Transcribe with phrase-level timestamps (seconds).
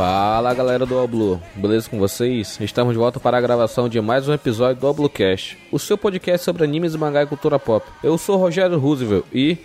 [0.00, 2.58] Fala galera do Oblu, beleza com vocês?
[2.58, 6.42] Estamos de volta para a gravação de mais um episódio do Oblucast, o seu podcast
[6.42, 7.86] sobre animes, mangá e cultura pop.
[8.02, 9.58] Eu sou Rogério Roosevelt e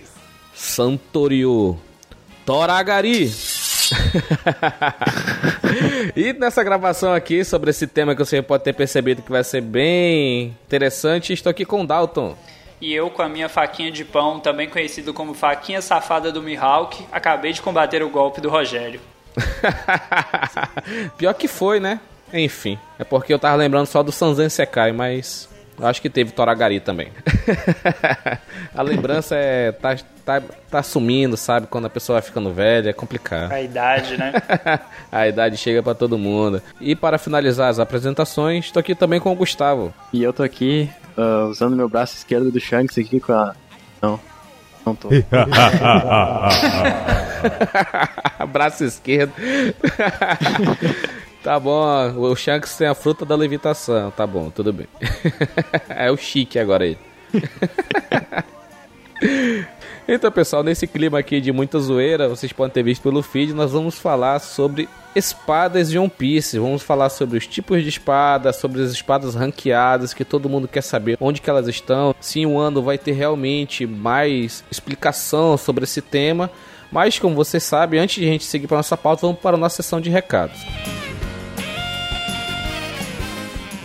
[0.53, 1.79] Santorio
[2.45, 3.31] Toragari.
[6.13, 9.62] e nessa gravação aqui sobre esse tema que você pode ter percebido que vai ser
[9.62, 12.35] bem interessante, estou aqui com o Dalton.
[12.81, 17.05] E eu, com a minha faquinha de pão, também conhecido como faquinha safada do Mihawk,
[17.09, 18.99] acabei de combater o golpe do Rogério.
[21.17, 21.99] Pior que foi, né?
[22.34, 25.48] Enfim, é porque eu tava lembrando só do Sanzen Sekai, mas
[25.79, 27.09] eu acho que teve Toragari também.
[28.74, 29.71] a lembrança é.
[29.74, 31.68] Tá, tá, tá sumindo, sabe?
[31.68, 33.51] Quando a pessoa vai ficando velha, é complicado.
[33.51, 34.34] A idade, né?
[35.12, 36.62] a idade chega para todo mundo.
[36.79, 39.93] E para finalizar as apresentações, tô aqui também com o Gustavo.
[40.13, 43.54] E eu tô aqui uh, usando meu braço esquerdo do Shanks aqui com a.
[44.02, 44.20] Não.
[44.85, 45.09] Não tô.
[48.51, 49.33] braço esquerdo.
[51.45, 51.85] Tá bom,
[52.17, 54.09] o Shanks tem a fruta da levitação.
[54.09, 54.87] Tá bom, tudo bem.
[55.89, 56.97] é o chique agora aí.
[60.07, 63.71] Então, pessoal, nesse clima aqui de muita zoeira, vocês podem ter visto pelo feed, nós
[63.71, 66.59] vamos falar sobre espadas de One Piece.
[66.59, 70.81] Vamos falar sobre os tipos de espada, sobre as espadas ranqueadas, que todo mundo quer
[70.81, 72.13] saber onde que elas estão.
[72.19, 76.51] Se um ano vai ter realmente mais explicação sobre esse tema.
[76.91, 79.59] Mas, como você sabe, antes de a gente seguir para nossa pauta, vamos para a
[79.59, 80.59] nossa sessão de recados.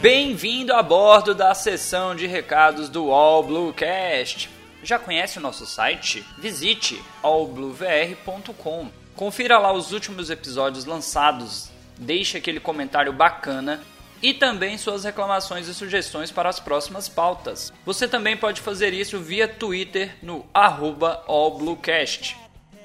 [0.00, 4.59] Bem-vindo a bordo da sessão de recados do All Bluecast.
[4.82, 6.24] Já conhece o nosso site?
[6.38, 8.88] Visite allbluevr.com.
[9.14, 13.82] Confira lá os últimos episódios lançados, deixe aquele comentário bacana
[14.22, 17.72] e também suas reclamações e sugestões para as próximas pautas.
[17.84, 22.36] Você também pode fazer isso via Twitter no allbluecast.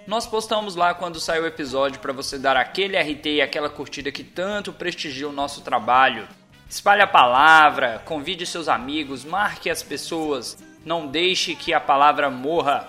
[0.07, 4.11] Nós postamos lá quando sai o episódio para você dar aquele RT e aquela curtida
[4.11, 6.27] que tanto prestigia o nosso trabalho.
[6.69, 12.87] Espalhe a palavra, convide seus amigos, marque as pessoas, não deixe que a palavra morra.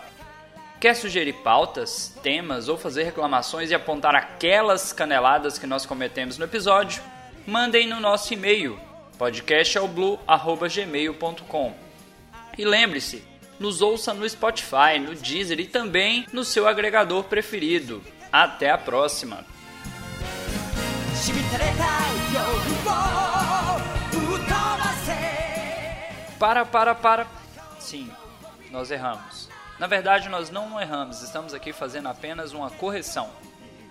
[0.78, 6.44] Quer sugerir pautas, temas ou fazer reclamações e apontar aquelas caneladas que nós cometemos no
[6.44, 7.02] episódio?
[7.46, 8.78] Mandem no nosso e-mail
[9.18, 11.74] podcastalblue@gmail.com.
[12.58, 13.24] E lembre-se,
[13.58, 18.04] nos ouça no Spotify, no Deezer e também no seu agregador preferido.
[18.30, 19.46] Até a próxima.
[26.38, 27.45] Para, para, para.
[27.86, 28.10] Sim,
[28.72, 29.48] nós erramos.
[29.78, 33.30] Na verdade, nós não erramos, estamos aqui fazendo apenas uma correção.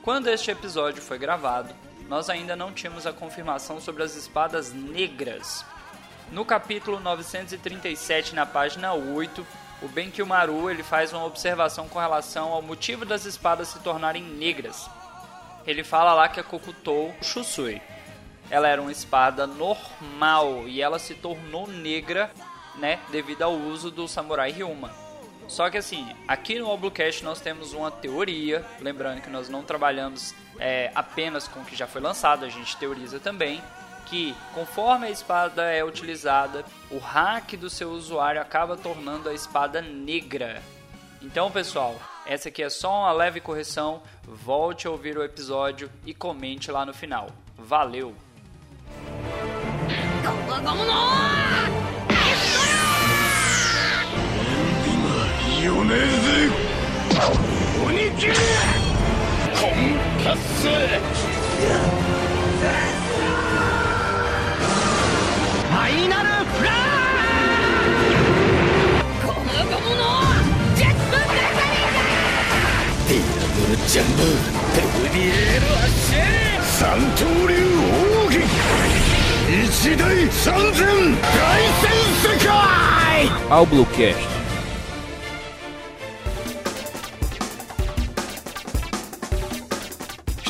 [0.04, 1.74] Quando este episódio foi gravado,
[2.10, 5.64] nós ainda não tínhamos a confirmação sobre as espadas negras.
[6.30, 9.48] No capítulo 937, na página 8,
[9.82, 14.90] o Benkimaru ele faz uma observação com relação ao motivo das espadas se tornarem negras.
[15.66, 17.82] Ele fala lá que a Kokutou Shusui
[18.50, 22.30] ela era uma espada normal e ela se tornou negra,
[22.78, 24.92] né, devido ao uso do samurai Ryuma.
[25.48, 30.34] Só que assim, aqui no Oblucast nós temos uma teoria, lembrando que nós não trabalhamos
[30.60, 33.62] é, apenas com o que já foi lançado, a gente teoriza também
[34.06, 39.82] que conforme a espada é utilizada, o hack do seu usuário acaba tornando a espada
[39.82, 40.62] negra.
[41.22, 44.02] Então, pessoal, essa aqui é só uma leve correção.
[44.24, 47.30] Volte a ouvir o episódio e comente lá no final.
[47.58, 48.16] Valeu!
[55.66, 56.06] よねえぜ
[57.84, 58.34] 鬼切れ
[59.56, 59.70] コン
[60.24, 66.74] カッファイナルフラッ
[69.26, 69.74] この横
[70.76, 71.98] ジェットブラザリーだ
[73.08, 74.22] ディアブルジャンボ
[74.76, 76.22] デブリエール発進
[76.62, 77.54] 三刀流
[78.28, 78.38] 奥義
[79.50, 80.86] 一大三千
[81.22, 81.34] 大
[81.82, 81.90] 戦
[82.22, 82.50] 世界。
[83.50, 84.35] アウブロキャス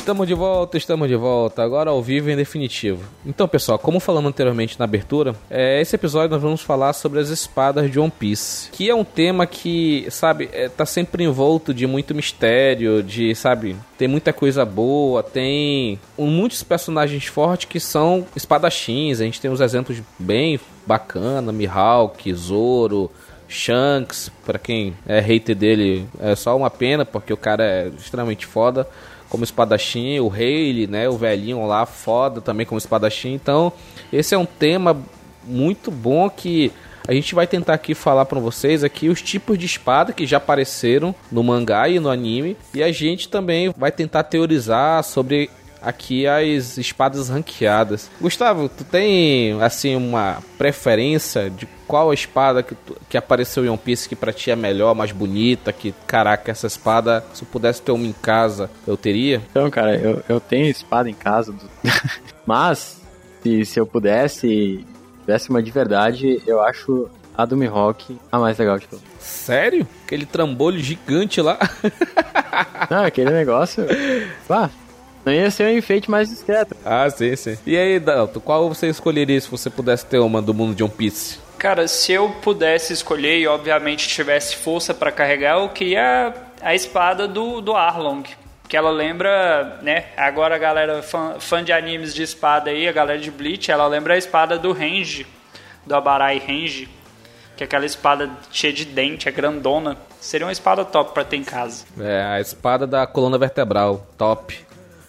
[0.06, 3.02] Estamos de volta, estamos de volta, agora ao vivo em definitivo.
[3.26, 7.28] Então, pessoal, como falamos anteriormente na abertura, é, esse episódio nós vamos falar sobre as
[7.28, 11.88] espadas de One Piece, que é um tema que, sabe, é, tá sempre envolto de
[11.88, 19.20] muito mistério, de, sabe, tem muita coisa boa, tem muitos personagens fortes que são espadachins,
[19.20, 23.10] a gente tem uns exemplos bem bacana, Mihawk, Zoro,
[23.48, 28.46] Shanks, para quem é hater dele, é só uma pena, porque o cara é extremamente
[28.46, 28.86] foda
[29.28, 33.32] como espadachim, o Rayleigh, né, o velhinho lá, foda também como espadachim.
[33.32, 33.72] Então,
[34.12, 34.96] esse é um tema
[35.44, 36.72] muito bom que
[37.06, 40.38] a gente vai tentar aqui falar para vocês aqui os tipos de espada que já
[40.38, 45.48] apareceram no mangá e no anime, e a gente também vai tentar teorizar sobre
[45.80, 48.10] aqui as espadas ranqueadas.
[48.20, 53.78] Gustavo, tu tem assim uma preferência de qual espada que, tu, que apareceu em One
[53.78, 57.82] Piece que pra ti é melhor, mais bonita, que caraca, essa espada, se eu pudesse
[57.82, 59.42] ter uma em casa, eu teria?
[59.50, 61.68] Então, cara, eu, eu tenho espada em casa, do...
[62.44, 63.00] mas
[63.42, 64.84] se, se eu pudesse,
[65.20, 69.04] tivesse uma de verdade, eu acho a do Mihawk a mais legal de todas.
[69.18, 69.86] Sério?
[70.04, 71.58] Aquele trambolho gigante lá?
[72.90, 73.84] Não, aquele negócio.
[74.48, 74.70] Ah,
[75.26, 76.76] não ia ser um enfeite mais discreto.
[76.84, 77.58] Ah, sim, sim.
[77.66, 80.92] E aí, Dalton, qual você escolheria se você pudesse ter uma do mundo de One
[80.92, 81.38] Piece?
[81.66, 86.32] Cara, se eu pudesse escolher e obviamente tivesse força para carregar, eu queria
[86.62, 88.22] a espada do, do Arlong.
[88.68, 90.04] Que ela lembra, né?
[90.16, 93.84] Agora a galera fã, fã de animes de espada aí, a galera de Bleach, ela
[93.88, 95.26] lembra a espada do Range,
[95.84, 96.88] do Abarai Range.
[97.56, 99.96] Que é aquela espada cheia de dente, é grandona.
[100.20, 101.84] Seria uma espada top pra ter em casa.
[101.98, 104.56] É, a espada da coluna vertebral, top.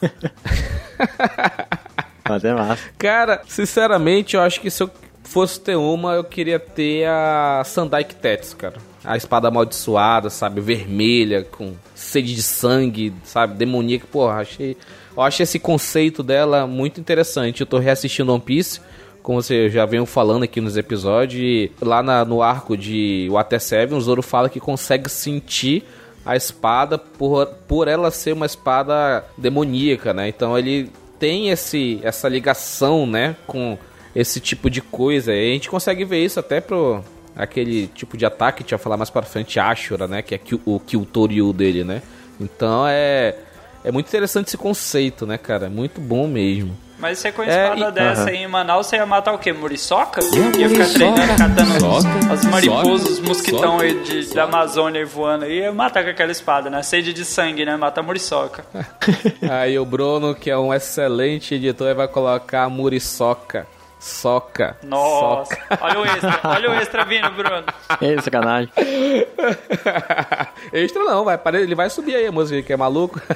[2.27, 2.89] Mas é massa.
[2.97, 4.89] Cara, sinceramente, eu acho que se eu
[5.27, 8.75] fosse ter uma, eu queria ter a Sandai Tetsu, cara.
[9.03, 10.61] A espada amaldiçoada, sabe?
[10.61, 13.55] Vermelha, com sede de sangue, sabe?
[13.55, 14.07] Demoníaca.
[14.11, 14.75] Porra, achei,
[15.15, 17.61] eu achei esse conceito dela muito interessante.
[17.61, 18.81] Eu tô reassistindo One Piece,
[19.21, 21.69] como você já veio falando aqui nos episódios.
[21.81, 25.83] Lá na, no arco de Water Seven, o Zoro fala que consegue sentir
[26.25, 30.27] a espada por, por ela ser uma espada demoníaca, né?
[30.27, 30.89] Então ele
[31.19, 33.35] tem esse, essa ligação, né?
[33.45, 33.77] Com
[34.17, 35.31] esse tipo de coisa.
[35.31, 37.03] E a gente consegue ver isso até pro
[37.35, 40.33] aquele tipo de ataque que a gente vai falar mais para frente, Ashura, né, que
[40.33, 42.01] é o Kyutoryu dele, né?
[42.41, 43.35] Então é
[43.83, 45.67] é muito interessante esse conceito, né, cara?
[45.67, 46.75] É muito bom mesmo.
[46.99, 47.91] Mas você com a espada é, e...
[47.91, 48.27] dessa uhum.
[48.27, 49.53] aí em Manaus, você ia matar o quê?
[49.53, 50.19] Muriçoca?
[50.57, 55.59] Ia ficar treinando, catando soca, as mariposas, os mosquitão aí de, da Amazônia voando aí,
[55.59, 56.81] ia matar com aquela espada, né?
[56.81, 57.77] Sede de sangue, né?
[57.77, 58.65] Matar muriçoca.
[59.47, 63.67] aí o Bruno, que é um excelente editor, vai colocar a muriçoca.
[63.99, 64.77] Soca.
[64.83, 65.55] Nossa.
[65.55, 65.79] Soca.
[65.81, 66.39] Olha o extra.
[66.43, 67.63] Olha o extra vindo, Bruno.
[68.01, 68.71] É sacanagem.
[70.71, 73.21] extra não, vai, ele vai subir aí a música que é maluco.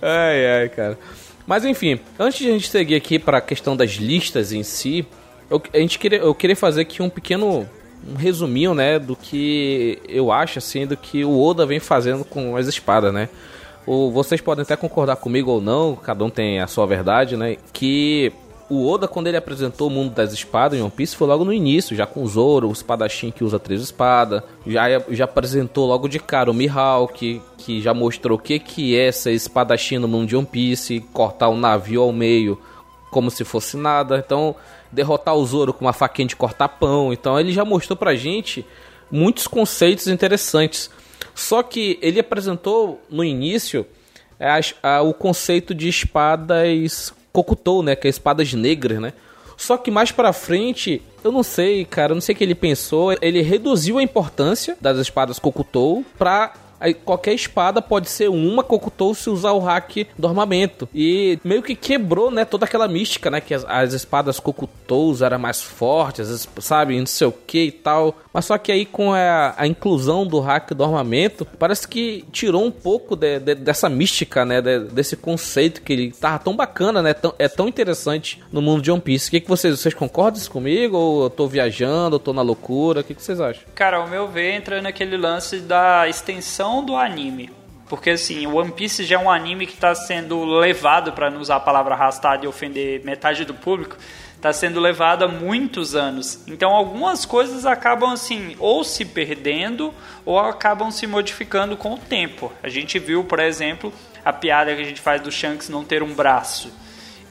[0.00, 0.98] ai, ai, cara.
[1.46, 5.06] Mas enfim, antes de a gente seguir aqui para a questão das listas em si,
[5.50, 7.68] eu, a gente queria, eu queria fazer aqui um pequeno
[8.08, 12.56] um resuminho, né, do que eu acho assim do que o Oda vem fazendo com
[12.56, 13.28] as espadas, né?
[13.86, 17.56] O, vocês podem até concordar comigo ou não, cada um tem a sua verdade, né?
[17.72, 18.32] Que
[18.68, 21.52] o Oda, quando ele apresentou o mundo das espadas em One Piece, foi logo no
[21.52, 24.42] início, já com o Zoro, o espadachim que usa três espadas.
[24.66, 29.12] Já, já apresentou logo de cara o Mihawk, que já mostrou o que, que é
[29.12, 32.58] ser espadachim no mundo de One Piece, cortar um navio ao meio
[33.08, 34.18] como se fosse nada.
[34.18, 34.56] Então,
[34.90, 37.12] derrotar o Zoro com uma faquinha de cortar pão.
[37.12, 38.66] Então, ele já mostrou pra gente
[39.10, 40.90] muitos conceitos interessantes.
[41.34, 43.86] Só que ele apresentou no início
[44.40, 47.94] a, a, o conceito de espadas Kokutou, né?
[47.94, 49.12] Que é espadas negras, né?
[49.56, 52.54] Só que mais pra frente, eu não sei, cara, eu não sei o que ele
[52.54, 53.16] pensou.
[53.20, 59.14] Ele reduziu a importância das espadas Kokutou pra Aí qualquer espada pode ser uma Kokutou
[59.14, 60.88] se usar o hack do armamento.
[60.94, 65.38] E meio que quebrou, né, toda aquela mística, né, que as, as espadas Kokutous eram
[65.38, 68.16] mais fortes, sabe, não sei o que e tal.
[68.36, 72.66] Mas só que aí com a, a, inclusão do hack do armamento, parece que tirou
[72.66, 77.00] um pouco de, de, dessa mística, né, de, desse conceito que ele tava tão bacana,
[77.00, 79.28] né, tão, é tão interessante no mundo de One Piece.
[79.28, 80.98] O que, que vocês, vocês concordam comigo?
[80.98, 83.00] Ou eu tô viajando, ou tô na loucura?
[83.00, 83.62] O que, que vocês acham?
[83.74, 87.50] Cara, ao meu ver, entra naquele lance da extensão do anime.
[87.88, 91.40] Porque assim, o One Piece já é um anime que está sendo levado, para não
[91.40, 93.96] usar a palavra arrastada e ofender metade do público,
[94.46, 96.40] está sendo levado há muitos anos.
[96.46, 99.92] Então algumas coisas acabam assim, ou se perdendo,
[100.24, 102.52] ou acabam se modificando com o tempo.
[102.62, 103.92] A gente viu, por exemplo,
[104.24, 106.72] a piada que a gente faz do Shanks não ter um braço.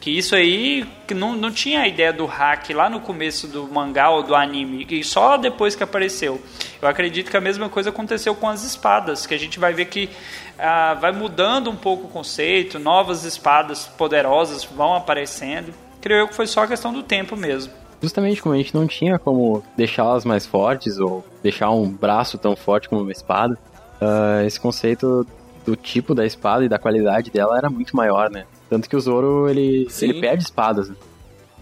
[0.01, 4.09] Que isso aí não, não tinha a ideia do hack lá no começo do mangá
[4.09, 6.43] ou do anime, e só depois que apareceu.
[6.81, 9.85] Eu acredito que a mesma coisa aconteceu com as espadas, que a gente vai ver
[9.85, 10.09] que
[10.59, 15.84] ah, vai mudando um pouco o conceito, novas espadas poderosas vão aparecendo.
[16.05, 17.73] Creio eu que foi só a questão do tempo mesmo.
[17.99, 22.55] Justamente como a gente não tinha como deixá-las mais fortes ou deixar um braço tão
[22.55, 23.57] forte como uma espada,
[23.99, 25.25] uh, esse conceito
[25.65, 28.45] do tipo da espada e da qualidade dela era muito maior, né?
[28.69, 30.95] Tanto que o Zoro, ele, ele perde espadas né?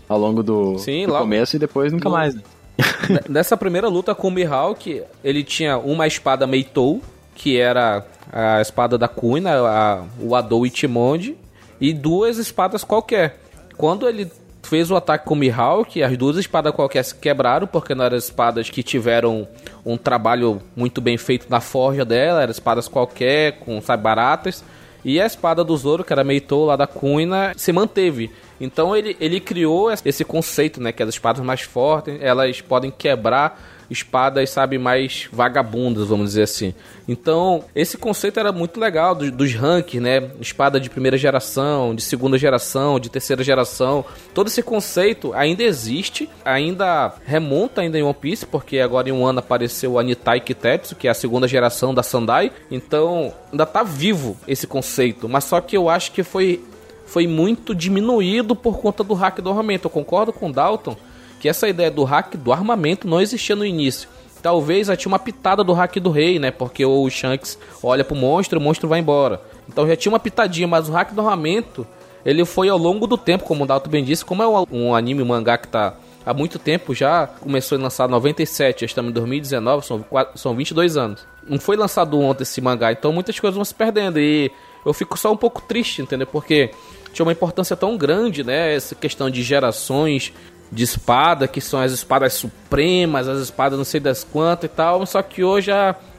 [0.10, 1.24] ao longo do, Sim, do logo...
[1.24, 2.16] começo e depois nunca no...
[2.16, 2.42] mais, né?
[3.30, 7.02] Nessa primeira luta com o Mihawk, ele tinha uma espada Meitou,
[7.34, 11.38] que era a espada da Kuina, a, o Adou Ichimonde,
[11.80, 13.43] e duas espadas qualquer.
[13.78, 14.32] Quando ele
[14.64, 18.18] fez o ataque com o Mihawk, as duas espadas qualquer se quebraram, porque não eram
[18.18, 19.48] espadas que tiveram
[19.86, 24.64] um trabalho muito bem feito na forja dela, eram espadas qualquer, com, sabe, baratas.
[25.06, 28.32] E a espada do Zoro, que era Meitou lá da Kuina, se manteve.
[28.60, 30.94] Então ele, ele criou esse conceito, né?
[30.94, 33.62] Que as espadas mais fortes, elas podem quebrar
[33.94, 36.74] espadas, sabe, mais vagabundas, vamos dizer assim.
[37.08, 40.32] Então, esse conceito era muito legal dos, dos rankings, né?
[40.42, 44.04] Espada de primeira geração, de segunda geração, de terceira geração.
[44.34, 49.26] Todo esse conceito ainda existe, ainda remonta ainda em One Piece, porque agora em um
[49.26, 52.52] ano apareceu o Anitai Kitetsu, que é a segunda geração da Sandai.
[52.70, 56.64] Então, ainda tá vivo esse conceito, mas só que eu acho que foi
[57.06, 59.86] foi muito diminuído por conta do hack do armamento.
[59.86, 60.98] Eu concordo com o Dalton
[61.44, 64.08] que essa ideia do hack do armamento não existia no início.
[64.42, 66.52] Talvez já tinha uma pitada do hack do rei, né?
[66.52, 69.42] Porque o Shanks olha pro monstro o monstro vai embora.
[69.68, 71.86] Então já tinha uma pitadinha, mas o hack do armamento,
[72.26, 75.22] ele foi ao longo do tempo, como o Dalton bem disse, como é um anime,
[75.22, 75.96] um mangá que tá
[76.26, 80.96] há muito tempo já, começou a lançar em 97, estamos em 2019, são, são 22
[80.96, 81.28] anos.
[81.46, 84.50] Não foi lançado ontem esse mangá, então muitas coisas vão se perdendo e
[84.86, 86.26] eu fico só um pouco triste, entendeu?
[86.26, 86.72] Porque
[87.14, 88.74] tinha uma importância tão grande, né?
[88.74, 90.34] Essa questão de gerações,
[90.74, 95.06] de espada, que são as espadas supremas, as espadas não sei das quantas e tal.
[95.06, 95.72] Só que hoje,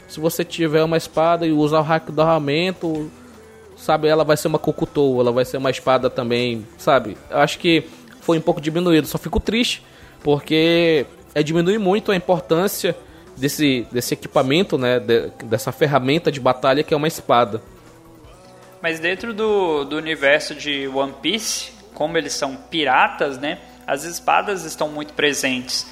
[0.07, 3.11] se você tiver uma espada e usar o hack do armamento,
[3.77, 7.17] sabe, ela vai ser uma Kokutou, ela vai ser uma espada também, sabe?
[7.29, 7.85] Eu acho que
[8.21, 9.07] foi um pouco diminuído.
[9.09, 9.83] Só fico triste,
[10.23, 12.97] porque é diminuir muito a importância
[13.37, 15.01] desse, desse equipamento, né?
[15.01, 17.61] De, dessa ferramenta de batalha que é uma espada.
[18.81, 23.59] Mas dentro do, do universo de One Piece, como eles são piratas, né?
[23.87, 25.87] As espadas estão muito presentes.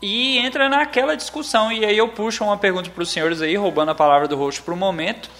[0.00, 3.90] E entra naquela discussão, e aí eu puxo uma pergunta para os senhores aí, roubando
[3.90, 5.30] a palavra do rosto para o momento.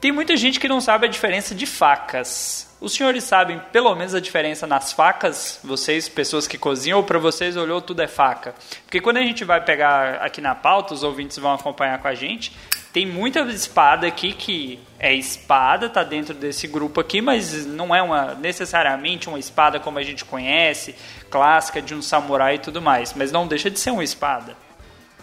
[0.00, 2.76] Tem muita gente que não sabe a diferença de facas.
[2.78, 5.58] Os senhores sabem pelo menos a diferença nas facas?
[5.64, 8.54] Vocês, pessoas que cozinham, ou para vocês olhou tudo é faca?
[8.84, 12.14] Porque quando a gente vai pegar aqui na pauta, os ouvintes vão acompanhar com a
[12.14, 12.52] gente,
[12.96, 18.00] tem muita espada aqui que é espada, tá dentro desse grupo aqui, mas não é
[18.00, 20.94] uma necessariamente uma espada como a gente conhece,
[21.28, 24.56] clássica de um samurai e tudo mais, mas não deixa de ser uma espada.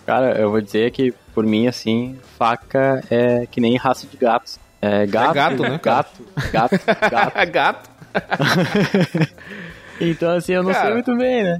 [0.05, 4.59] Cara, eu vou dizer que por mim assim, faca é que nem raça de gatos.
[4.79, 5.79] É gato, é gato, né?
[5.81, 7.49] Gato, gato, gato.
[7.49, 7.89] gato.
[9.99, 10.85] então assim, eu não cara.
[10.85, 11.59] sei muito bem, né?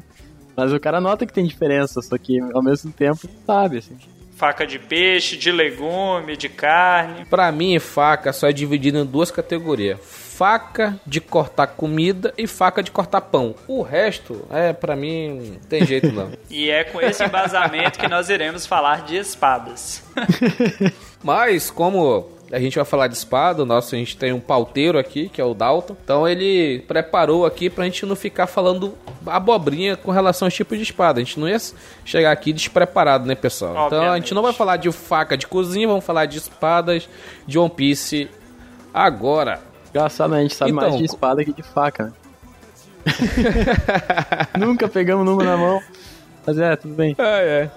[0.56, 3.98] Mas o cara nota que tem diferença, só que ao mesmo tempo sabe, assim.
[4.44, 7.24] Faca de peixe, de legume, de carne.
[7.24, 12.84] Para mim, faca só é dividida em duas categorias: faca de cortar comida e faca
[12.84, 13.56] de cortar pão.
[13.70, 16.34] O resto, é para mim, não tem jeito não.
[16.52, 20.04] e é com esse embasamento que nós iremos falar de espadas.
[21.24, 23.66] Mas como a gente vai falar de espada.
[23.66, 25.98] Nosso, a gente tem um pauteiro aqui, que é o Dalton.
[26.04, 28.94] Então ele preparou aqui pra gente não ficar falando
[29.26, 31.20] abobrinha com relação aos tipos de espada.
[31.20, 31.58] A gente não ia
[32.06, 33.72] chegar aqui despreparado, né, pessoal?
[33.72, 33.96] Obviamente.
[33.96, 37.10] Então a gente não vai falar de faca de cozinha, vamos falar de espadas
[37.48, 38.30] de One Piece
[38.94, 39.60] agora.
[39.90, 40.36] Engraçado?
[40.36, 42.14] A gente sabe então, mais de espada que de faca, né?
[44.58, 45.82] Nunca pegamos numa na mão.
[46.46, 47.16] Mas é, tudo bem.
[47.18, 47.72] É, é.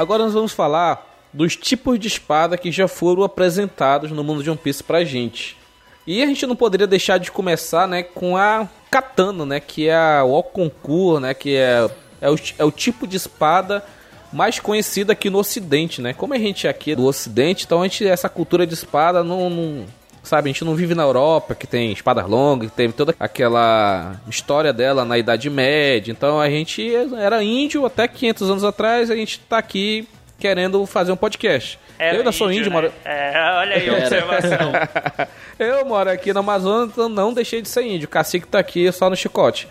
[0.00, 4.48] Agora nós vamos falar dos tipos de espada que já foram apresentados no mundo de
[4.48, 5.58] One Piece pra gente.
[6.06, 10.22] E a gente não poderia deixar de começar, né, com a katana, né, que é
[10.22, 11.86] o Okonkur, né, que é,
[12.18, 13.84] é, o, é o tipo de espada
[14.32, 16.14] mais conhecida aqui no Ocidente, né?
[16.14, 19.50] Como a gente é aqui do Ocidente, então a gente essa cultura de espada não,
[19.50, 19.86] não
[20.22, 24.16] sabe, a gente não vive na Europa, que tem espadas longas, que teve toda aquela
[24.28, 26.12] história dela na Idade Média.
[26.12, 30.06] Então a gente era índio até 500 anos atrás, a gente tá aqui
[30.38, 31.78] querendo fazer um podcast.
[31.98, 32.70] Era eu ainda sou índio, né?
[32.70, 32.92] moro...
[33.04, 34.72] É, olha aí a observação.
[35.58, 38.06] eu moro aqui no Amazonas, então não deixei de ser índio.
[38.06, 39.68] O cacique tá aqui só no chicote.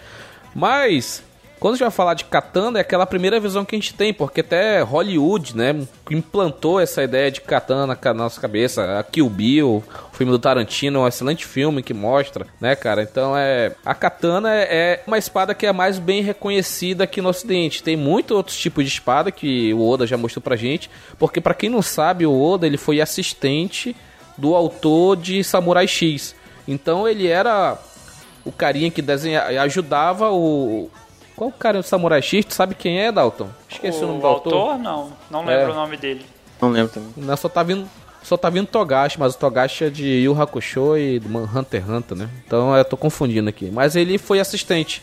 [0.53, 1.23] Mas
[1.59, 4.13] quando a gente vai falar de katana, é aquela primeira visão que a gente tem,
[4.13, 5.75] porque até Hollywood, né,
[6.09, 8.97] implantou essa ideia de katana na nossa cabeça.
[8.97, 13.03] A Kill Bill, o filme do Tarantino, é um excelente filme que mostra, né, cara?
[13.03, 13.75] Então é.
[13.85, 17.83] A katana é uma espada que é mais bem reconhecida aqui no Ocidente.
[17.83, 21.53] Tem muitos outros tipos de espada que o Oda já mostrou pra gente, porque para
[21.53, 23.95] quem não sabe, o Oda ele foi assistente
[24.37, 26.35] do autor de Samurai X.
[26.65, 27.77] Então ele era
[28.45, 30.89] o carinha que desenha, ajudava o,
[31.39, 32.43] qual o cara do Samurai X?
[32.43, 33.47] Tu sabe quem é, Dalton?
[33.69, 34.53] Esqueci o, o nome do autor.
[34.53, 34.77] autor.
[34.77, 35.71] Não, não lembro é.
[35.71, 36.25] o nome dele.
[36.61, 37.13] Não lembro também.
[37.15, 37.87] Não, só tá vindo,
[38.21, 41.89] só tá vindo Togashi, mas o Togashi é de Yu Hakusho e do Hunter x
[41.89, 42.29] Hunter, né?
[42.45, 43.71] Então eu tô confundindo aqui.
[43.71, 45.01] Mas ele foi assistente.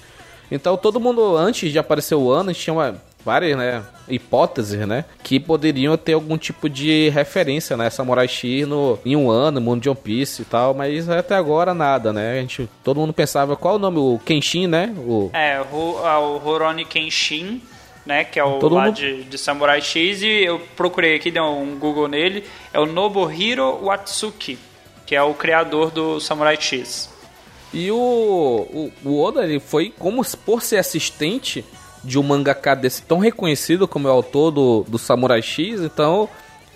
[0.50, 5.40] Então todo mundo, antes de aparecer o ano, tinha uma, várias, né, hipóteses, né, que
[5.40, 9.88] poderiam ter algum tipo de referência, né, Samurai X no, em um ano, mundo de
[9.90, 13.74] One Piece e tal, mas até agora nada, né, a gente, todo mundo pensava, qual
[13.74, 15.28] o nome, o Kenshin, né, o...
[15.32, 17.60] É, o, o Rurouni Kenshin,
[18.06, 21.32] né, que é o Todo lá mundo- de, de Samurai X, e eu procurei aqui,
[21.32, 24.56] dei um Google nele, é o Nobuhiro Watsuki,
[25.04, 27.10] que é o criador do Samurai X.
[27.74, 31.64] E o, o, o Oda, ele foi como por ser assistente
[32.06, 36.28] de um mangaka desse tão reconhecido como é o autor do, do Samurai X, então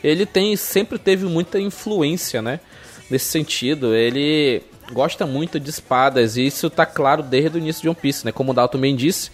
[0.02, 2.60] ele tem sempre teve muita influência, né?
[3.08, 7.88] Nesse sentido, ele gosta muito de espadas e isso tá claro desde o início de
[7.88, 8.32] One Piece, né?
[8.32, 9.30] Como o Dalton bem disse,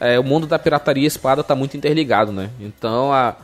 [0.00, 2.50] é, o mundo da pirataria e espada tá muito interligado, né?
[2.60, 3.36] Então a,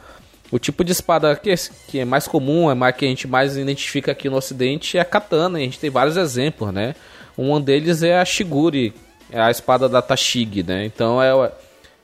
[0.50, 1.56] o tipo de espada que, é-
[1.88, 5.00] que é mais comum, é mais que a gente mais identifica aqui no ocidente é
[5.00, 6.94] a katana, e a gente tem vários exemplos, né?
[7.36, 8.92] Um deles é a Shiguri,
[9.30, 10.84] é a espada da Tashigi, né?
[10.84, 11.52] Então é,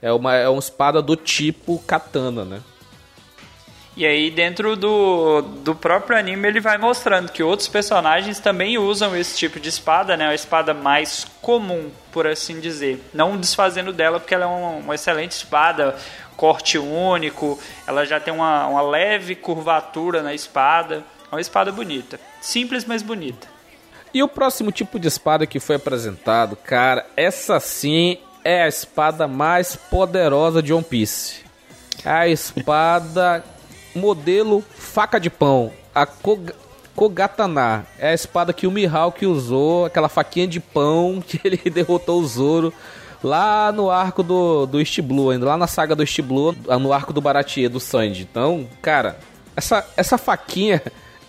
[0.01, 2.61] é, uma, é uma espada do tipo katana, né?
[3.97, 9.17] E aí, dentro do, do próprio anime, ele vai mostrando que outros personagens também usam
[9.17, 10.29] esse tipo de espada, né?
[10.29, 13.03] A espada mais comum, por assim dizer.
[13.13, 15.97] Não desfazendo dela, porque ela é uma, uma excelente espada,
[16.37, 21.03] corte único, ela já tem uma, uma leve curvatura na espada.
[21.31, 22.21] É uma espada bonita.
[22.41, 23.49] Simples, mas bonita.
[24.15, 29.29] E o próximo tipo de espada que foi apresentado, cara, essa sim é a espada
[29.29, 31.41] mais poderosa de One Piece.
[32.05, 33.45] A espada
[33.95, 36.55] modelo faca de pão, a Koga-
[36.95, 37.87] Kogatana.
[37.99, 42.27] É a espada que o Mihawk usou, aquela faquinha de pão que ele derrotou o
[42.27, 42.73] Zoro
[43.23, 46.93] lá no arco do, do East Blue, ainda lá na saga do East Blue, no
[46.93, 48.23] arco do Baratie, do Sanji.
[48.31, 49.19] Então, cara,
[49.57, 50.81] essa, essa faquinha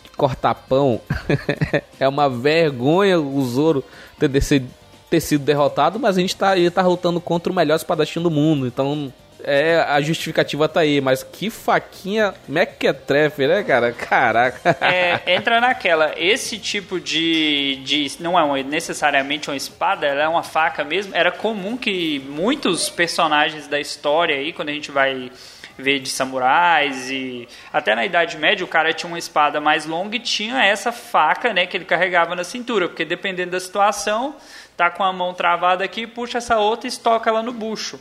[0.03, 1.01] de cortar pão
[1.99, 3.83] é uma vergonha o Zoro
[4.19, 4.63] ter, desse-
[5.09, 8.29] ter sido derrotado, mas a gente tá, ele tá lutando contra o melhor espadachim do
[8.29, 9.11] mundo, então
[9.43, 13.91] é, a justificativa tá aí, mas que faquinha mequetrefe, né, cara?
[13.91, 14.77] Caraca.
[14.81, 16.13] É, entra naquela.
[16.17, 17.77] Esse tipo de.
[17.83, 21.15] de não é uma- necessariamente uma espada, ela é uma faca mesmo.
[21.15, 25.31] Era comum que muitos personagens da história aí, quando a gente vai
[25.77, 30.17] ver de samurais e até na Idade Média o cara tinha uma espada mais longa
[30.17, 34.35] e tinha essa faca, né, que ele carregava na cintura, porque dependendo da situação,
[34.79, 37.99] tá com a mão travada aqui, puxa essa outra e estoca ela no bucho.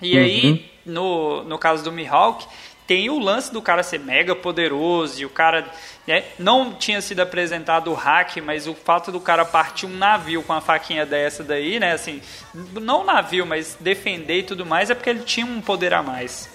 [0.00, 2.44] E aí, no, no caso do Mihawk,
[2.88, 5.64] tem o lance do cara ser mega poderoso e o cara
[6.04, 10.42] né, não tinha sido apresentado o hack, mas o fato do cara partir um navio
[10.42, 12.20] com a faquinha dessa daí, né, assim,
[12.52, 16.51] não navio, mas defender e tudo mais, é porque ele tinha um poder a mais.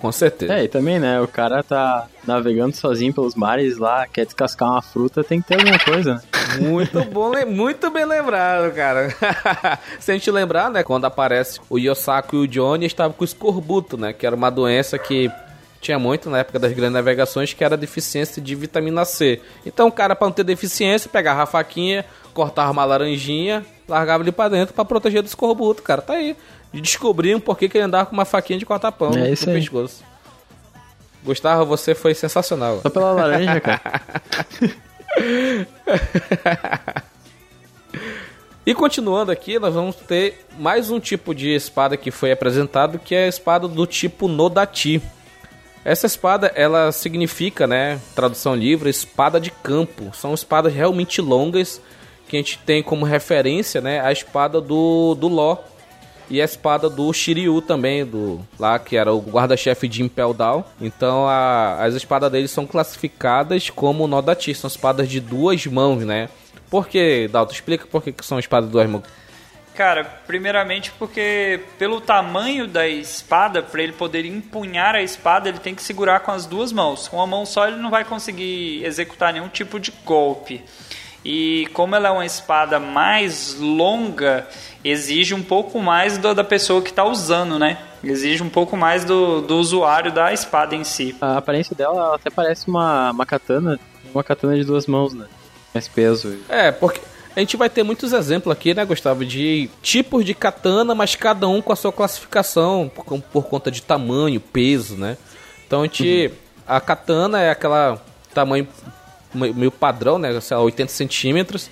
[0.00, 0.54] Com certeza.
[0.54, 4.82] É, e também, né, o cara tá navegando sozinho pelos mares lá, quer descascar uma
[4.82, 6.20] fruta, tem que ter alguma coisa, né?
[6.60, 9.14] Muito bom, muito bem lembrado, cara.
[10.00, 13.98] Se a gente lembrar, né, quando aparece o Yosaku e o Johnny estavam com escorbuto,
[13.98, 15.30] né, que era uma doença que
[15.80, 19.40] tinha muito na época das grandes navegações, que era a deficiência de vitamina C.
[19.64, 24.32] Então o cara, pra não ter deficiência, pegava a faquinha, cortava uma laranjinha, largava ele
[24.32, 26.02] pra dentro pra proteger do escorbuto, cara.
[26.02, 26.36] Tá aí.
[26.72, 29.36] E descobriam por que, que ele andava com uma faquinha de cortar pão É no
[29.36, 30.04] pescoço.
[31.24, 32.80] Gustavo, você foi sensacional.
[32.82, 34.02] Só pela laranja, cara.
[38.68, 43.14] E continuando aqui, nós vamos ter mais um tipo de espada que foi apresentado, que
[43.14, 45.00] é a espada do tipo Nodati.
[45.82, 50.10] Essa espada, ela significa, né, tradução livre, espada de campo.
[50.14, 51.80] São espadas realmente longas
[52.28, 55.56] que a gente tem como referência, né, a espada do, do Ló
[56.30, 60.64] e a espada do Shiryu também, do lá que era o guarda-chefe de Impel Down.
[60.80, 66.28] Então a- as espadas deles são classificadas como Nodati, são espadas de duas mãos, né?
[66.70, 67.52] Por que, Dalton?
[67.54, 69.04] Explica por que que são espadas de duas mãos.
[69.74, 75.72] Cara, primeiramente porque pelo tamanho da espada, para ele poder empunhar a espada, ele tem
[75.72, 77.06] que segurar com as duas mãos.
[77.06, 80.64] Com uma mão só ele não vai conseguir executar nenhum tipo de golpe.
[81.30, 84.46] E como ela é uma espada mais longa,
[84.82, 87.76] exige um pouco mais do- da pessoa que está usando, né?
[88.02, 91.14] Exige um pouco mais do, do usuário da espada em si.
[91.20, 93.78] A aparência dela ela até parece uma, uma katana,
[94.14, 95.26] uma katana de duas mãos, né?
[95.74, 96.34] Mais peso.
[96.48, 97.02] É, porque
[97.36, 101.46] a gente vai ter muitos exemplos aqui, né, Gustavo, de tipos de katana, mas cada
[101.46, 105.18] um com a sua classificação, por, por conta de tamanho, peso, né?
[105.66, 106.30] Então a gente.
[106.66, 108.00] A katana é aquela
[108.32, 108.66] tamanho
[109.34, 110.40] meio padrão, né?
[110.40, 111.70] Sei lá, 80 centímetros.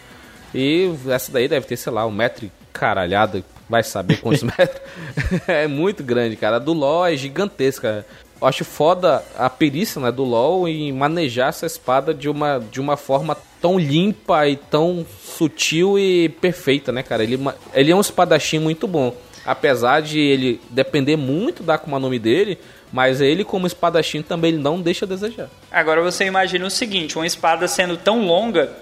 [0.55, 3.43] E essa daí deve ter, sei lá, um metro e caralhada.
[3.69, 4.81] Vai saber quantos metros.
[5.47, 6.57] é muito grande, cara.
[6.57, 8.07] A do LoL é gigantesca.
[8.41, 12.81] Eu acho foda a perícia né, do LoL em manejar essa espada de uma, de
[12.81, 17.23] uma forma tão limpa e tão sutil e perfeita, né, cara?
[17.23, 17.39] Ele,
[17.73, 19.17] ele é um espadachim muito bom.
[19.45, 22.59] Apesar de ele depender muito da Akuma no Mi dele,
[22.97, 25.51] mas ele como espadachim também ele não deixa a desejar.
[25.71, 28.75] Agora você imagina o seguinte, uma espada sendo tão longa,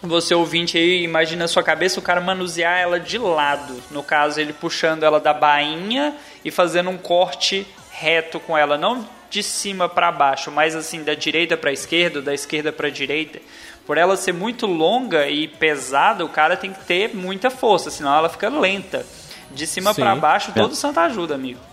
[0.00, 3.74] você ouvinte aí, imagina a sua cabeça o cara manusear ela de lado.
[3.90, 9.06] No caso, ele puxando ela da bainha e fazendo um corte reto com ela, não
[9.28, 13.40] de cima para baixo, mas assim da direita para esquerda, da esquerda para direita.
[13.86, 18.16] Por ela ser muito longa e pesada, o cara tem que ter muita força, senão
[18.16, 19.04] ela fica lenta.
[19.50, 21.69] De cima para baixo, todo santo ajuda, amigo.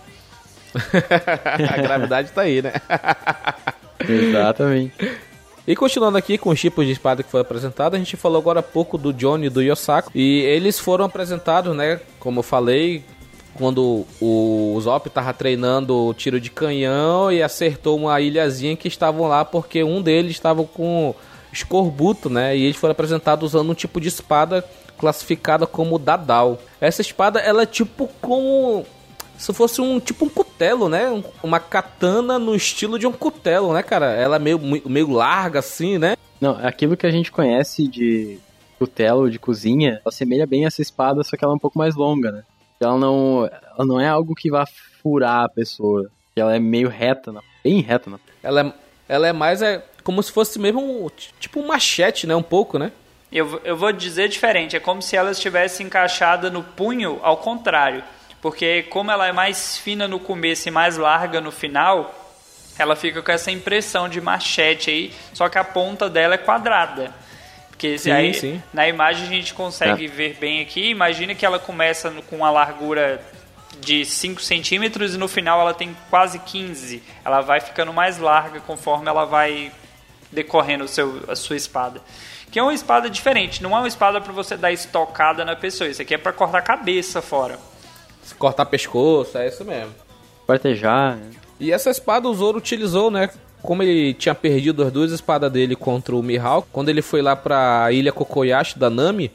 [1.70, 2.72] a gravidade tá aí, né?
[4.00, 4.94] Exatamente.
[5.66, 8.60] E continuando aqui com os tipos de espada que foi apresentado, a gente falou agora
[8.60, 10.10] há pouco do Johnny e do Yosako.
[10.14, 12.00] E eles foram apresentados, né?
[12.18, 13.04] Como eu falei,
[13.54, 19.28] quando o Zop tava treinando o tiro de canhão e acertou uma ilhazinha que estavam
[19.28, 21.14] lá porque um deles estava com
[21.52, 22.56] escorbuto, né?
[22.56, 24.64] E eles foram apresentados usando um tipo de espada
[24.96, 26.58] classificada como Dadal.
[26.80, 28.86] Essa espada ela é tipo como
[29.38, 31.22] se fosse um tipo um cutelo, né?
[31.42, 34.06] uma katana no estilo de um cutelo, né, cara?
[34.12, 36.16] Ela é meio, meio larga assim, né?
[36.40, 38.38] Não, aquilo que a gente conhece de
[38.78, 42.30] cutelo de cozinha, assemelha bem essa espada, só que ela é um pouco mais longa,
[42.30, 42.42] né?
[42.80, 44.64] Ela não, ela não é algo que vá
[45.02, 46.10] furar a pessoa.
[46.36, 47.40] Ela é meio reta, né?
[47.62, 48.10] bem reta.
[48.10, 48.18] Né?
[48.42, 48.72] Ela, é,
[49.08, 51.08] ela é mais é, como se fosse mesmo um,
[51.40, 52.34] tipo um machete, né?
[52.34, 52.92] Um pouco, né?
[53.30, 54.76] Eu, eu vou dizer diferente.
[54.76, 58.02] É como se ela estivesse encaixada no punho ao contrário
[58.40, 62.14] porque como ela é mais fina no começo e mais larga no final,
[62.78, 67.12] ela fica com essa impressão de machete aí, só que a ponta dela é quadrada.
[67.68, 68.62] Porque sim, aí sim.
[68.72, 70.08] na imagem a gente consegue é.
[70.08, 70.90] ver bem aqui.
[70.90, 73.20] Imagina que ela começa com uma largura
[73.80, 77.02] de 5 centímetros e no final ela tem quase 15.
[77.24, 79.70] Ela vai ficando mais larga conforme ela vai
[80.32, 82.00] decorrendo o seu, a sua espada.
[82.50, 85.88] Que é uma espada diferente, não é uma espada para você dar estocada na pessoa.
[85.88, 87.58] Isso aqui é para cortar a cabeça fora
[88.34, 89.92] cortar pescoço, é isso mesmo.
[90.46, 91.16] Partejar.
[91.16, 91.30] Né?
[91.60, 93.30] E essa espada o Zoro utilizou, né?
[93.62, 97.34] Como ele tinha perdido as duas espadas dele contra o Mihawk, quando ele foi lá
[97.34, 99.32] pra ilha Kokoyashi da Nami,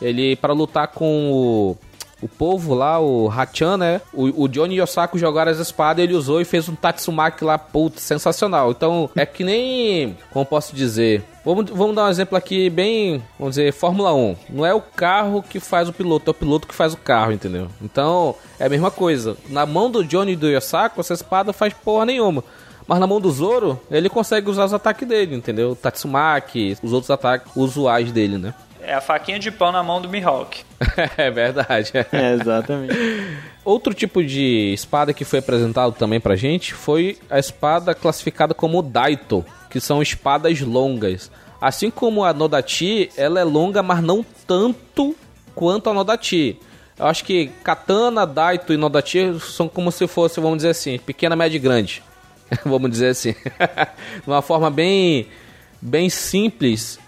[0.00, 1.76] ele para lutar com o
[2.20, 4.00] o povo lá, o Hachan, né?
[4.12, 8.02] O, o Johnny Yosako jogaram as espadas, ele usou e fez um Tatsumaki lá, putz,
[8.02, 8.70] sensacional.
[8.70, 13.54] Então, é que nem, como posso dizer, Vamos, vamos dar um exemplo aqui bem, vamos
[13.54, 14.36] dizer, Fórmula 1.
[14.50, 17.30] Não é o carro que faz o piloto, é o piloto que faz o carro,
[17.30, 17.68] entendeu?
[17.80, 19.36] Então, é a mesma coisa.
[19.48, 22.42] Na mão do Johnny do Yosako, essa espada faz porra nenhuma.
[22.84, 25.76] Mas na mão do Zoro, ele consegue usar os ataques dele, entendeu?
[25.76, 28.52] Tatsumaki, os outros ataques usuais dele, né?
[28.82, 30.64] É a faquinha de pão na mão do Mihawk.
[31.16, 31.92] é verdade.
[32.10, 32.92] É, exatamente.
[33.66, 38.80] Outro tipo de espada que foi apresentado também pra gente foi a espada classificada como
[38.80, 41.32] Daito, que são espadas longas.
[41.60, 45.16] Assim como a Nodachi, ela é longa, mas não tanto
[45.52, 46.60] quanto a Nodachi.
[46.96, 51.34] Eu acho que Katana, Daito e Nodachi são como se fosse, vamos dizer assim, pequena,
[51.34, 52.04] média e grande.
[52.64, 53.32] vamos dizer assim.
[54.22, 55.26] De uma forma bem,
[55.82, 57.00] bem simples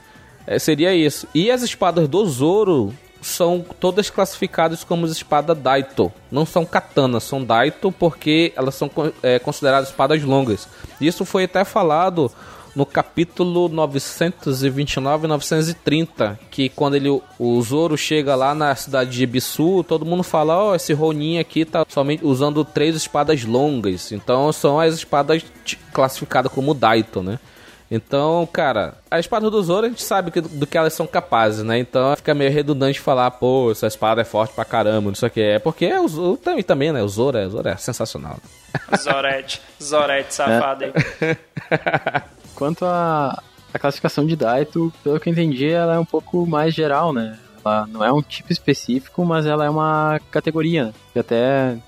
[0.44, 1.28] é, seria isso.
[1.32, 6.12] E as espadas do Zoro são todas classificadas como espada Daito.
[6.30, 8.90] Não são katana, são Daito porque elas são
[9.22, 10.68] é, consideradas espadas longas.
[11.00, 12.30] Isso foi até falado
[12.78, 19.24] no capítulo 929 e 930, que quando ele, o Zoro chega lá na cidade de
[19.24, 24.12] Ibisu, todo mundo fala, ó, oh, esse Ronin aqui tá somente usando três espadas longas.
[24.12, 25.44] Então são as espadas
[25.92, 27.40] classificadas como Daito, né?
[27.90, 31.64] Então, cara, a espada do Zoro a gente sabe que, do que elas são capazes,
[31.64, 31.78] né?
[31.78, 35.30] Então fica meio redundante falar, pô, essa espada é forte pra caramba, não sei o
[35.30, 35.40] que.
[35.40, 37.02] É porque é o Zoro também, também, né?
[37.02, 38.36] O Zoro é, o Zoro é sensacional.
[39.00, 40.92] Zorete, Zorete safado aí.
[42.54, 46.74] Quanto a, a classificação de Daito, pelo que eu entendi, ela é um pouco mais
[46.74, 47.38] geral, né?
[47.64, 50.92] Ela não é um tipo específico, mas ela é uma categoria.
[51.12, 51.78] Que até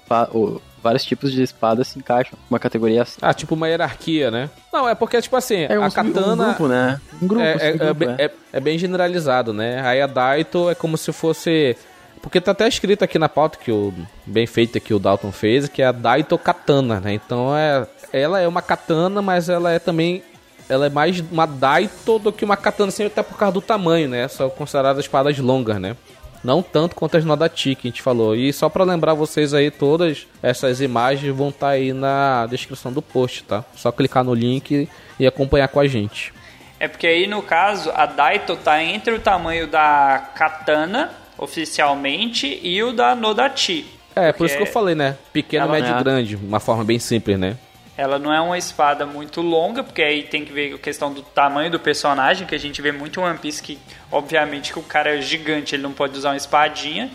[0.83, 3.19] vários tipos de espadas se encaixam uma categoria assim.
[3.21, 4.51] Ah, tipo uma hierarquia, né?
[4.73, 6.33] Não, é porque, tipo assim, é um, a katana...
[6.33, 7.01] Um grupo, né?
[7.23, 9.81] Um grupo, é, é, grupo, é, é, é bem generalizado, né?
[9.87, 11.77] Aí a Daito é como se fosse...
[12.23, 13.95] Porque tá até escrito aqui na pauta que o
[14.27, 17.15] bem feito que o Dalton fez, que é a Daito Katana, né?
[17.15, 20.23] Então é ela é uma katana, mas ela é também
[20.69, 24.09] ela é mais uma Daito do que uma katana, assim, até por causa do tamanho,
[24.09, 24.29] né?
[24.29, 25.97] São consideradas espadas longas, né?
[26.43, 28.35] Não tanto quanto as Nodati que a gente falou.
[28.35, 32.93] E só para lembrar vocês aí, todas essas imagens vão estar tá aí na descrição
[32.93, 33.65] do post, tá?
[33.75, 36.33] Só clicar no link e acompanhar com a gente.
[36.79, 42.83] É porque aí no caso a Daito tá entre o tamanho da katana oficialmente e
[42.83, 43.87] o da Nodati.
[44.17, 45.17] É, por isso que eu falei, né?
[45.33, 46.03] Pequeno, médio e é.
[46.03, 47.57] grande, uma forma bem simples, né?
[48.01, 51.21] Ela não é uma espada muito longa, porque aí tem que ver a questão do
[51.21, 53.79] tamanho do personagem, que a gente vê muito One Piece que,
[54.11, 57.11] obviamente, que o cara é gigante, ele não pode usar uma espadinha.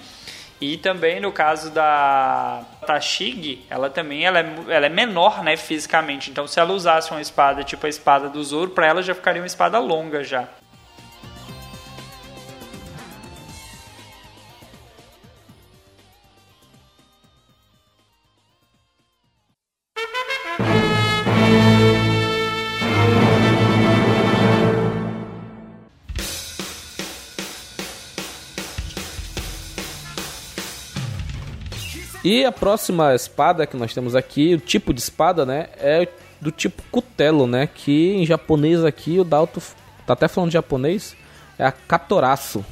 [0.62, 6.30] E também no caso da Tashig, ela também ela é, ela é menor, né, fisicamente.
[6.30, 9.42] Então se ela usasse uma espada tipo a espada do Zoro, para ela já ficaria
[9.42, 10.48] uma espada longa já.
[32.26, 36.08] E a próxima espada que nós temos aqui, o tipo de espada, né, é
[36.42, 39.62] do tipo cutelo, né, que em japonês aqui o Dalto
[40.08, 41.16] tá até falando japonês,
[41.60, 42.66] é a Katoraço.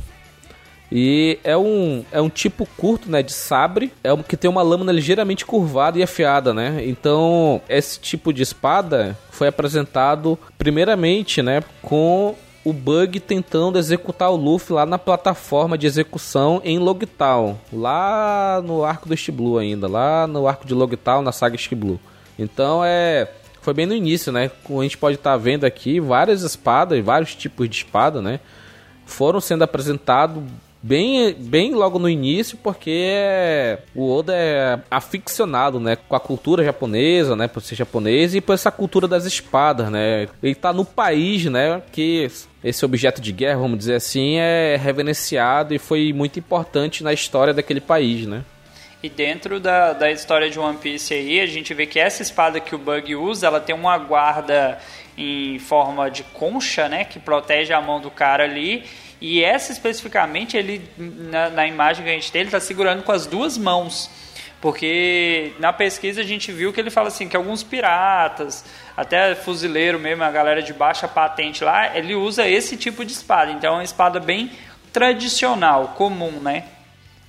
[0.91, 4.63] E é um, é um tipo curto, né, de sabre, é um que tem uma
[4.63, 6.81] lâmina ligeiramente curvada e afiada, né?
[6.87, 14.35] Então, esse tipo de espada foi apresentado primeiramente, né, com o Bug tentando executar o
[14.35, 20.25] Luffy lá na plataforma de execução em Logtown, lá no arco do Blue ainda, lá
[20.27, 21.99] no arco de Logtown na saga Blue.
[22.37, 23.29] Então é
[23.61, 24.51] foi bem no início, né?
[24.65, 28.41] Como a gente pode estar tá vendo aqui, várias espadas, vários tipos de espada, né?
[29.05, 30.43] Foram sendo apresentados
[30.83, 37.35] bem, bem logo no início, porque o Oda é aficionado, né, com a cultura japonesa,
[37.37, 40.27] né, por ser japonês e por essa cultura das espadas, né.
[40.43, 42.29] Ele tá no país, né, que
[42.61, 47.53] esse objeto de guerra, vamos dizer assim, é reverenciado e foi muito importante na história
[47.53, 48.43] daquele país, né.
[49.01, 52.59] E dentro da, da história de One Piece aí, a gente vê que essa espada
[52.59, 54.79] que o Bug usa, ela tem uma guarda
[55.17, 58.83] em forma de concha, né, que protege a mão do cara ali
[59.23, 63.11] e essa especificamente, ele na, na imagem que a gente tem, ele está segurando com
[63.13, 64.09] as duas mãos.
[64.59, 68.65] Porque na pesquisa a gente viu que ele fala assim que alguns piratas,
[68.97, 73.49] até fuzileiro mesmo, a galera de baixa patente lá, ele usa esse tipo de espada.
[73.49, 74.51] Então é uma espada bem
[74.91, 76.65] tradicional, comum, né?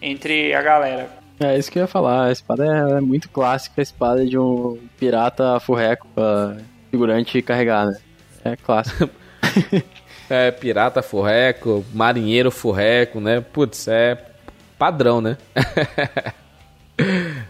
[0.03, 1.09] Entre a galera.
[1.39, 2.27] É isso que eu ia falar.
[2.27, 6.57] A espada é, é muito clássica, a espada de um pirata furreco pra
[6.91, 7.97] figurante carregar, né?
[8.45, 9.09] É clássico.
[10.29, 13.41] é, pirata furreco, marinheiro furreco, né?
[13.41, 14.19] Putz, é
[14.79, 15.37] padrão, né?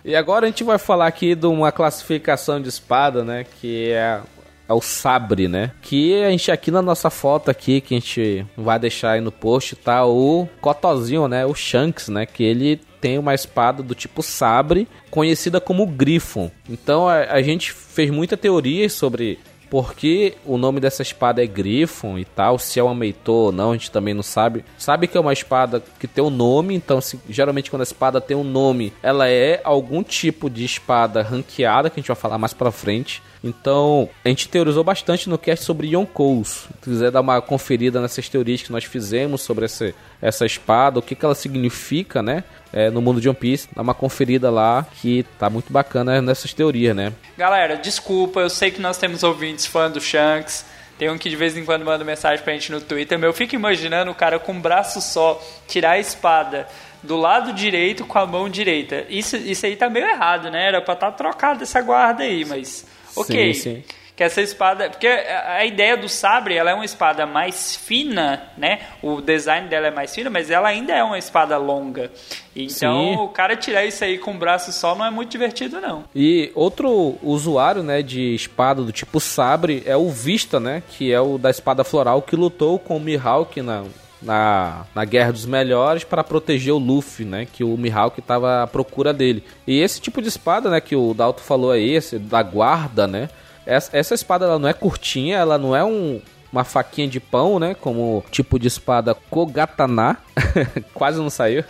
[0.04, 3.44] e agora a gente vai falar aqui de uma classificação de espada, né?
[3.60, 4.20] Que é,
[4.68, 5.72] é o sabre, né?
[5.82, 9.32] Que a gente aqui na nossa foto aqui, que a gente vai deixar aí no
[9.32, 11.46] post, tá o Cotozinho, né?
[11.46, 12.26] O Shanks, né?
[12.26, 16.50] Que ele tem uma espada do tipo sabre, conhecida como Griffon.
[16.68, 19.38] Então a, a gente fez muita teoria sobre
[19.74, 23.70] porque o nome dessa espada é Griffon e tal, se é uma Meitor ou não,
[23.70, 24.64] a gente também não sabe.
[24.78, 28.20] Sabe que é uma espada que tem um nome, então se, geralmente quando a espada
[28.20, 32.38] tem um nome, ela é algum tipo de espada ranqueada, que a gente vai falar
[32.38, 33.20] mais pra frente.
[33.44, 36.66] Então, a gente teorizou bastante no cast sobre Yonkous.
[36.83, 41.02] Se quiser dar uma conferida nessas teorias que nós fizemos sobre essa, essa espada, o
[41.02, 42.42] que, que ela significa, né?
[42.72, 46.54] É, no mundo de One Piece, dá uma conferida lá que tá muito bacana nessas
[46.54, 47.12] teorias, né?
[47.37, 50.64] Galera, desculpa, eu sei que nós temos ouvintes fãs do Shanks.
[50.98, 53.22] Tem um que de vez em quando manda mensagem pra gente no Twitter.
[53.22, 56.66] Eu fico imaginando o cara com um braço só tirar a espada
[57.02, 59.04] do lado direito com a mão direita.
[59.11, 60.68] Isso, isso aí tá meio errado, né?
[60.68, 63.55] Era pra estar tá trocado essa guarda aí, mas Ok.
[63.55, 63.85] Sim, sim.
[64.16, 64.90] Que essa espada.
[64.90, 68.81] Porque a ideia do sabre ela é uma espada mais fina, né?
[69.03, 72.12] O design dela é mais fina, mas ela ainda é uma espada longa.
[72.55, 73.16] Então sim.
[73.16, 76.05] o cara tirar isso aí com o braço só não é muito divertido, não.
[76.14, 80.81] E outro usuário, né, de espada do tipo sabre é o Vista, né?
[80.90, 83.83] Que é o da espada floral que lutou com o Mihawk na,
[84.24, 87.46] na, na Guerra dos Melhores para proteger o Luffy, né?
[87.50, 89.44] Que o Mihawk estava à procura dele.
[89.66, 90.80] E esse tipo de espada, né?
[90.80, 93.28] Que o Dalto falou aí, esse da guarda, né?
[93.66, 96.20] Essa, essa espada ela não é curtinha, ela não é um,
[96.52, 97.74] uma faquinha de pão, né?
[97.74, 100.18] Como tipo de espada Kogatana.
[100.94, 101.64] Quase não saiu.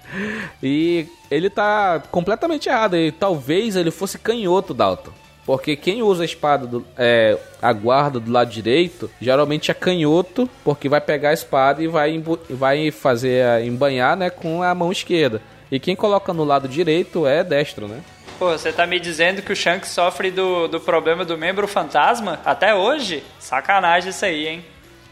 [0.62, 2.96] e ele tá completamente errado.
[2.96, 5.19] E talvez ele fosse canhoto, Dalton.
[5.50, 10.48] Porque quem usa a espada, do, é, a guarda do lado direito, geralmente é canhoto,
[10.62, 14.92] porque vai pegar a espada e vai, vai fazer a, embanhar né, com a mão
[14.92, 15.42] esquerda.
[15.68, 18.00] E quem coloca no lado direito é destro, né?
[18.38, 22.38] Pô, você tá me dizendo que o Shanks sofre do, do problema do membro fantasma
[22.44, 23.24] até hoje?
[23.40, 24.64] Sacanagem isso aí, hein?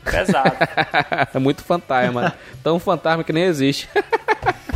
[0.05, 0.55] Pesado.
[1.35, 2.33] é muito fantasma.
[2.63, 3.89] Tão fantasma que nem existe.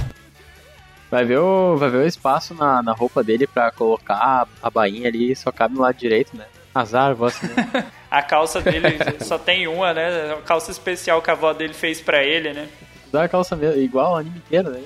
[1.12, 5.06] Vai ver o, vai ver o espaço na, na roupa dele pra colocar a bainha
[5.06, 6.46] ali, só cabe no lado direito, né?
[6.74, 7.46] Azar, você.
[7.48, 7.84] Né?
[8.10, 10.32] a calça dele só tem uma, né?
[10.32, 12.66] A calça especial que a avó dele fez pra ele, né?
[13.12, 14.80] Dá a calça mesmo, igual o anime inteiro, né?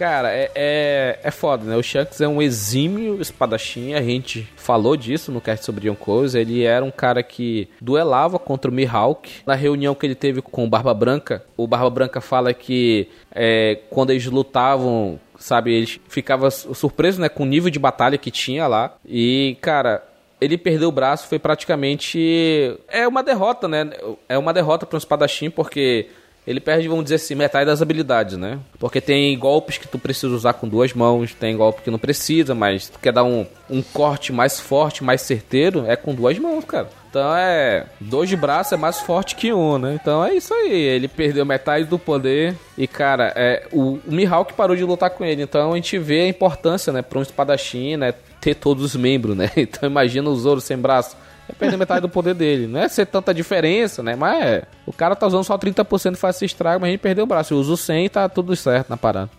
[0.00, 1.76] Cara, é, é, é foda, né?
[1.76, 5.96] O Shanks é um exímio espadachim, a gente falou disso no cast sobre John.
[6.34, 9.30] Ele era um cara que duelava contra o Mihawk.
[9.44, 13.78] Na reunião que ele teve com o Barba Branca, o Barba Branca fala que é,
[13.90, 18.66] quando eles lutavam, sabe, eles ficavam surpresos, né, com o nível de batalha que tinha
[18.66, 18.94] lá.
[19.06, 20.02] E, cara,
[20.40, 22.74] ele perdeu o braço, foi praticamente.
[22.88, 23.90] É uma derrota, né?
[24.26, 26.08] É uma derrota para um espadachim, porque
[26.46, 28.58] ele perde, vamos dizer assim, metade das habilidades, né?
[28.78, 32.54] Porque tem golpes que tu precisa usar com duas mãos, tem golpe que não precisa,
[32.54, 36.64] mas tu quer dar um, um corte mais forte, mais certeiro, é com duas mãos,
[36.64, 36.88] cara.
[37.10, 37.86] Então é.
[38.00, 39.98] Dois de braço é mais forte que um, né?
[40.00, 40.72] Então é isso aí.
[40.72, 42.54] Ele perdeu metade do poder.
[42.78, 45.42] E, cara, é, o, o Mihawk parou de lutar com ele.
[45.42, 48.14] Então a gente vê a importância, né, pra um espadachim, né?
[48.40, 49.50] Ter todos os membros, né?
[49.56, 51.16] Então imagina o Zoro sem braço
[51.50, 52.66] é perder metade do poder dele.
[52.66, 54.14] Não é ser tanta diferença, né?
[54.14, 54.62] Mas é.
[54.86, 57.26] O cara tá usando só 30% e faz esse estrago, mas a gente perdeu o
[57.26, 57.54] braço.
[57.54, 59.30] Eu uso 100 e tá tudo certo na parada.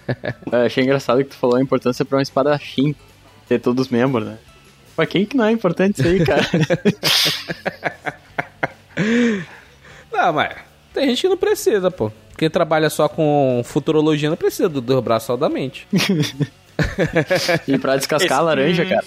[0.50, 2.94] é, achei engraçado que tu falou a importância pra um espadachim
[3.48, 4.38] ter todos os membros, né?
[4.96, 6.42] Pra quem que não é importante isso aí, cara?
[10.12, 10.56] não, mas
[10.92, 12.10] tem gente que não precisa, pô.
[12.36, 15.88] Quem trabalha só com futurologia não precisa do, do braço só da mente.
[17.66, 18.32] e pra descascar Esse...
[18.32, 19.04] a laranja, cara.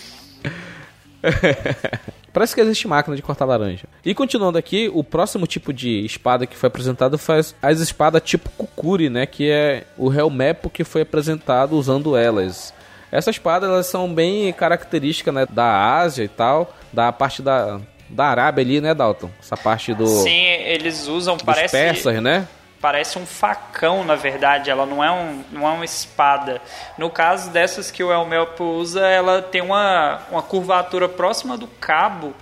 [2.34, 3.86] Parece que existe máquina de cortar laranja.
[4.06, 8.50] E continuando aqui, o próximo tipo de espada que foi apresentado foi as espadas tipo
[8.52, 9.26] Kukuri, né?
[9.26, 12.74] Que é o Helmepo que foi apresentado usando elas.
[13.12, 18.26] Essas espadas elas são bem características né, da Ásia e tal, da parte da, da
[18.26, 19.30] Arábia ali, né, Dalton?
[19.41, 20.08] Essa parte do.
[20.08, 21.72] Sim, eles usam, parece.
[21.72, 22.48] persas, né?
[22.82, 24.70] Parece um facão, na verdade.
[24.70, 26.60] Ela não é, um, não é uma espada.
[26.98, 32.34] No caso dessas que o Elmelpo usa, ela tem uma, uma curvatura próxima do cabo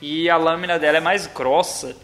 [0.00, 1.94] e a lâmina dela é mais grossa.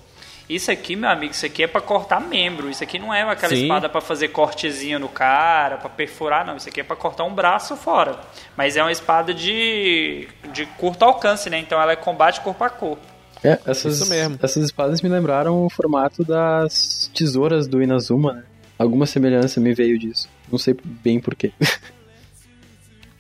[0.49, 2.69] Isso aqui, meu amigo, isso aqui é para cortar membro.
[2.69, 3.62] Isso aqui não é aquela Sim.
[3.62, 6.57] espada para fazer cortezinho no cara, para perfurar, não.
[6.57, 8.19] Isso aqui é para cortar um braço fora.
[8.57, 11.59] Mas é uma espada de, de curto alcance, né?
[11.59, 13.10] Então ela é combate corpo a corpo.
[13.42, 14.38] É, essas, Isso mesmo.
[14.42, 18.42] Essas espadas me lembraram o formato das tesouras do Inazuma, né?
[18.79, 20.29] Alguma semelhança me veio disso.
[20.50, 21.53] Não sei bem porquê.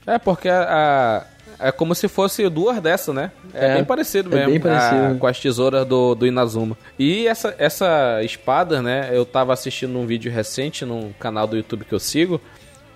[0.06, 1.26] É, porque a,
[1.58, 3.30] a, é como se fosse duas dessas, né?
[3.52, 4.44] É, é bem parecido mesmo.
[4.44, 5.14] É bem parecido.
[5.14, 6.76] A, com as tesouras do, do Inazuma.
[6.98, 9.10] E essa, essa espada, né?
[9.12, 12.40] Eu tava assistindo um vídeo recente no canal do YouTube que eu sigo.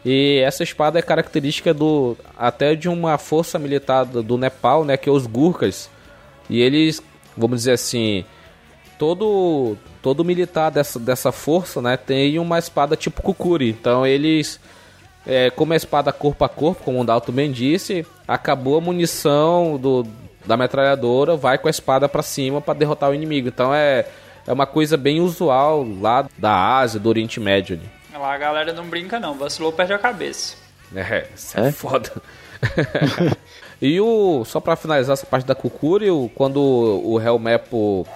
[0.04, 4.96] E essa espada é característica do até de uma força militar do, do Nepal, né?
[4.96, 5.90] Que é os Gurkhas.
[6.48, 7.02] E eles
[7.36, 8.24] vamos dizer assim,
[8.98, 13.70] todo todo militar dessa, dessa força, né, tem uma espada tipo Kukuri.
[13.70, 14.60] Então eles
[15.26, 19.78] é, como a espada corpo a corpo, como o Dalton bem disse, acabou a munição
[19.78, 20.06] do,
[20.44, 23.48] da metralhadora, vai com a espada para cima para derrotar o inimigo.
[23.48, 24.06] Então é,
[24.46, 27.78] é uma coisa bem usual lá da Ásia, do Oriente Médio.
[27.78, 28.20] Ali.
[28.20, 30.56] Lá a galera não brinca não, vacilou perde a cabeça.
[30.94, 32.10] É, isso é, é foda.
[33.80, 34.44] E o.
[34.44, 38.06] Só para finalizar essa parte da Kukuri, o, quando o Helmepo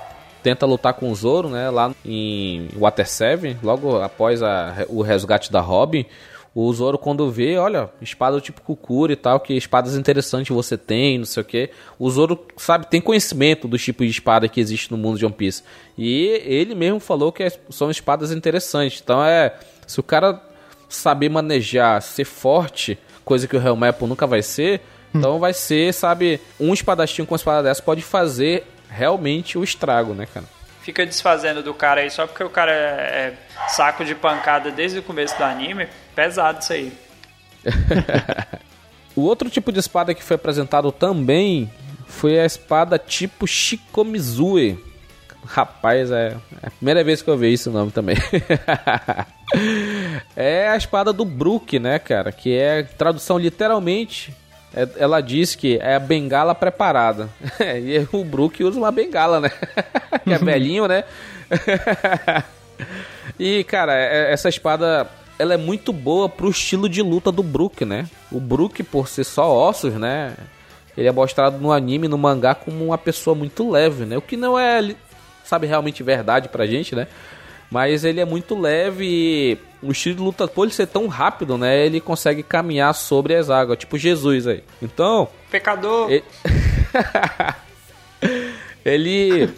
[0.42, 1.70] tenta lutar com o Zoro, né?
[1.70, 6.06] Lá em Water 7, logo após a, o resgate da Robin.
[6.54, 11.18] O Zoro, quando vê, olha, espada tipo Kukuri e tal, que espadas interessantes você tem,
[11.18, 11.70] não sei o que.
[11.98, 15.34] O Zoro, sabe, tem conhecimento dos tipos de espada que existe no mundo de One
[15.34, 15.62] Piece.
[15.96, 19.00] E ele mesmo falou que são espadas interessantes.
[19.02, 19.54] Então é.
[19.86, 20.42] Se o cara
[20.88, 24.80] saber manejar, ser forte, coisa que o Helmepo nunca vai ser,
[25.14, 30.14] então vai ser, sabe, um espadachim com uma espada dessa pode fazer realmente o estrago,
[30.14, 30.46] né, cara?
[30.82, 35.00] Fica desfazendo do cara aí só porque o cara é, é saco de pancada desde
[35.00, 35.86] o começo do anime.
[36.14, 36.92] Pesado isso aí.
[39.14, 41.70] o outro tipo de espada que foi apresentado também
[42.06, 44.82] foi a espada tipo Shikomizue.
[45.44, 48.16] Rapaz, é, é a primeira vez que eu vi esse nome também.
[50.34, 52.32] é a espada do Brook, né, cara?
[52.32, 54.34] Que é tradução literalmente
[54.96, 57.28] ela diz que é a bengala preparada.
[57.60, 59.50] e o Brook usa uma bengala, né?
[60.24, 61.04] que é velhinho, né?
[63.38, 65.08] e, cara, é, essa espada
[65.38, 68.06] ela é muito boa pro estilo de luta do Brook, né?
[68.30, 70.34] O Brook, por ser só ossos, né?
[70.96, 74.16] Ele é mostrado no anime, no mangá, como uma pessoa muito leve, né?
[74.18, 74.94] O que não é,
[75.44, 77.06] sabe, realmente verdade pra gente, né?
[77.70, 81.56] Mas ele é muito leve e o estilo de luta, por ele ser tão rápido,
[81.56, 81.84] né?
[81.86, 84.62] Ele consegue caminhar sobre as águas, tipo Jesus aí.
[84.82, 85.28] Então.
[85.50, 86.10] Pecador!
[86.10, 86.24] Ele,
[88.84, 89.48] ele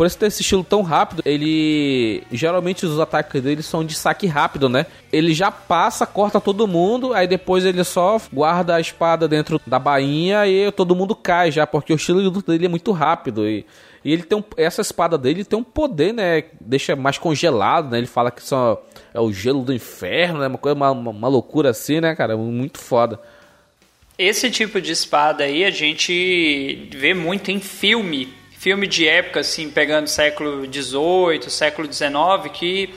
[0.00, 2.22] por ter esse estilo tão rápido, ele.
[2.32, 4.86] Geralmente os ataques dele são de saque rápido, né?
[5.12, 9.78] Ele já passa, corta todo mundo, aí depois ele só guarda a espada dentro da
[9.78, 13.46] bainha e todo mundo cai já, porque o estilo de luta dele é muito rápido.
[13.46, 13.66] E
[14.02, 16.44] E ele tem um, essa espada dele tem um poder, né?
[16.58, 17.98] Deixa mais congelado, né?
[17.98, 18.82] Ele fala que só
[19.12, 20.46] é o gelo do inferno, né?
[20.46, 22.38] Uma coisa, uma, uma loucura assim, né, cara?
[22.38, 23.20] Muito foda.
[24.18, 28.39] Esse tipo de espada aí a gente vê muito em filme.
[28.60, 32.12] Filme de época, assim, pegando século XVIII, século XIX,
[32.52, 32.94] que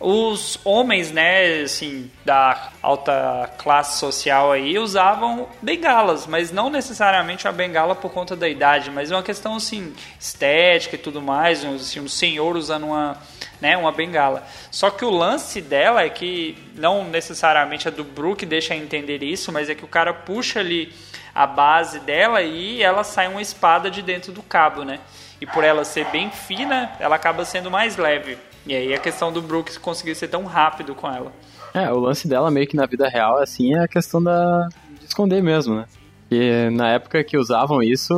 [0.00, 7.52] os homens, né, assim, da alta classe social aí usavam bengalas, mas não necessariamente a
[7.52, 12.00] bengala por conta da idade, mas é uma questão assim estética e tudo mais, assim,
[12.00, 13.18] um senhor usando uma,
[13.60, 14.42] né, uma bengala.
[14.70, 19.52] Só que o lance dela é que não necessariamente a do Brook deixa entender isso,
[19.52, 20.90] mas é que o cara puxa ali
[21.34, 25.00] a base dela e ela sai uma espada de dentro do cabo, né?
[25.40, 28.38] E por ela ser bem fina, ela acaba sendo mais leve.
[28.66, 31.32] E aí a questão do Brooks conseguir ser tão rápido com ela.
[31.74, 34.68] É, o lance dela meio que na vida real, assim, é a questão da
[35.00, 35.86] de esconder mesmo, né?
[36.20, 38.14] Porque na época que usavam isso,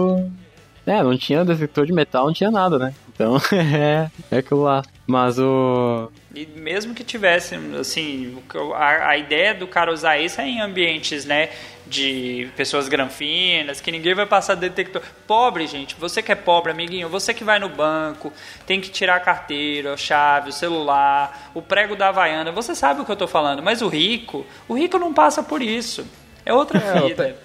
[0.86, 2.94] é, não tinha detector de metal, não tinha nada, né?
[3.08, 4.82] Então, é, é aquilo lá.
[5.06, 6.10] Mas o...
[6.34, 8.36] E mesmo que tivesse, assim,
[8.74, 11.50] a, a ideia do cara usar isso é em ambientes, né,
[11.86, 15.02] de pessoas granfinas, que ninguém vai passar detector.
[15.26, 18.32] Pobre, gente, você que é pobre, amiguinho, você que vai no banco,
[18.66, 23.00] tem que tirar a carteira, a chave, o celular, o prego da Havaiana, você sabe
[23.00, 26.06] o que eu tô falando, mas o rico, o rico não passa por isso.
[26.44, 27.22] É outra é, vida.
[27.22, 27.36] Até,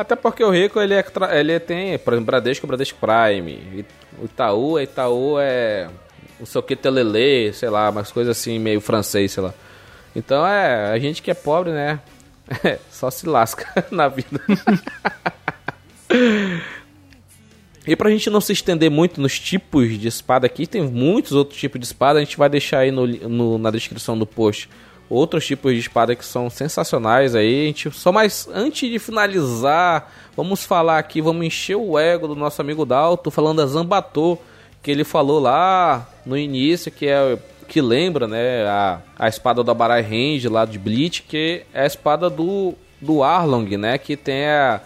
[0.00, 3.84] até, porque o rico, ele, é, ele tem, por exemplo, Bradesco, Bradesco Prime,
[4.20, 5.88] o Itaú, Itaú é
[6.38, 9.52] não sei o que, telele, sei lá, umas coisas assim, meio francês, sei lá.
[10.14, 12.00] Então é, a gente que é pobre, né?
[12.64, 14.40] É, só se lasca na vida.
[17.86, 21.58] e pra gente não se estender muito nos tipos de espada aqui, tem muitos outros
[21.58, 24.68] tipos de espada, a gente vai deixar aí no, no, na descrição do post
[25.10, 27.62] outros tipos de espada que são sensacionais aí.
[27.62, 32.36] A gente, só mais antes de finalizar, vamos falar aqui, vamos encher o ego do
[32.36, 34.38] nosso amigo Dalto falando da Zambatô,
[34.82, 37.38] que ele falou lá no início que é
[37.68, 41.86] que lembra, né, a, a espada da Barai Range lá de Bleach, que é a
[41.86, 44.80] espada do, do Arlong, né, que tem a,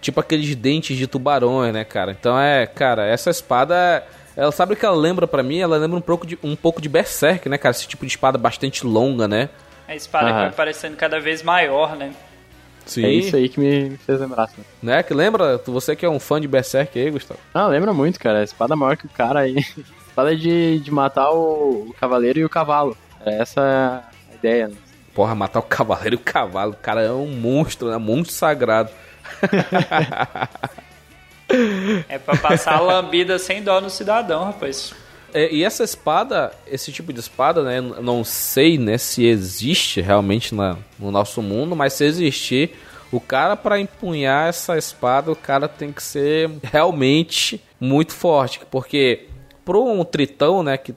[0.00, 2.16] tipo aqueles dentes de tubarões, né, cara.
[2.18, 4.04] Então é, cara, essa espada,
[4.36, 5.58] ela sabe o que ela lembra para mim?
[5.58, 8.38] Ela lembra um pouco de um pouco de Berserk, né, cara, esse tipo de espada
[8.38, 9.48] bastante longa, né?
[9.88, 12.12] A espada que vai parecendo cada vez maior, né?
[12.86, 13.04] Sim.
[13.04, 14.44] É isso aí que me fez lembrar.
[14.44, 14.62] Assim.
[14.82, 15.02] Né?
[15.02, 15.60] Que lembra?
[15.66, 17.38] Você que é um fã de Berserk aí, Gustavo?
[17.52, 18.40] Ah, lembra muito, cara.
[18.40, 19.56] A espada maior que o cara aí.
[20.20, 22.94] Fala de, de matar o, o cavaleiro e o cavalo.
[23.24, 24.76] É essa a ideia, né?
[25.14, 26.72] Porra, matar o cavaleiro e o cavalo.
[26.72, 27.96] O cara é um monstro, né?
[27.96, 28.90] Monstro sagrado.
[32.06, 34.92] é pra passar a lambida sem dó no cidadão, rapaz.
[35.32, 37.80] É, e essa espada, esse tipo de espada, né?
[37.80, 42.76] Não sei, né, se existe realmente na, no nosso mundo, mas se existir,
[43.10, 49.29] o cara para empunhar essa espada, o cara tem que ser realmente muito forte, porque
[49.70, 50.92] pro um tritão, né, que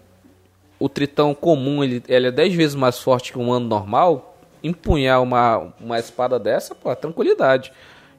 [0.80, 5.21] o tritão comum ele, ele é 10 vezes mais forte que um humano normal, empunhar
[5.21, 7.71] uma, uma espada dessa, pô, é tranquilidade.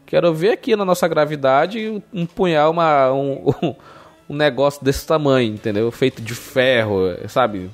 [0.06, 3.52] Quero ver aqui na nossa gravidade empunhar uma, um,
[4.30, 5.90] um negócio desse tamanho, entendeu?
[5.90, 7.68] Feito de ferro, sabe?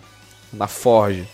[0.50, 1.28] Na forge.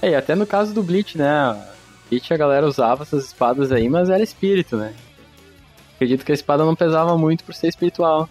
[0.00, 1.62] É, e até no caso do Bleach, né?
[2.08, 4.94] Bleach a galera usava essas espadas aí, mas era espírito, né?
[5.96, 8.26] Acredito que a espada não pesava muito por ser espiritual.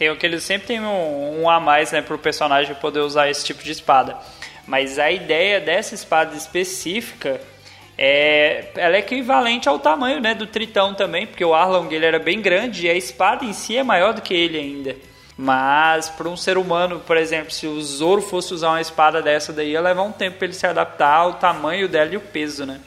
[0.00, 3.28] Tem o que eles sempre tem um, um a mais, né, pro personagem poder usar
[3.28, 4.16] esse tipo de espada.
[4.66, 7.38] Mas a ideia dessa espada específica
[7.98, 12.18] é, ela é equivalente ao tamanho, né, do Tritão também, porque o Arlong ele era
[12.18, 14.96] bem grande e a espada em si é maior do que ele ainda.
[15.36, 19.52] Mas para um ser humano, por exemplo, se o Zoro fosse usar uma espada dessa
[19.52, 22.64] daí, ia levar um tempo para ele se adaptar ao tamanho dela e o peso,
[22.64, 22.80] né?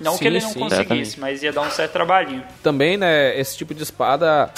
[0.00, 1.20] Não sim, que ele não sim, conseguisse, exatamente.
[1.20, 2.42] mas ia dar um certo trabalhinho.
[2.62, 4.50] Também, né, esse tipo de espada,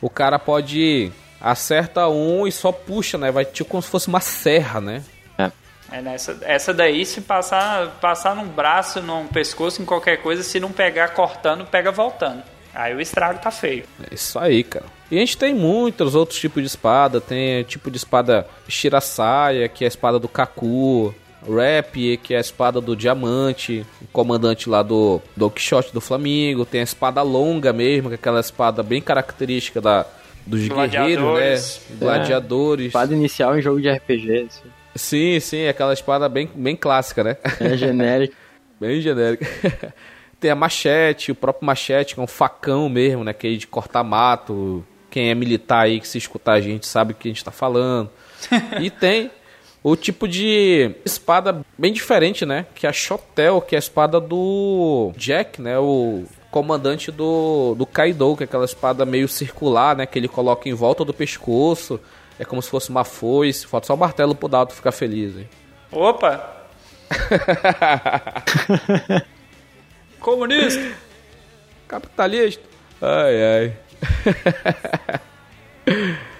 [0.00, 3.32] o cara pode acerta um e só puxa, né?
[3.32, 5.02] Vai tipo como se fosse uma serra, né?
[5.36, 5.50] É.
[5.90, 10.60] é nessa, essa daí, se passar, passar num braço, num pescoço, em qualquer coisa, se
[10.60, 12.42] não pegar cortando, pega voltando.
[12.72, 13.84] Aí o estrago tá feio.
[14.10, 14.86] É isso aí, cara.
[15.10, 17.20] E a gente tem muitos outros tipos de espada.
[17.20, 21.14] Tem tipo de espada Shirasaya, que é a espada do Kaku.
[21.44, 26.64] Rap, que é a espada do Diamante, o comandante lá do Don Quixote do Flamengo.
[26.64, 30.06] Tem a espada longa mesmo, que é aquela espada bem característica da,
[30.46, 31.96] dos guerreiros, né?
[31.98, 32.84] Gladiadores.
[32.84, 34.46] É, espada inicial em jogo de RPG.
[34.48, 34.68] Assim.
[34.94, 37.36] Sim, sim, aquela espada bem, bem clássica, né?
[37.60, 38.34] É genérica.
[38.80, 39.46] bem genérica.
[40.40, 43.32] Tem a machete, o próprio machete, que é um facão mesmo, né?
[43.32, 44.84] Que é de cortar mato.
[45.08, 47.50] Quem é militar aí que se escutar a gente sabe o que a gente tá
[47.52, 48.10] falando.
[48.80, 49.30] e tem
[49.82, 52.66] o tipo de espada bem diferente, né?
[52.74, 55.78] Que é a Chotel, que é a espada do Jack, né?
[55.78, 60.04] O comandante do, do Kaido, que é aquela espada meio circular, né?
[60.04, 61.98] Que ele coloca em volta do pescoço.
[62.38, 63.66] É como se fosse uma foice.
[63.66, 65.48] Falta só o martelo pro Dalton ficar feliz, hein?
[65.90, 66.66] Opa!
[70.20, 70.94] Comunista!
[71.88, 72.62] Capitalista!
[73.00, 73.76] Ai, ai.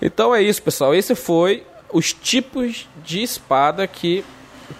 [0.00, 0.94] Então é isso, pessoal.
[0.94, 4.24] Esse foi os tipos de espada que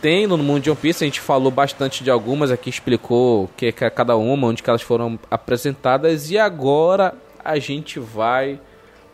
[0.01, 1.05] tem no mundo de One Piece.
[1.05, 4.83] A gente falou bastante de algumas aqui, explicou o que é cada uma, onde elas
[4.83, 6.31] foram apresentadas.
[6.31, 7.15] E agora
[7.45, 8.61] a gente vai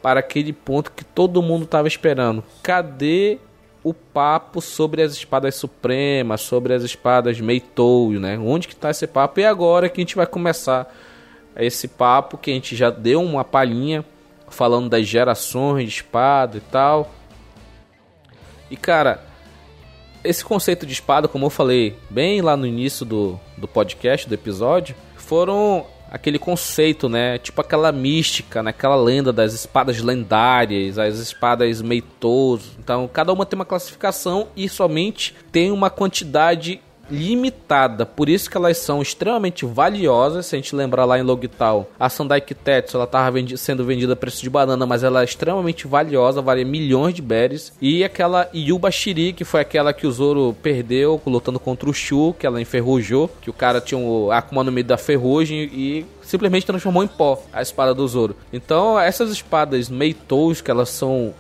[0.03, 2.45] para aquele ponto que todo mundo estava esperando.
[2.63, 3.39] Cadê
[3.83, 8.39] o papo sobre as espadas supremas, sobre as espadas Meitou, né?
[8.39, 9.41] Onde que está esse papo?
[9.41, 10.93] E agora que a gente vai começar
[11.57, 14.05] esse papo que a gente já deu uma palhinha
[14.49, 17.11] falando das gerações de espada e tal.
[18.71, 19.25] E cara,
[20.25, 24.35] esse conceito de espada, como eu falei bem lá no início do, do podcast, do
[24.35, 27.39] episódio, foram aquele conceito, né?
[27.39, 28.71] Tipo aquela mística, né?
[28.71, 32.77] aquela lenda das espadas lendárias, as espadas meitos.
[32.79, 36.81] Então, cada uma tem uma classificação e somente tem uma quantidade
[37.11, 40.47] limitada, por isso que elas são extremamente valiosas.
[40.47, 44.13] Se a gente lembrar lá em Logital, a Sandai Kitetsu ela estava vendi sendo vendida
[44.13, 47.73] a preço de banana, mas ela é extremamente valiosa, vale milhões de berries.
[47.81, 52.35] E aquela Yuba Shiri, que foi aquela que o Zoro perdeu lutando contra o Shu,
[52.39, 56.67] que ela enferrujou, que o cara tinha o Akuma no meio da ferrugem e simplesmente
[56.67, 58.37] transformou em pó a espada do Zoro.
[58.53, 61.33] Então, essas espadas Meitous, que elas são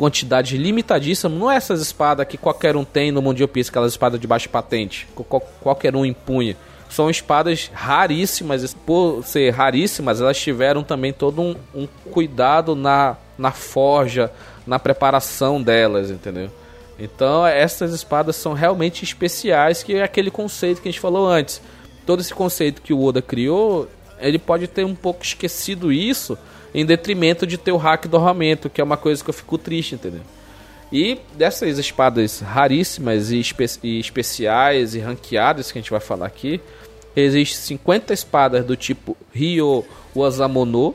[0.00, 1.28] quantidade limitadíssima.
[1.28, 4.26] Não é essas espadas que qualquer um tem no mundo de Piece, aquelas espadas de
[4.26, 5.22] baixa patente, que
[5.60, 6.56] qualquer um empunha.
[6.88, 13.52] São espadas raríssimas, por ser raríssimas, elas tiveram também todo um, um cuidado na, na
[13.52, 14.32] forja,
[14.66, 16.50] na preparação delas, entendeu?
[16.98, 21.60] Então, essas espadas são realmente especiais, que é aquele conceito que a gente falou antes.
[22.06, 23.86] Todo esse conceito que o Oda criou,
[24.18, 26.38] ele pode ter um pouco esquecido isso,
[26.74, 29.58] em detrimento de ter o hack do armamento, que é uma coisa que eu fico
[29.58, 30.22] triste, entendeu?
[30.92, 36.26] E dessas espadas raríssimas e, espe e especiais e ranqueadas que a gente vai falar
[36.26, 36.60] aqui,
[37.14, 40.94] existem 50 espadas do tipo Ryo Wazamono,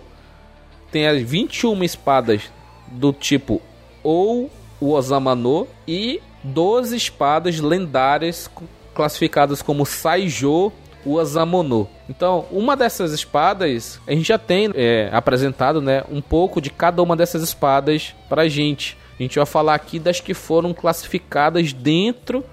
[0.92, 2.42] tem as 21 espadas
[2.88, 3.62] do tipo
[4.04, 4.50] Ou
[4.82, 8.50] Wazamano e 12 espadas lendárias
[8.94, 10.72] classificadas como Saijo
[11.06, 11.88] o Azamono.
[12.10, 17.02] Então, uma dessas espadas, a gente já tem é, apresentado né, um pouco de cada
[17.02, 18.98] uma dessas espadas pra gente.
[19.18, 22.44] A gente vai falar aqui das que foram classificadas dentro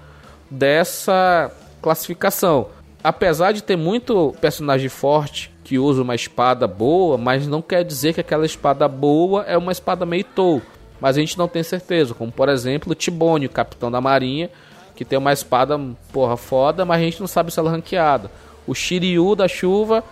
[0.49, 1.51] dessa
[1.81, 2.67] classificação.
[3.03, 8.13] Apesar de ter muito personagem forte que usa uma espada boa, mas não quer dizer
[8.13, 10.61] que aquela espada boa é uma espada meio tou.
[11.01, 14.49] Mas a gente não tem certeza, como por exemplo o Tibone, o capitão da marinha,
[14.95, 15.77] que tem uma espada,
[16.11, 18.31] porra, foda, mas a gente não sabe se ela é ranqueada.
[18.65, 20.03] O Shiryu da chuva,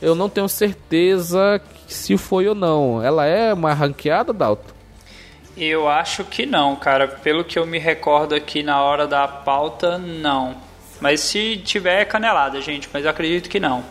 [0.00, 3.02] eu não tenho certeza se foi ou não.
[3.02, 4.78] Ela é uma ranqueada, Dalton?
[5.56, 7.08] Eu acho que não, cara.
[7.08, 10.54] Pelo que eu me recordo aqui na hora da pauta, não.
[11.00, 12.88] Mas se tiver, é canelada, gente.
[12.92, 13.84] Mas eu acredito que não.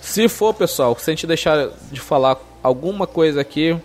[0.00, 3.78] Se for, pessoal, se a gente deixar de falar alguma coisa aqui,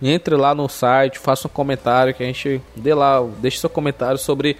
[0.00, 4.18] entre lá no site, faça um comentário que a gente dê lá, deixe seu comentário
[4.18, 4.56] sobre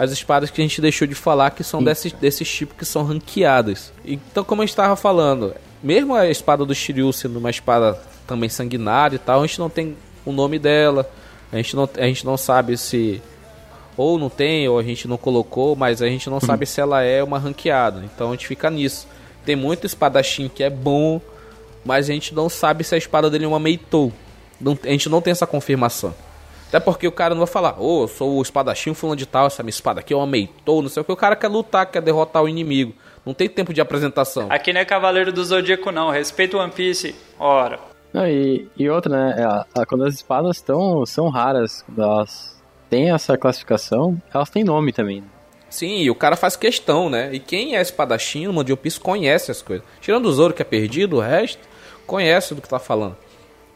[0.00, 3.04] as espadas que a gente deixou de falar que são desses, desses tipos que são
[3.04, 3.92] ranqueadas.
[4.02, 9.16] Então, como eu estava falando, mesmo a espada do Shiryu sendo uma espada também sanguinária
[9.16, 9.94] e tal, a gente não tem
[10.24, 11.06] o nome dela,
[11.52, 13.20] a gente não, a gente não sabe se
[13.94, 16.46] ou não tem ou a gente não colocou, mas a gente não uhum.
[16.46, 18.02] sabe se ela é uma ranqueada.
[18.02, 19.06] Então a gente fica nisso.
[19.44, 21.20] Tem muito espadachim que é bom,
[21.84, 24.10] mas a gente não sabe se a espada dele é uma Meitou.
[24.58, 26.14] Não, a gente não tem essa confirmação.
[26.70, 29.26] Até porque o cara não vai falar, ô, oh, eu sou o espadachim fulano de
[29.26, 31.10] tal, essa minha espada aqui é uma meitou, não sei o que.
[31.10, 32.94] O cara quer lutar, quer derrotar o inimigo.
[33.26, 34.46] Não tem tempo de apresentação.
[34.48, 36.10] Aqui não é Cavaleiro do Zodíaco, não.
[36.10, 37.16] Respeita o One Piece.
[37.40, 37.80] Ora.
[38.12, 39.34] Não, e, e outra, né?
[39.38, 42.56] É, a, a, quando as espadas tão, são raras, elas
[42.88, 45.22] têm essa classificação, elas têm nome também.
[45.22, 45.26] Né?
[45.68, 47.30] Sim, e o cara faz questão, né?
[47.32, 49.84] E quem é espadachim no mundo de One Piece conhece as coisas.
[50.00, 51.68] Tirando o Zoro que é perdido, o resto
[52.06, 53.16] conhece do que tá falando.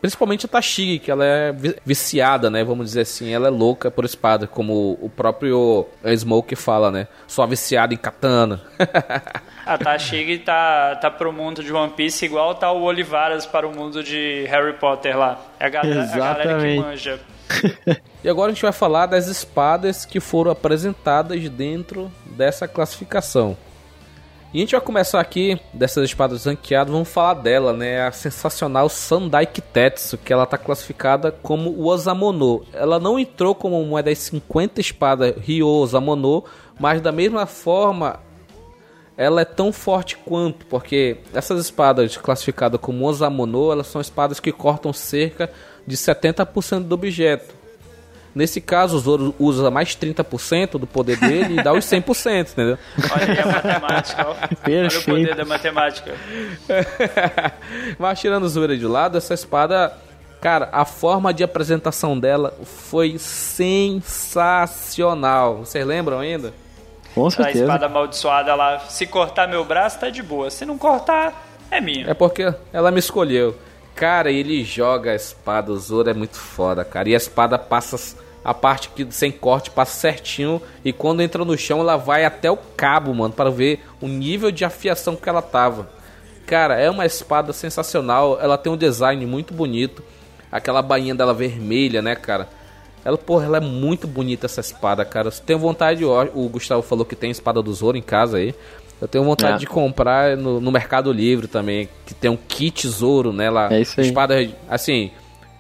[0.05, 2.62] Principalmente a Tashigi, que ela é viciada, né?
[2.62, 7.09] Vamos dizer assim, ela é louca por espada, como o próprio Smoke fala, né?
[7.26, 8.61] Só viciada em katana.
[9.64, 13.74] a Tashigi tá, tá pro mundo de One Piece igual tá o Olivaras para o
[13.74, 15.40] mundo de Harry Potter lá.
[15.59, 17.20] É a galera, a galera que manja.
[18.22, 23.57] e agora a gente vai falar das espadas que foram apresentadas dentro dessa classificação.
[24.55, 28.07] E a gente vai começar aqui dessas espadas ranqueadas, vamos falar dela, né?
[28.07, 32.64] A sensacional Sandai Kitetsu, que ela tá classificada como o Osamono.
[32.72, 36.44] Ela não entrou como uma das 50 espadas Ryo Osamono,
[36.78, 38.20] mas da mesma forma
[39.16, 44.52] ela é tão forte quanto, porque essas espadas classificadas como Osamono, elas são espadas que
[44.52, 45.50] cortam cerca
[45.84, 47.63] de 70% do objeto.
[48.35, 52.76] Nesse caso, o Zoro usa mais 30% do poder dele e dá os 100%, entendeu?
[53.12, 54.35] Olha aí a matemática, ó.
[54.66, 56.14] Olha o poder da matemática.
[57.99, 59.97] Mas tirando o Zoro de lado, essa espada,
[60.41, 63.16] cara, a forma de apresentação dela foi
[64.45, 65.59] sensacional.
[65.59, 66.53] Vocês lembram ainda?
[67.14, 67.61] Com A certeza.
[67.61, 70.51] espada amaldiçoada lá, se cortar meu braço, tá de boa.
[70.51, 72.11] Se não cortar, é minha.
[72.11, 73.57] É porque ela me escolheu.
[73.95, 77.09] Cara, ele joga a espada, o Zoro é muito foda, cara.
[77.09, 77.97] E a espada passa
[78.45, 82.51] a parte que sem corte passa certinho e quando entra no chão ela vai até
[82.51, 85.88] o cabo, mano, para ver o nível de afiação que ela tava.
[86.47, 90.03] Cara, é uma espada sensacional, ela tem um design muito bonito.
[90.53, 92.49] Aquela bainha dela vermelha, né, cara?
[93.05, 95.28] Ela, porra, ela é muito bonita essa espada, cara.
[95.28, 98.55] Eu tenho vontade, ó, o Gustavo falou que tem espada do Zoro em casa aí.
[99.01, 99.59] Eu tenho vontade É.
[99.59, 103.68] de comprar no, no Mercado Livre também, que tem um kit Zoro nela.
[103.74, 104.07] É isso aí.
[104.07, 105.11] Espadas, assim,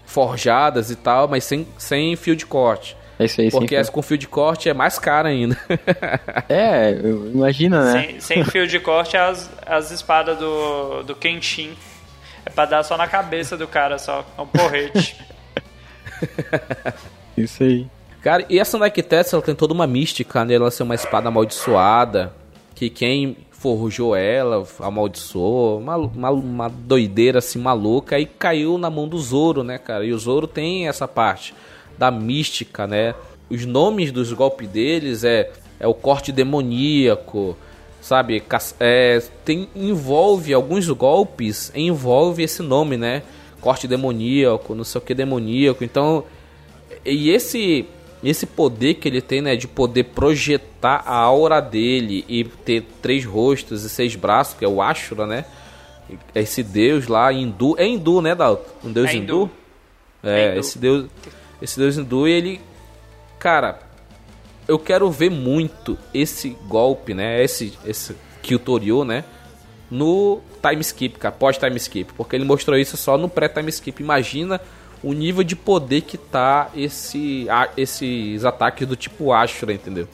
[0.06, 2.96] forjadas e tal, mas sem, sem fio de corte.
[3.18, 3.50] É isso aí.
[3.50, 5.56] Porque essa com fio de corte é mais cara ainda.
[6.48, 6.90] É,
[7.32, 8.02] imagina, né?
[8.02, 11.74] Sem, sem fio de corte, as, as espadas do, do Kenshin.
[12.44, 14.24] É pra dar só na cabeça do cara, só.
[14.36, 15.16] É um porrete.
[17.36, 17.86] Isso aí.
[18.22, 20.54] Cara, e essa Nike Tetsu, ela tem toda uma mística, né?
[20.54, 22.34] Ela ser uma espada amaldiçoada,
[22.74, 29.08] que quem forjou ela amaldiçoou, uma, uma, uma doideira assim maluca, e caiu na mão
[29.08, 30.04] do Zoro, né, cara?
[30.04, 31.54] E o Zoro tem essa parte
[31.96, 33.14] da mística, né?
[33.48, 35.50] Os nomes dos golpes deles é,
[35.80, 37.56] é o corte demoníaco,
[38.02, 38.42] sabe?
[38.78, 43.22] É, tem, envolve alguns golpes, envolve esse nome, né?
[43.62, 45.82] Corte demoníaco, não sei o que demoníaco.
[45.82, 46.24] Então,
[47.02, 47.86] e esse
[48.24, 53.24] esse poder que ele tem, né, de poder projetar a aura dele e ter três
[53.24, 55.44] rostos e seis braços, que é o Ashura, né?
[56.34, 58.64] Esse deus lá hindu, é hindu, né, Dalton?
[58.84, 59.42] Um deus É hindu?
[59.42, 59.50] hindu.
[60.22, 60.60] É, É hindu.
[60.60, 61.06] esse deus,
[61.60, 62.60] esse deus hindu, ele
[63.38, 63.78] cara,
[64.66, 69.24] eu quero ver muito esse golpe, né, esse esse Kyutoryu, né,
[69.90, 73.68] no time skip, cara, pós time skip, porque ele mostrou isso só no pré time
[73.68, 74.02] skip.
[74.02, 74.58] Imagina
[75.04, 80.08] o nível de poder que tá esse a- esses ataques do tipo Ashura, entendeu?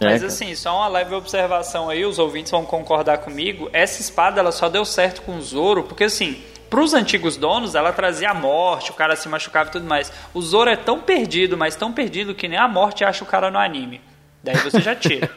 [0.00, 0.26] É, Mas cara.
[0.26, 3.70] assim, só uma leve observação aí, os ouvintes vão concordar comigo.
[3.72, 7.92] Essa espada ela só deu certo com o Zoro, porque assim, pros antigos donos ela
[7.92, 10.12] trazia a morte, o cara se machucava e tudo mais.
[10.34, 13.50] O Zoro é tão perdido, mas tão perdido que nem a morte acha o cara
[13.50, 14.00] no anime.
[14.44, 15.30] Daí você já tira.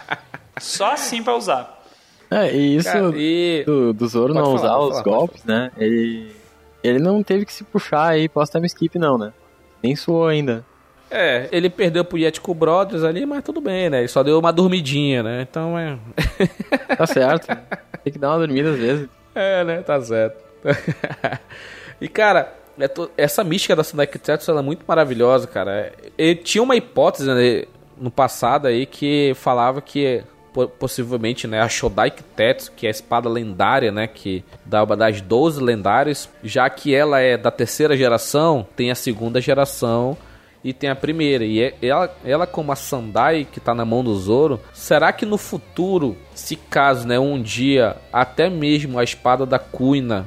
[0.58, 1.76] só assim pra usar.
[2.30, 5.44] É, e isso Cara, e do, do Zoro Pode não falar, usar os falar, golpes,
[5.44, 5.70] né?
[5.78, 6.30] Ele,
[6.88, 9.32] ele não teve que se puxar aí pós time skip, não, né?
[9.82, 10.64] Nem suou ainda.
[11.10, 14.00] é, ele perdeu pro Yetico Brothers ali, mas tudo bem, né?
[14.00, 15.46] Ele só deu uma dormidinha, né?
[15.48, 15.98] Então é
[16.96, 17.46] Tá certo.
[18.04, 19.08] Tem que dar uma dormida às vezes.
[19.34, 19.82] É, né?
[19.82, 20.42] Tá certo.
[22.00, 25.92] e, cara, é essa mística da Tetsu ela é muito maravilhosa, cara.
[26.16, 27.64] E tinha uma hipótese né,
[27.96, 30.22] no passado aí que falava que
[30.66, 35.20] possivelmente né, a Shodai Kitetsu, que é a espada lendária, né, que dá uma das
[35.20, 40.16] 12 lendárias, já que ela é da terceira geração, tem a segunda geração
[40.62, 41.44] e tem a primeira.
[41.44, 45.24] E é- ela, ela como a Sandai que tá na mão do Zoro, será que
[45.24, 50.26] no futuro, se caso, né, um dia até mesmo a espada da Kuina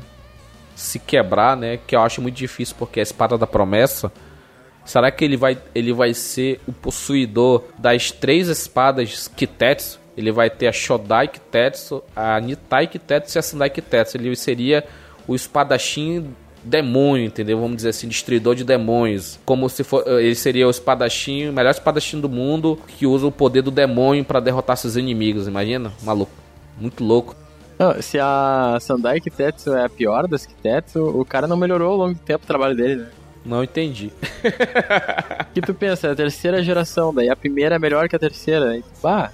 [0.75, 4.11] se quebrar, né, que eu acho muito difícil porque é a espada da promessa,
[4.85, 10.00] será que ele vai ele vai ser o possuidor das três espadas Kitetsu?
[10.17, 14.17] Ele vai ter a Shodai Kitetsu, a Nitai Kitetsu e a Sandai Kitetsu.
[14.17, 14.83] Ele seria
[15.27, 16.33] o espadachim
[16.63, 17.59] demônio, entendeu?
[17.59, 19.39] Vamos dizer assim, destruidor de demônios.
[19.45, 23.31] Como se for, ele seria o espadachim, o melhor espadachim do mundo, que usa o
[23.31, 25.47] poder do demônio para derrotar seus inimigos.
[25.47, 25.91] Imagina?
[26.03, 26.31] Maluco.
[26.79, 27.35] Muito louco.
[27.79, 31.97] Não, se a Sandai Kitetsu é a pior das Kitetsu, o cara não melhorou ao
[31.97, 33.07] longo do tempo o trabalho dele, né?
[33.43, 34.11] Não entendi.
[35.51, 36.07] O que tu pensa?
[36.07, 38.73] É a terceira geração, daí a primeira é melhor que a terceira.
[38.79, 39.31] Tu, bah,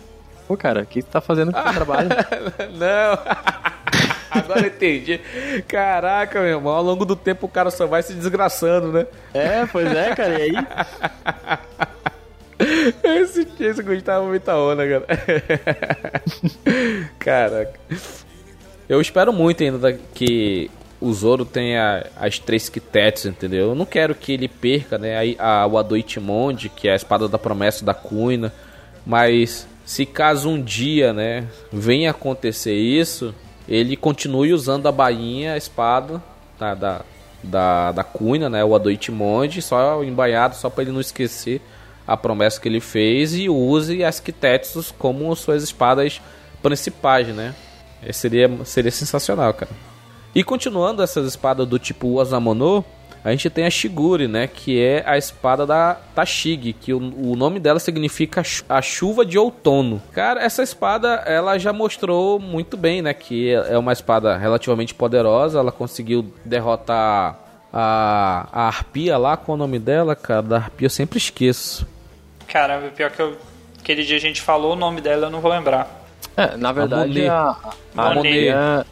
[0.47, 2.09] pô, cara, o que tu tá fazendo com o trabalho?
[2.77, 3.17] Não.
[4.41, 5.19] Agora eu entendi.
[5.67, 9.07] Caraca, meu irmão, ao longo do tempo o cara só vai se desgraçando, né?
[9.33, 10.53] É, pois é, cara, e aí?
[13.03, 15.05] Esse, esse Gustavo muita onda, cara.
[17.19, 17.73] Caraca.
[18.89, 23.69] Eu espero muito ainda da- que o Zoro tenha as três Kitetsu, entendeu?
[23.69, 25.35] Eu não quero que ele perca, né?
[25.37, 28.51] A, a, o Ado Ichimonde, que é a espada da promessa da Kuina.
[29.05, 33.33] Mas se caso um dia, né, venha acontecer isso,
[33.69, 36.21] ele continue usando a bainha, a espada
[36.59, 37.01] tá, da,
[37.41, 41.61] da, da cunha, né, o Adoitimonde, só embainhado, só para ele não esquecer
[42.05, 46.21] a promessa que ele fez e use as Kitetsus como suas espadas
[46.61, 47.55] principais, né?
[48.11, 49.71] Seria, seria sensacional, cara.
[50.35, 52.83] E continuando essas espadas do tipo Osamono,
[53.27, 54.47] a gente tem a Shiguri, né?
[54.47, 59.37] Que é a espada da Tashigi, que o, o, nome dela significa a chuva de
[59.37, 60.01] outono.
[60.13, 63.13] Cara, essa espada ela já mostrou muito bem, né?
[63.13, 65.59] Que é uma espada relativamente poderosa.
[65.59, 67.37] Ela conseguiu derrotar
[67.73, 70.41] a, a Arpia lá, qual é o nome dela, cara?
[70.41, 71.85] Da Arpia eu sempre esqueço.
[72.47, 73.35] Caramba, pior que eu,
[73.77, 76.01] aquele dia a gente falou o nome dela, eu não vou lembrar.
[76.37, 78.85] É, na verdade, a, a, a, Arpia,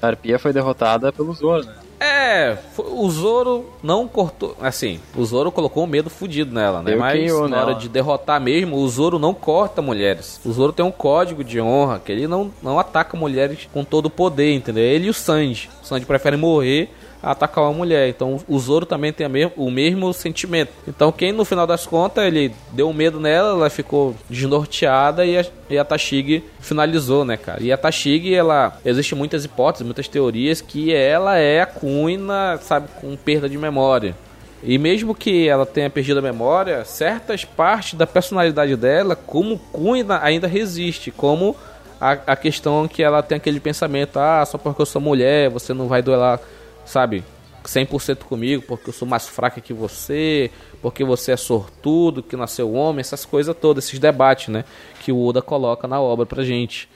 [0.00, 1.74] a Arpia foi derrotada pelo Zoro, né?
[2.00, 4.56] É, o Zoro não cortou.
[4.60, 6.94] Assim, o Zoro colocou um medo fudido nela, né?
[6.94, 7.62] Eu Mas na nela.
[7.62, 10.40] hora de derrotar mesmo, o Zoro não corta mulheres.
[10.44, 14.06] O Zoro tem um código de honra que ele não, não ataca mulheres com todo
[14.06, 14.84] o poder, entendeu?
[14.84, 15.70] Ele e o Sanji.
[15.82, 16.90] O Sanji prefere morrer
[17.24, 18.08] atacar uma mulher.
[18.08, 20.70] Então o Zoro também tem o mesmo sentimento.
[20.86, 25.44] Então quem no final das contas ele deu medo nela, ela ficou desnorteada e a,
[25.70, 27.62] e a Tashigi finalizou, né, cara?
[27.62, 32.88] E a Tashigi, ela existe muitas hipóteses, muitas teorias que ela é a Kuina, sabe,
[33.00, 34.14] com perda de memória.
[34.62, 40.20] E mesmo que ela tenha perdido a memória, certas partes da personalidade dela, como Kuina,
[40.22, 41.54] ainda resiste, como
[42.00, 45.74] a, a questão que ela tem aquele pensamento, ah, só porque eu sou mulher, você
[45.74, 46.40] não vai duelar
[46.84, 47.24] sabe,
[47.64, 50.50] 100% comigo, porque eu sou mais fraca que você,
[50.82, 54.64] porque você é sortudo, que nasceu homem, essas coisas todas, esses debates, né,
[55.00, 56.88] que o Oda coloca na obra pra gente.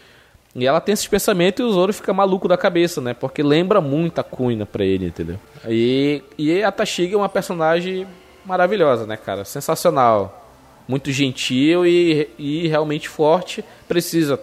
[0.54, 3.14] E ela tem esses pensamentos e o Zoro fica maluco da cabeça, né?
[3.14, 5.38] Porque lembra muito a Kuina pra ele, entendeu?
[5.68, 8.06] E, e a Tashigi é uma personagem
[8.44, 9.44] maravilhosa, né, cara?
[9.44, 10.46] Sensacional.
[10.88, 13.62] Muito gentil e, e realmente forte.
[13.86, 14.40] Precisa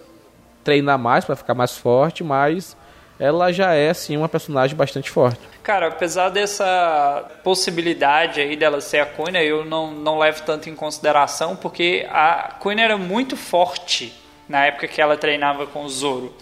[0.64, 2.78] treinar mais para ficar mais forte, mas
[3.20, 5.40] ela já é assim uma personagem bastante forte.
[5.64, 10.76] Cara, apesar dessa possibilidade aí dela ser a Queen, eu não, não levo tanto em
[10.76, 14.14] consideração porque a Queen era muito forte
[14.48, 16.36] na época que ela treinava com o Zoro.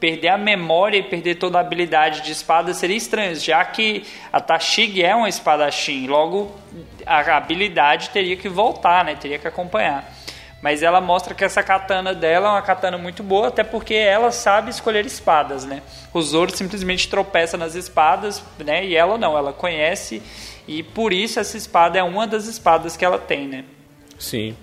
[0.00, 4.40] Perder a memória e perder toda a habilidade de espada seria estranho, já que a
[4.40, 6.52] Tashig é uma espadachim, logo
[7.06, 9.14] a habilidade teria que voltar, né?
[9.14, 10.04] Teria que acompanhar.
[10.64, 14.30] Mas ela mostra que essa katana dela é uma katana muito boa, até porque ela
[14.30, 15.82] sabe escolher espadas, né?
[16.10, 18.82] O Zoro simplesmente tropeça nas espadas, né?
[18.82, 20.22] E ela não, ela conhece
[20.66, 23.64] e por isso essa espada é uma das espadas que ela tem, né?
[24.18, 24.56] Sim.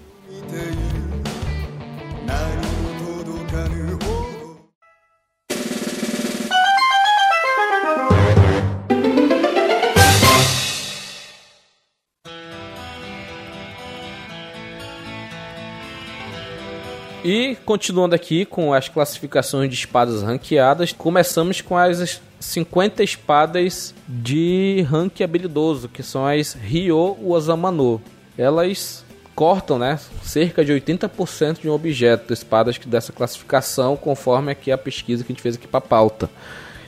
[17.24, 24.84] E continuando aqui com as classificações de espadas ranqueadas, começamos com as 50 espadas de
[24.89, 28.01] rank habilidoso, que são as Ryo Osamano.
[28.36, 29.05] Elas
[29.36, 35.24] cortam, né, cerca de 80% de um objeto, espadas dessa classificação, conforme aqui a pesquisa
[35.24, 36.28] que a gente fez aqui para pauta.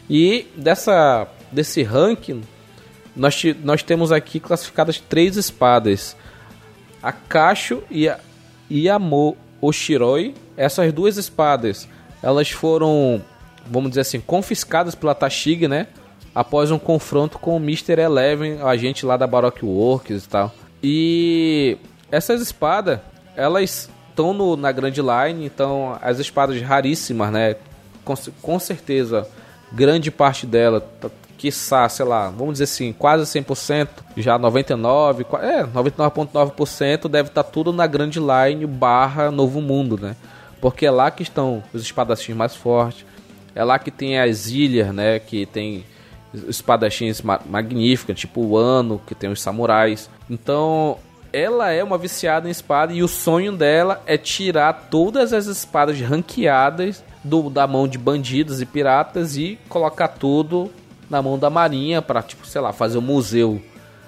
[0.10, 2.42] E dessa desse ranking,
[3.16, 6.18] nós, nós temos aqui classificadas três espadas:
[7.04, 8.20] a Cacho e a
[8.72, 10.34] Yamo Oshiroi.
[10.58, 11.88] Essas duas espadas,
[12.22, 13.22] elas foram,
[13.66, 15.88] vamos dizer assim, confiscadas pela Tashig, né?
[16.36, 18.00] Após um confronto com o Mr.
[18.00, 20.54] Eleven, a agente lá da Baroque Works e tal.
[20.82, 21.78] E
[22.12, 23.00] essas espadas,
[23.36, 27.56] elas estão na Grand Line, então as espadas raríssimas, né?
[28.04, 29.28] Com, com certeza,
[29.72, 30.86] grande parte dela
[31.38, 37.50] quiçá, sei lá, vamos dizer assim, quase 100%, já 99, é, 99.9% deve estar tá
[37.50, 40.16] tudo na Grand Line barra Novo Mundo, né?
[40.62, 43.06] Porque é lá que estão os espadachins mais fortes,
[43.54, 45.86] é lá que tem as ilhas, né, que tem
[46.48, 50.10] espadachins magníficos, tipo o Ano, que tem os samurais.
[50.30, 50.98] Então,
[51.32, 56.00] ela é uma viciada em espada e o sonho dela é tirar todas as espadas
[56.00, 60.72] ranqueadas do, da mão de bandidos e piratas e colocar tudo
[61.14, 63.62] na mão da Marinha para, tipo, sei lá, fazer um museu.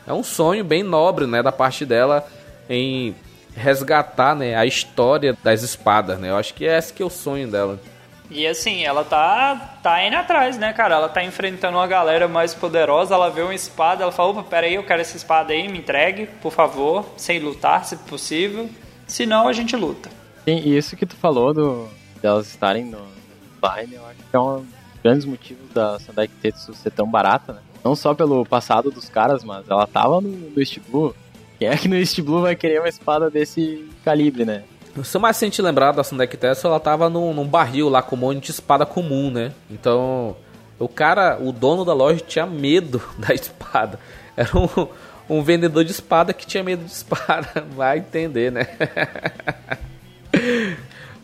[0.08, 2.28] É um sonho bem nobre, né, da parte dela
[2.70, 3.16] em
[3.56, 6.30] resgatar, né, a história das espadas, né?
[6.30, 7.80] Eu acho que é esse que é o sonho dela.
[8.30, 10.96] E assim, ela tá, tá indo atrás, né, cara?
[10.96, 14.74] Ela tá enfrentando uma galera mais poderosa, ela vê uma espada, ela fala, opa, peraí,
[14.74, 18.68] eu quero essa espada aí, me entregue, por favor, sem lutar, se possível.
[19.06, 20.10] Senão a gente luta.
[20.44, 21.88] Sim, e isso que tu falou do,
[22.20, 22.98] delas estarem no
[23.62, 24.64] Vine, eu acho que é uma
[25.06, 27.60] grandes motivos da Sandai Kitetsu ser tão barata, né?
[27.84, 31.16] Não só pelo passado dos caras, mas ela tava no, no East Blue.
[31.60, 34.64] Quem é que no East Blue vai querer uma espada desse calibre, né?
[35.04, 38.20] se mais sente lembrar da Sandek Tesla, ela tava num, num, barril lá com um
[38.20, 39.52] monte de espada comum, né?
[39.70, 40.38] Então,
[40.80, 44.00] o cara, o dono da loja tinha medo da espada.
[44.36, 44.88] Era um,
[45.30, 47.68] um vendedor de espada que tinha medo de espada.
[47.76, 48.68] Vai entender, né?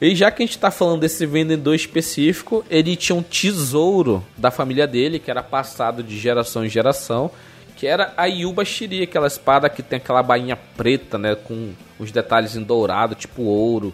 [0.02, 4.50] E já que a gente está falando desse vendedor específico, ele tinha um tesouro da
[4.50, 7.30] família dele, que era passado de geração em geração,
[7.78, 12.12] que era a Yuba Shiri, aquela espada que tem aquela bainha preta, né, com os
[12.12, 13.94] detalhes em dourado, tipo ouro.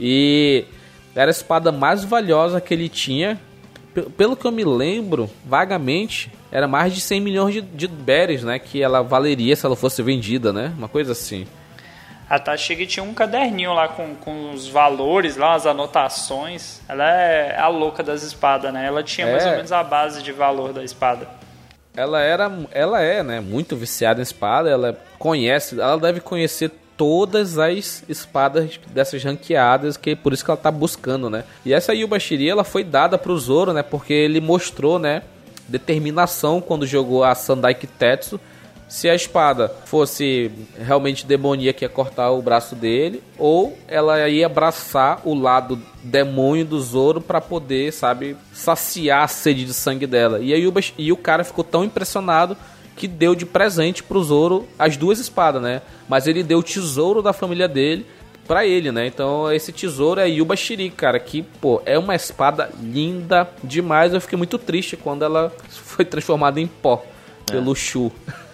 [0.00, 0.64] E
[1.14, 3.40] era a espada mais valiosa que ele tinha.
[4.16, 8.58] Pelo que eu me lembro, vagamente, era mais de 100 milhões de, de berries, né,
[8.58, 10.74] que ela valeria se ela fosse vendida, né?
[10.76, 11.46] Uma coisa assim.
[12.28, 16.80] A Tashigi tinha um caderninho lá com, com os valores, lá, as anotações.
[16.86, 18.86] Ela é a louca das espadas, né?
[18.86, 19.32] Ela tinha é.
[19.32, 21.26] mais ou menos a base de valor da espada.
[21.96, 27.58] Ela era, ela é, né, muito viciada em espada, ela conhece, ela deve conhecer todas
[27.58, 31.44] as espadas dessas ranqueadas, que é por isso que ela tá buscando, né?
[31.64, 35.22] E essa Yubashiri, ela foi dada pro Zoro, né, porque ele mostrou, né,
[35.66, 38.38] determinação quando jogou a Sandai Kitetsu
[38.88, 45.20] se a espada fosse realmente demoníaca, ia cortar o braço dele, ou ela ia abraçar
[45.24, 50.40] o lado demônio do Zoro para poder, sabe, saciar a sede de sangue dela.
[50.40, 52.56] E aí o, e o cara ficou tão impressionado
[52.96, 55.82] que deu de presente pro Zoro as duas espadas, né?
[56.08, 58.06] Mas ele deu o tesouro da família dele
[58.46, 59.06] para ele, né?
[59.06, 64.14] Então esse tesouro é Yuba Shiri, cara, que, pô, é uma espada linda demais.
[64.14, 67.04] Eu fiquei muito triste quando ela foi transformada em pó
[67.48, 67.52] é.
[67.52, 68.10] pelo Shu.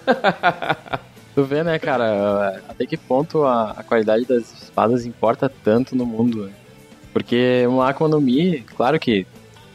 [1.35, 6.07] tu vê, né, cara, até que ponto a, a, qualidade das espadas importa tanto no
[6.07, 6.47] mundo.
[6.47, 6.53] Né?
[7.13, 9.27] Porque uma Akuma no Mi, claro que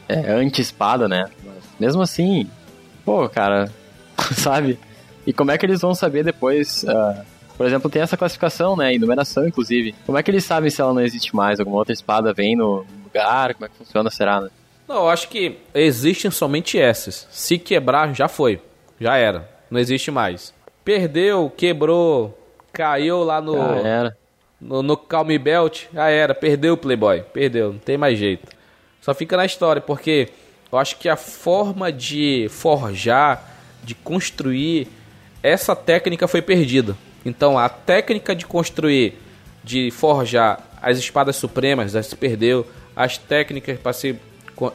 [0.08, 1.26] é anti-espada, né?
[1.44, 2.48] Mas mesmo assim,
[3.04, 3.70] pô, cara,
[4.36, 4.78] sabe?
[5.26, 6.84] E como é que eles vão saber depois...
[6.84, 8.94] Uh, por exemplo, tem essa classificação, né?
[8.94, 9.94] Enumeração, inclusive.
[10.06, 11.60] Como é que eles sabem se ela não existe mais?
[11.60, 13.52] Alguma outra espada vem no lugar?
[13.52, 14.48] Como é que funciona, será, né?
[14.88, 17.28] Não, eu acho que existem somente essas.
[17.30, 18.62] Se quebrar, já foi.
[18.98, 20.52] Já era não existe mais.
[20.84, 22.36] Perdeu, quebrou,
[22.72, 23.56] caiu lá no.
[23.56, 24.16] Já era.
[24.60, 28.46] No, no Calm Belt, já era, perdeu o Playboy, perdeu, não tem mais jeito.
[29.00, 30.28] Só fica na história, porque
[30.70, 34.86] eu acho que a forma de forjar, de construir,
[35.42, 36.94] essa técnica foi perdida.
[37.24, 39.14] Então a técnica de construir,
[39.64, 42.66] de forjar as espadas supremas, já se perdeu.
[42.94, 44.18] As técnicas para se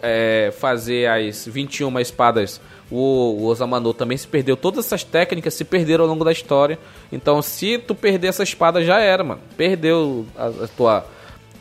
[0.02, 2.60] é, fazer as 21 espadas
[2.96, 4.56] o, o Osamano também se perdeu.
[4.56, 6.80] Todas essas técnicas se perderam ao longo da história.
[7.12, 9.42] Então, se tu perder essa espada, já era, mano.
[9.58, 11.06] Perdeu a, a tua.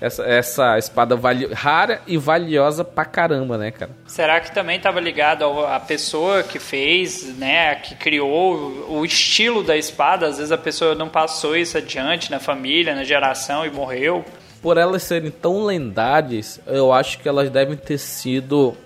[0.01, 3.93] Essa, essa espada vali, rara e valiosa pra caramba, né, cara?
[4.07, 9.77] Será que também estava ligado à pessoa que fez, né, que criou o estilo da
[9.77, 10.27] espada?
[10.27, 14.25] Às vezes a pessoa não passou isso adiante na família, na geração e morreu.
[14.61, 18.77] Por elas serem tão lendárias, eu acho que elas devem ter sido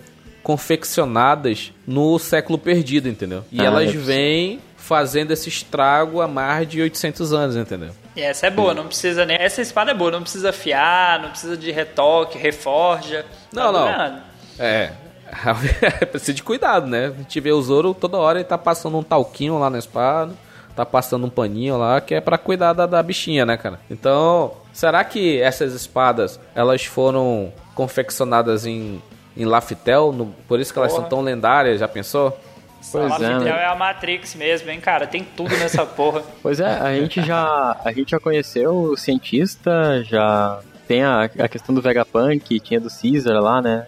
[0.48, 3.44] confeccionadas no século perdido, entendeu?
[3.52, 7.90] E ah, elas vêm fazendo esse estrago há mais de 800 anos, entendeu?
[8.16, 9.36] E essa é boa, não precisa nem.
[9.36, 13.26] Essa espada é boa, não precisa afiar, não precisa de retoque, reforja.
[13.52, 14.64] Não, tá não.
[14.64, 14.92] É.
[16.10, 17.08] precisa de cuidado, né?
[17.08, 20.32] A gente vê o Zoro toda hora ele tá passando um talquinho lá na espada,
[20.74, 23.78] tá passando um paninho lá, que é para cuidar da, da bichinha, né, cara?
[23.90, 29.02] Então, será que essas espadas elas foram confeccionadas em
[29.38, 32.36] em Laftel, no, por isso que elas são tão lendárias, já pensou?
[32.90, 33.48] Pois a é, né?
[33.50, 35.06] é a Matrix mesmo, hein, cara?
[35.06, 36.22] Tem tudo nessa porra.
[36.42, 41.48] pois é, a gente já, a gente já conheceu o cientista, já tem a, a
[41.48, 43.86] questão do Vegapunk, tinha do Caesar lá, né?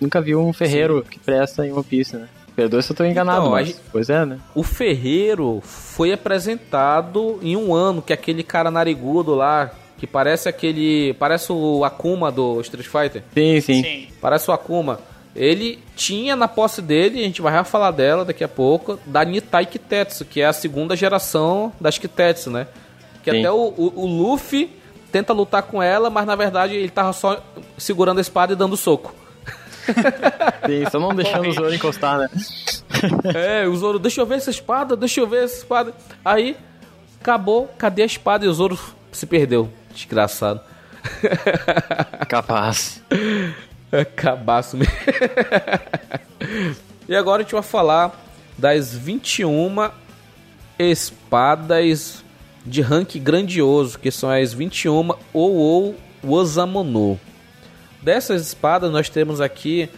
[0.00, 1.10] Nunca viu um ferreiro Sim.
[1.10, 2.28] que presta em One Piece, né?
[2.54, 3.68] Perdoe se eu tô enganado, então, mas...
[3.68, 4.38] Gente, pois é, né?
[4.54, 11.14] O ferreiro foi apresentado em um ano, que aquele cara narigudo lá, que parece aquele.
[11.14, 13.22] Parece o Akuma do Street Fighter.
[13.32, 13.82] Sim, sim.
[13.82, 14.08] sim.
[14.20, 15.00] Parece o Akuma.
[15.34, 19.66] Ele tinha na posse dele, a gente vai falar dela daqui a pouco, da Nitai
[19.66, 22.66] Kitetsu, que é a segunda geração das Kitetsu, né?
[23.22, 23.40] Que sim.
[23.40, 24.70] até o, o, o, Luffy
[25.12, 27.42] tenta lutar com ela, mas na verdade ele tava só
[27.76, 29.14] segurando a espada e dando soco.
[30.66, 32.28] Sim, só não deixando o Zoro encostar, né?
[33.34, 35.92] É, o Zoro, deixa eu ver essa espada, deixa eu ver essa espada.
[36.24, 36.56] Aí,
[37.20, 38.46] acabou, cadê a espada?
[38.46, 38.78] E o Zoro
[39.12, 39.68] se perdeu.
[39.96, 40.60] Desgraçado.
[42.28, 43.02] Capaz.
[43.90, 44.94] É cabaço mesmo.
[47.08, 48.12] e agora a gente vai falar
[48.58, 49.90] das 21
[50.78, 52.24] espadas
[52.64, 55.94] de rank grandioso, que são as 21 ou ou
[56.24, 57.18] Wazamono.
[58.02, 59.88] Dessas espadas nós temos aqui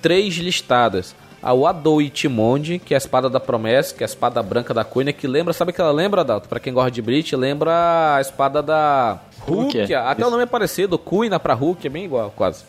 [0.00, 1.14] três listadas.
[1.42, 4.82] A Wado Itimonde, que é a espada da promessa, que é a espada branca da
[4.82, 6.48] Kuina, que lembra, sabe que ela lembra, Dalton?
[6.48, 10.00] Pra quem gosta de Bleach, lembra a espada da Rukia.
[10.02, 10.28] Até isso.
[10.28, 10.98] o nome é parecido.
[10.98, 12.64] Kuina pra Rukia, é bem igual, quase.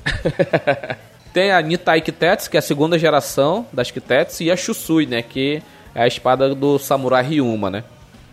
[1.33, 5.21] Tem a Nitai Kitetsu, que é a segunda geração das Kitetsu, e a Shusui, né?
[5.21, 5.61] Que
[5.93, 7.83] é a espada do Samurai Ryuma, né?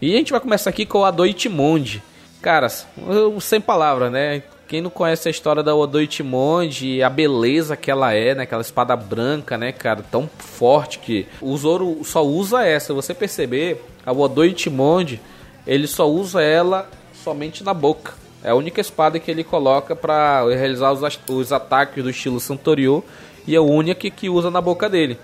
[0.00, 2.02] E a gente vai começar aqui com o Ado Ichimonji.
[2.40, 2.68] Cara,
[3.08, 4.42] eu- sem palavras, né?
[4.68, 8.44] Quem não conhece a história da Odo Ichimonji, a beleza que ela é, né?
[8.44, 10.02] Aquela espada branca, né, cara?
[10.10, 12.86] Tão forte que o Zoro só usa essa.
[12.86, 15.20] Se você perceber, a Odo Ichimonji,
[15.66, 16.88] ele só usa ela
[17.22, 18.14] somente na boca.
[18.44, 22.40] É a única espada que ele coloca pra realizar os, as- os ataques do estilo
[22.40, 23.04] Santorio
[23.46, 25.18] e é a única que, que usa na boca dele.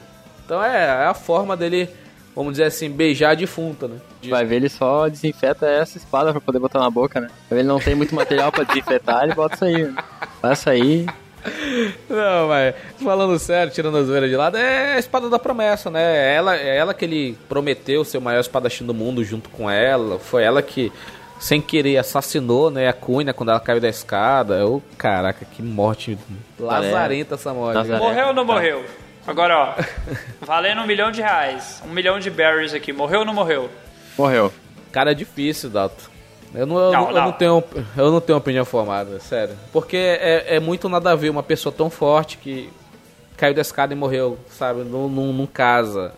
[0.44, 1.88] Então é, é a forma dele,
[2.34, 3.96] vamos dizer assim, beijar a defunta, né?
[4.22, 7.28] De- Vai ver, ele só desinfeta essa espada pra poder botar na boca, né?
[7.50, 9.82] Ele não tem muito material pra desinfetar, ele bota isso aí.
[9.84, 9.94] né?
[10.40, 11.06] Passa aí.
[12.08, 16.02] Não, mas falando sério, tirando a zoeira de lado, é a espada da promessa, né?
[16.02, 19.70] É ela, é ela que ele prometeu ser o maior espadachim do mundo junto com
[19.70, 20.18] ela.
[20.18, 20.92] Foi ela que,
[21.38, 24.66] sem querer, assassinou né, a Cunha quando ela caiu da escada.
[24.66, 26.18] Ô, caraca, que morte
[26.58, 27.88] lazarenta essa morte.
[27.88, 28.84] Morreu ou não morreu?
[29.26, 29.74] Agora, ó.
[30.44, 31.82] Valendo um milhão de reais.
[31.86, 32.92] Um milhão de berries aqui.
[32.92, 33.68] Morreu ou não morreu?
[34.16, 34.52] Morreu.
[34.90, 36.10] Cara, é difícil, Dato.
[36.54, 37.32] Eu não, eu, Não, não, eu não.
[37.32, 37.64] tenho,
[37.96, 39.54] eu não tenho opinião formada, sério.
[39.70, 42.70] Porque é, é muito nada a ver uma pessoa tão forte que
[43.36, 44.80] caiu da escada e morreu, sabe?
[44.80, 46.12] Não, não, não casa.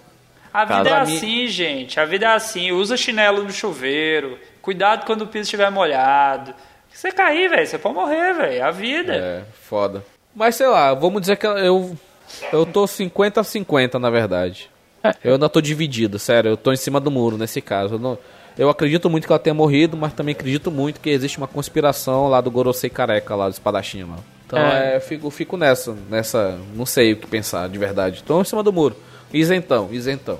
[0.54, 1.98] A vida é mim- assim, gente.
[1.98, 2.70] A vida é assim.
[2.70, 4.38] Usa chinelo no chuveiro.
[4.62, 6.54] Cuidado quando o piso estiver molhado.
[6.92, 8.52] Se você cair, velho, você pode morrer, velho.
[8.54, 9.14] É a vida.
[9.14, 10.04] É, foda.
[10.34, 11.96] Mas sei lá, vamos dizer que eu
[12.52, 14.70] eu tô 50 a 50 na verdade.
[15.02, 15.14] É.
[15.24, 17.94] Eu ainda tô dividido, sério, eu tô em cima do muro nesse caso.
[17.94, 18.18] Eu, não-
[18.58, 22.28] eu acredito muito que ela tenha morrido, mas também acredito muito que existe uma conspiração
[22.28, 24.16] lá do Gorosei Careca, lá do espadachim lá.
[24.46, 24.92] Então É.
[24.92, 28.22] é, eu fico, fico nessa, nessa, não sei o que pensar de verdade.
[28.22, 28.94] Tô em cima do muro.
[29.32, 30.38] Isentão, isentão.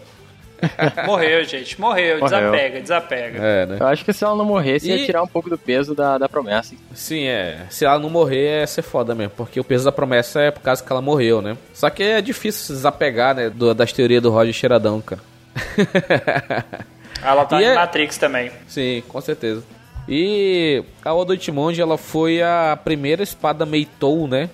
[1.06, 1.80] Morreu, gente.
[1.80, 2.18] Morreu.
[2.20, 2.38] Morreu.
[2.40, 3.38] Desapega, desapega.
[3.42, 3.76] É, né?
[3.80, 6.18] Eu acho que se ela não morresse, E- ia tirar um pouco do peso da,
[6.18, 6.74] da promessa.
[6.94, 7.66] Sim, é.
[7.70, 9.32] Se ela não morrer, é ser foda mesmo.
[9.36, 11.56] Porque o peso da promessa é por causa que ela morreu, né?
[11.74, 13.50] Só que é difícil se desapegar, né?
[13.50, 15.20] do- das teorias do Roger Cheiradão, cara.
[17.22, 18.50] Ela tá E em é- Matrix também.
[18.66, 19.62] Sim, com certeza.
[20.08, 24.48] E a Odo Ichimonji, ela foi a primeira espada Meitou, né?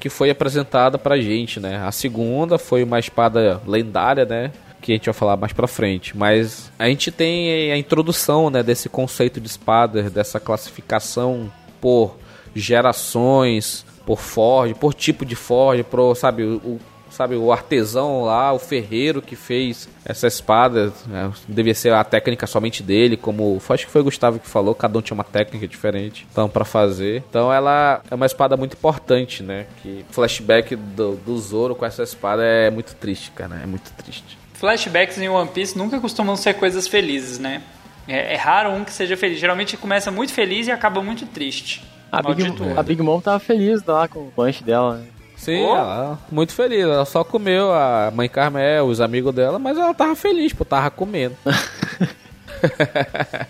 [0.00, 1.82] Que foi apresentada pra gente, né?
[1.84, 4.50] A segunda foi uma espada lendária, né?
[4.80, 6.16] Que a gente vai falar mais pra frente.
[6.16, 8.62] Mas a gente tem a introdução, né?
[8.62, 11.50] Desse conceito de espada, dessa classificação
[11.80, 12.16] por
[12.54, 16.78] gerações, por forge, por tipo de forge, por, sabe, o,
[17.10, 22.46] sabe, o artesão lá, o ferreiro que fez essa espada, né, devia ser a técnica
[22.46, 25.68] somente dele, como acho que foi o Gustavo que falou, cada um tinha uma técnica
[25.68, 27.22] diferente, então para fazer.
[27.28, 29.66] Então ela é uma espada muito importante, né?
[29.82, 34.38] Que flashback do, do Zoro com essa espada é muito triste, cara, é muito triste.
[34.58, 37.62] Flashbacks em One Piece nunca costumam ser coisas felizes, né?
[38.06, 39.38] É, é raro um que seja feliz.
[39.38, 41.82] Geralmente começa muito feliz e acaba muito triste.
[42.10, 42.78] A Big, Maldito.
[42.78, 44.96] a Big Mom tava feliz lá com o lanche dela.
[44.96, 45.06] né?
[45.36, 45.76] Sim, Oh.
[45.76, 46.82] ela muito feliz.
[46.82, 50.90] Ela só comeu a mãe Carmel, os amigos dela, mas ela tava feliz, pô, tava
[50.90, 51.36] comendo.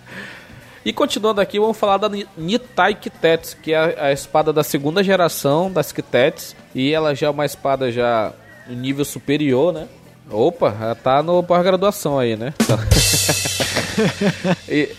[0.85, 4.63] e continuando aqui, vamos falar da Ni- Nitai Kitetsu, que é a, a espada da
[4.63, 6.55] segunda geração das Kitetsu.
[6.75, 8.33] E ela já é uma espada já
[8.69, 9.87] em nível superior, né?
[10.31, 12.53] Opa, ela tá no pós-graduação aí, né?
[12.61, 12.79] Então-
[14.69, 14.91] e...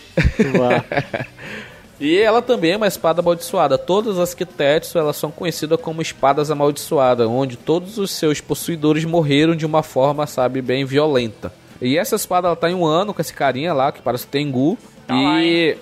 [2.02, 3.76] E ela também é uma espada amaldiçoada.
[3.76, 9.54] Todas as Kitetsu elas são conhecidas como espadas amaldiçoadas, onde todos os seus possuidores morreram
[9.54, 11.52] de uma forma, sabe, bem violenta.
[11.78, 14.78] E essa espada ela tá em um ano com esse carinha lá, que parece Tengu.
[15.06, 15.76] Tá lá, e.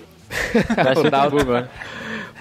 [0.75, 1.71] Vai ser O Naldo- Tengu agora.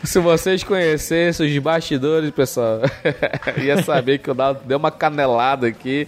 [0.04, 2.80] Se vocês conhecessem os bastidores, pessoal,
[3.60, 6.06] ia saber que o Naldo deu uma canelada aqui.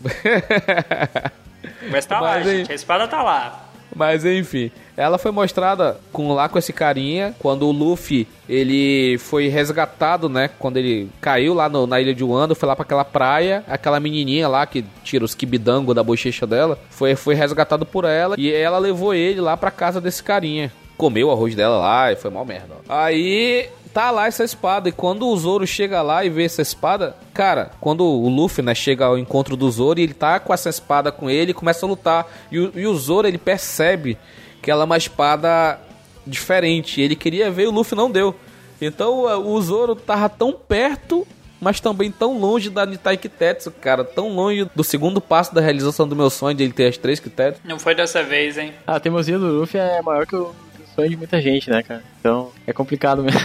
[1.91, 2.57] Mas tá lá, Mas, hein?
[2.59, 2.73] gente.
[2.73, 3.67] A espada tá lá.
[3.95, 9.49] Mas enfim, ela foi mostrada com lá com esse carinha quando o Luffy ele foi
[9.49, 10.49] resgatado, né?
[10.61, 13.99] Quando ele caiu lá no- na ilha de Wano, foi lá pra aquela praia, aquela
[13.99, 18.53] menininha lá que tira os kibidango da bochecha dela, foi foi resgatado por ela e
[18.53, 20.71] ela levou ele lá pra casa desse carinha.
[20.97, 22.75] Comeu o arroz dela lá e foi mal merda.
[22.89, 24.89] Aí tá lá essa espada.
[24.89, 28.75] E quando o Zoro chega lá e vê essa espada, cara, quando o Luffy, né,
[28.75, 31.85] chega ao encontro do Zoro e ele tá com essa espada com ele e começa
[31.85, 32.27] a lutar.
[32.51, 34.17] E o, e o Zoro, ele percebe
[34.63, 35.79] que ela é uma espada
[36.27, 37.01] diferente.
[37.01, 38.35] Ele queria ver e o Luffy não deu.
[38.81, 41.27] Então o o Zoro tava tão perto,
[41.61, 44.05] mas também tão longe da Nitai Kitetsu, cara.
[44.05, 47.21] Tão longe do segundo passo da realização do meu sonho de ele ter as três
[47.21, 47.61] Kitetsu.
[47.65, 48.73] Não foi dessa vez, hein?
[48.87, 50.55] Ah, a teimosia do Luffy é maior que o
[50.95, 52.03] sonho de muita gente, né, cara?
[52.21, 53.41] Então é complicado mesmo.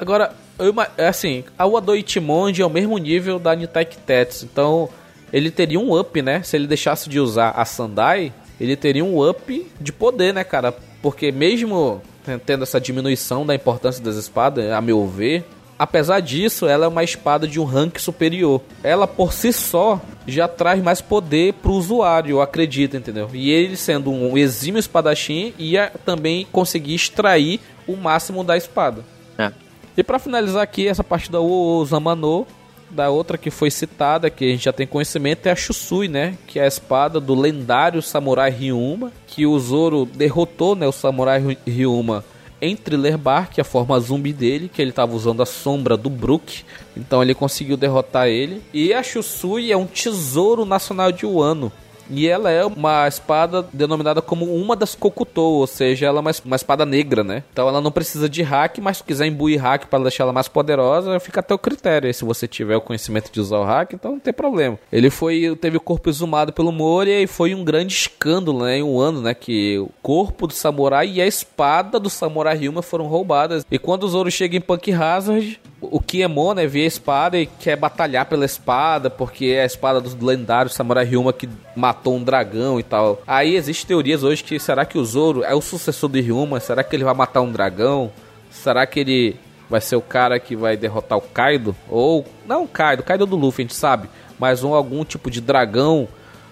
[0.00, 4.88] Agora, eu, é assim, a Wado é o mesmo nível da Nitai Kitetsu, então
[5.30, 6.42] ele teria um up, né?
[6.42, 10.72] Se ele deixasse de usar a Sandai, ele teria um up de poder, né, cara?
[11.02, 12.00] Porque mesmo
[12.46, 15.44] tendo essa diminuição da importância das espadas, a meu ver.
[15.78, 18.62] Apesar disso, ela é uma espada de um rank superior.
[18.82, 23.28] Ela por si só já traz mais poder pro usuário, eu acredito, entendeu?
[23.34, 29.04] E ele sendo um exímio espadachim, ia também conseguir extrair o máximo da espada.
[29.38, 29.52] É.
[29.96, 32.46] E para finalizar aqui essa parte da Uzamano,
[32.90, 36.36] da outra que foi citada, que a gente já tem conhecimento, é a Shusui, né?
[36.46, 41.58] Que é a espada do lendário samurai Ryuma, que o Zoro derrotou, né, o samurai
[41.66, 42.24] Ryuma
[42.60, 46.62] em Thriller Bark, a forma zumbi dele, que ele estava usando a sombra do Brook.
[46.96, 48.62] Então ele conseguiu derrotar ele.
[48.72, 51.72] E a Shusui é um tesouro nacional de Wano.
[52.10, 56.56] E ela é uma espada denominada como uma das Kokutou, ou seja, ela é uma,
[56.56, 57.44] espada negra, né?
[57.52, 60.48] Então ela não precisa de hack, mas se quiser imbuir hack para deixar ela mais
[60.48, 62.12] poderosa, fica até o critério.
[62.12, 64.78] Se você tiver o conhecimento de usar o hack, então não tem problema.
[64.92, 68.82] Ele foi teve o corpo exumado pelo Moria e foi um grande escândalo, né, em
[68.82, 73.06] um ano, né, que o corpo do samurai e a espada do samurai Ryuma foram
[73.06, 73.64] roubadas.
[73.70, 77.46] E quando o Zoro chega em Punk Hazard, o Kiemon, né, vê a espada e
[77.46, 82.22] quer batalhar pela espada, porque é a espada do lendário Samurai Ryuma que matou um
[82.22, 83.22] dragão e tal.
[83.26, 86.58] Aí existem teorias hoje que será que o Zoro é o sucessor do Ryuma?
[86.60, 88.10] Será que ele vai matar um dragão?
[88.50, 89.36] Será que ele
[89.68, 91.74] vai ser o cara que vai derrotar o Kaido?
[91.88, 95.04] Ou, não o Kaido, o Kaido é do Luffy, a gente sabe, mas um, algum
[95.04, 96.08] tipo de dragão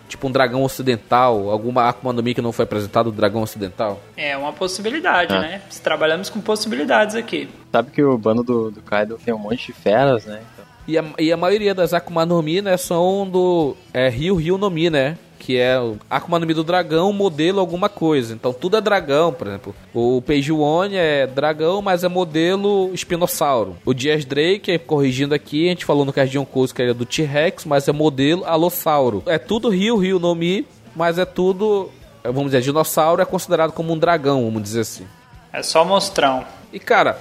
[0.08, 4.00] tipo um dragão ocidental, alguma Akuma no Mi que não foi apresentado, o dragão ocidental?
[4.16, 5.38] É uma possibilidade, É.
[5.38, 5.62] né?
[5.82, 7.46] Trabalhamos com possibilidades aqui.
[7.70, 10.40] Sabe que o bando do, do Kaido tem um monte de feras, né?
[10.54, 14.34] Então, E a, e a maioria das Akuma no Mi, né, são do é, Ryu
[14.36, 15.18] Ryu no Mi, né?
[15.48, 18.34] Que é o Akuma no Mi do dragão, modelo alguma coisa.
[18.34, 19.74] Então tudo é dragão, por exemplo.
[19.94, 23.74] O Peijuone é dragão, mas é modelo espinossauro.
[23.82, 27.06] O Dias Drake, corrigindo aqui, a gente falou no Cardion Curso que ele é do
[27.06, 29.22] T-Rex, mas é modelo alossauro.
[29.24, 31.88] É tudo Ryu Ryu no Mi, mas é tudo,
[32.22, 35.06] vamos dizer, dinossauro é considerado como um dragão, vamos dizer assim.
[35.50, 36.44] É só mostrão.
[36.70, 37.18] E cara,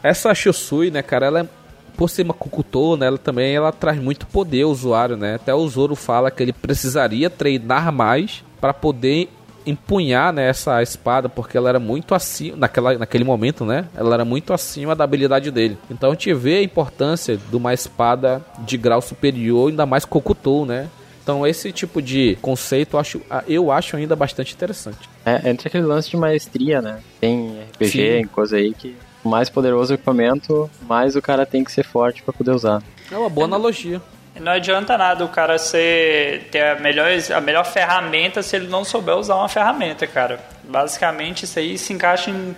[0.00, 1.48] essa Shusui, né, cara, ela é
[1.96, 5.36] por ser uma Kukutou, né, ela também ela traz muito poder ao usuário, né?
[5.36, 9.28] Até o Zoro fala que ele precisaria treinar mais para poder
[9.66, 13.86] empunhar né, essa espada, porque ela era muito acima, naquela, naquele momento, né?
[13.96, 15.78] Ela era muito acima da habilidade dele.
[15.90, 20.66] Então a gente vê a importância de uma espada de grau superior, ainda mais Kokutou,
[20.66, 20.88] né?
[21.22, 25.08] Então esse tipo de conceito eu acho, eu acho ainda bastante interessante.
[25.24, 26.98] é, entra aquele lance de maestria, né?
[27.18, 28.26] Tem RPG, Sim.
[28.26, 32.32] coisa aí que mais poderoso o equipamento, mais o cara tem que ser forte pra
[32.32, 32.82] poder usar.
[33.10, 34.00] É uma boa analogia.
[34.40, 38.84] Não adianta nada o cara ser, ter a melhor, a melhor ferramenta se ele não
[38.84, 40.40] souber usar uma ferramenta, cara.
[40.64, 42.56] Basicamente, isso aí se encaixa em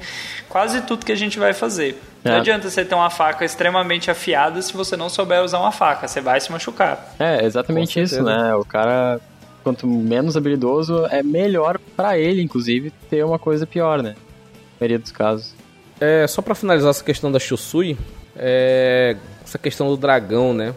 [0.48, 2.00] quase tudo que a gente vai fazer.
[2.24, 2.36] Não É.
[2.38, 6.08] adianta você ter uma faca extremamente afiada se você não souber usar uma faca.
[6.08, 7.14] Você vai se machucar.
[7.18, 8.54] É, exatamente isso, né?
[8.54, 9.20] O cara,
[9.62, 14.10] quanto menos habilidoso, é melhor pra ele, inclusive, ter uma coisa pior, né?
[14.16, 15.54] Na maioria dos casos.
[16.01, 17.97] É, só pra finalizar essa questão da Shusui,
[18.36, 20.74] é, essa questão do dragão, né?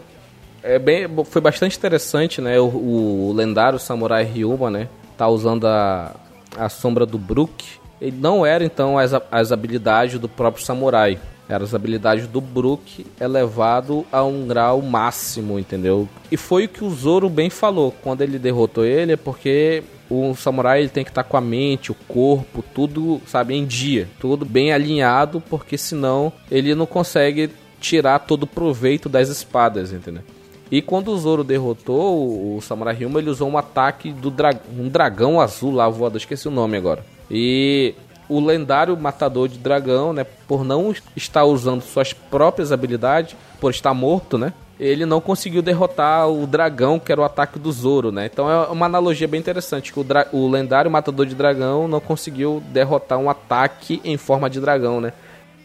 [0.62, 2.58] É bem, foi bastante interessante, né?
[2.58, 4.88] O, o lendário samurai Ryuma, né?
[5.16, 6.14] Tá usando a,
[6.56, 7.64] a sombra do Brook.
[8.00, 11.18] Ele não era então as, as habilidades do próprio samurai.
[11.48, 16.08] Eram as habilidades do Brook elevado a um grau máximo, entendeu?
[16.30, 17.92] E foi o que o Zoro bem falou.
[18.02, 21.92] Quando ele derrotou ele, é porque o samurai ele tem que estar com a mente,
[21.92, 24.08] o corpo, tudo, sabe, em dia.
[24.18, 27.50] Tudo bem alinhado, porque senão ele não consegue
[27.80, 30.22] tirar todo o proveito das espadas, entendeu?
[30.70, 34.50] E quando o Zoro derrotou o, o Samurai Ryuma, ele usou um ataque do dra
[34.76, 37.04] um dragão azul lá voador, esqueci o nome agora.
[37.30, 37.94] E
[38.28, 43.92] o lendário matador de dragão, né, por não estar usando suas próprias habilidades, por estar
[43.92, 48.24] morto, né, ele não conseguiu derrotar o dragão, que era o ataque do Zoro, né?
[48.32, 52.62] Então é uma analogia bem interessante, que o, o lendário matador de dragão não conseguiu
[52.68, 55.12] derrotar um ataque em forma de dragão, né?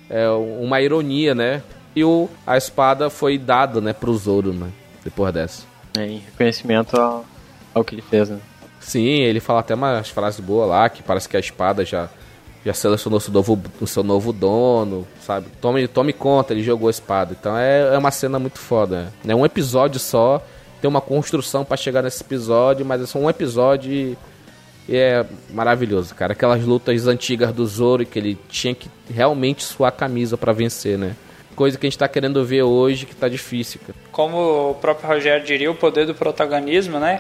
[0.10, 1.64] É uma ironia, né?
[1.96, 4.68] E o, a espada foi dada, né, pro Zoro, né?
[5.02, 5.64] Depois dessa.
[5.98, 7.26] É, em reconhecimento ao,
[7.74, 8.40] ao que ele fez, né?
[8.82, 12.10] Sim, ele fala até umas frases boas lá, que parece que a espada já,
[12.66, 15.48] já selecionou seu novo, o seu novo dono, sabe?
[15.62, 17.36] Tome, tome conta, ele jogou a espada.
[17.40, 19.14] Então é, é uma cena muito foda.
[19.28, 20.44] É um episódio só,
[20.82, 24.18] tem uma construção pra chegar nesse episódio, mas é só um episódio e
[24.88, 26.34] e é maravilhoso, cara.
[26.34, 30.96] Aquelas lutas antigas do Zoro que ele tinha que realmente suar a camisa pra vencer,
[30.96, 31.16] né?
[31.56, 33.98] Coisa que a gente tá querendo ver hoje que tá difícil, cara.
[34.12, 37.20] Como o próprio Rogério diria, o poder do protagonismo, né?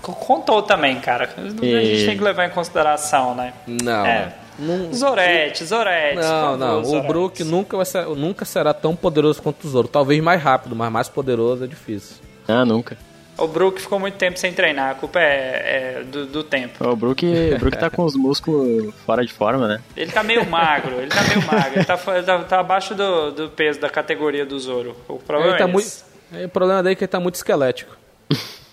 [0.00, 1.28] Contou também, cara.
[1.36, 3.52] A gente E- tem que levar em consideração, né?
[3.66, 4.06] Não.
[4.06, 4.32] É.
[4.60, 6.16] Não, Zorete, Zorete.
[6.16, 6.82] Não, favor, não.
[6.82, 7.02] O.
[7.02, 9.88] Brook nunca, vai ser, nunca será tão poderoso quanto o Zoro.
[9.88, 12.16] Talvez mais rápido, mas mais poderoso é difícil.
[12.46, 12.96] Ah, nunca.
[13.38, 16.86] O Brook ficou muito tempo sem treinar, a culpa é, é do, do, tempo.
[16.86, 19.80] O Brook, o Brook tá com os músculos fora de forma, né?
[19.96, 23.48] Ele tá meio magro, ele tá meio magro, ele tá, tá, tá abaixo do, do,
[23.48, 24.94] peso da categoria do Zoro.
[25.08, 25.88] O problema ele tá é muito,
[26.44, 27.96] O problema dele é que ele tá muito esquelético.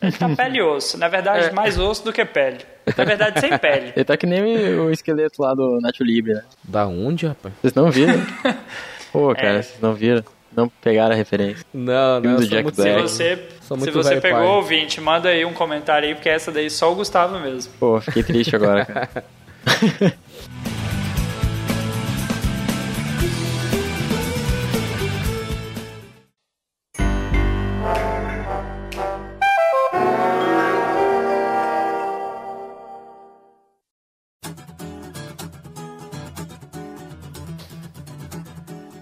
[0.02, 1.52] Ele tá pele e osso, na verdade, é.
[1.52, 2.60] mais osso do que pele.
[2.96, 3.92] Na verdade, sem pele.
[3.96, 4.44] Ele tá que nem
[4.80, 6.44] o esqueleto lá do Nacho Libre, né?
[6.64, 7.54] Da onde, rapaz?
[7.62, 8.26] Vocês não viram?
[9.12, 9.62] Pô, cara, é.
[9.62, 10.24] vocês não viram?
[10.56, 11.66] Não pegaram a referência.
[11.74, 12.36] Não, não.
[12.38, 16.16] Do Jack muito, se você, se você pegou o ouvinte, manda aí um comentário aí,
[16.16, 17.74] porque essa daí só o Gustavo mesmo.
[17.80, 19.10] Pô, fiquei triste agora, cara.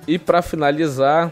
[0.07, 1.32] E para finalizar,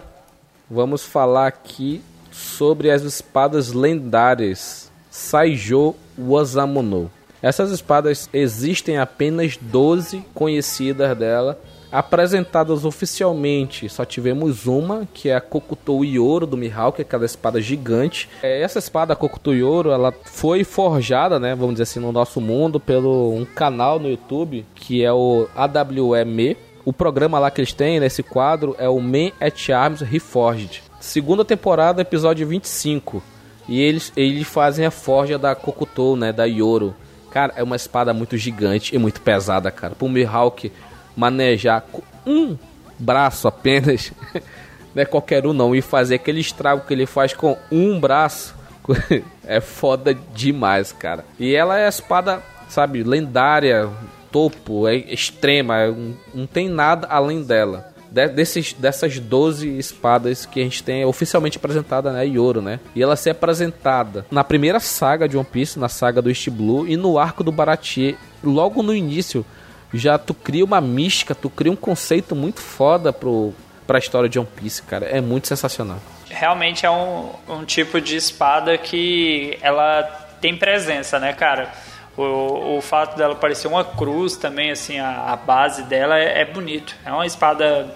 [0.70, 2.02] vamos falar aqui
[2.32, 7.12] sobre as espadas lendárias Saijo Wazamono.
[7.40, 11.60] Essas espadas existem apenas 12 conhecidas dela,
[11.92, 13.88] apresentadas oficialmente.
[13.90, 18.28] Só tivemos uma, que é a Kokutou Yoro do Mihawk, é aquela espada gigante.
[18.42, 22.80] É, essa espada Kokutou Yoro, ela foi forjada, né, vamos dizer assim, no nosso mundo
[22.80, 28.00] pelo um canal no YouTube que é o AWME o programa lá que eles têm
[28.00, 30.84] nesse quadro é o Men at Arms Reforged.
[31.00, 33.24] Segunda temporada, episódio 25.
[33.68, 36.32] E eles, eles fazem a forja da Kokutou, né?
[36.32, 36.94] Da Yoro.
[37.32, 39.96] Cara, é uma espada muito gigante e muito pesada, cara.
[39.96, 40.72] Pro Mihawk
[41.16, 42.58] manejar com um
[43.00, 44.12] braço apenas,
[44.94, 45.76] não é qualquer um não.
[45.76, 48.56] E fazer aquele estrago que ele faz com um braço
[49.46, 51.24] é foda demais, cara.
[51.40, 53.90] E ela é a espada, sabe, lendária,
[54.34, 55.94] topo, é extrema, é
[56.34, 57.94] não tem nada além dela.
[58.10, 62.26] De, desses, dessas 12 espadas que a gente tem oficialmente apresentada, né?
[62.28, 62.80] Yoro, né?
[62.96, 66.88] E ela ser apresentada na primeira saga de One Piece, na saga do East Blue
[66.88, 69.46] e no arco do Baratie, logo no início,
[69.94, 73.54] já tu cria uma mística, tu cria um conceito muito foda pro,
[73.86, 75.06] pra história de One Piece, cara.
[75.06, 76.00] É muito sensacional.
[76.30, 80.04] Realmente é um, um tipo de espada que ela
[80.42, 81.72] tem presença, né, cara?
[82.16, 86.46] O, o fato dela parecer uma cruz também, assim, a, a base dela é, é,
[86.46, 86.96] bonito.
[87.04, 87.88] É uma espada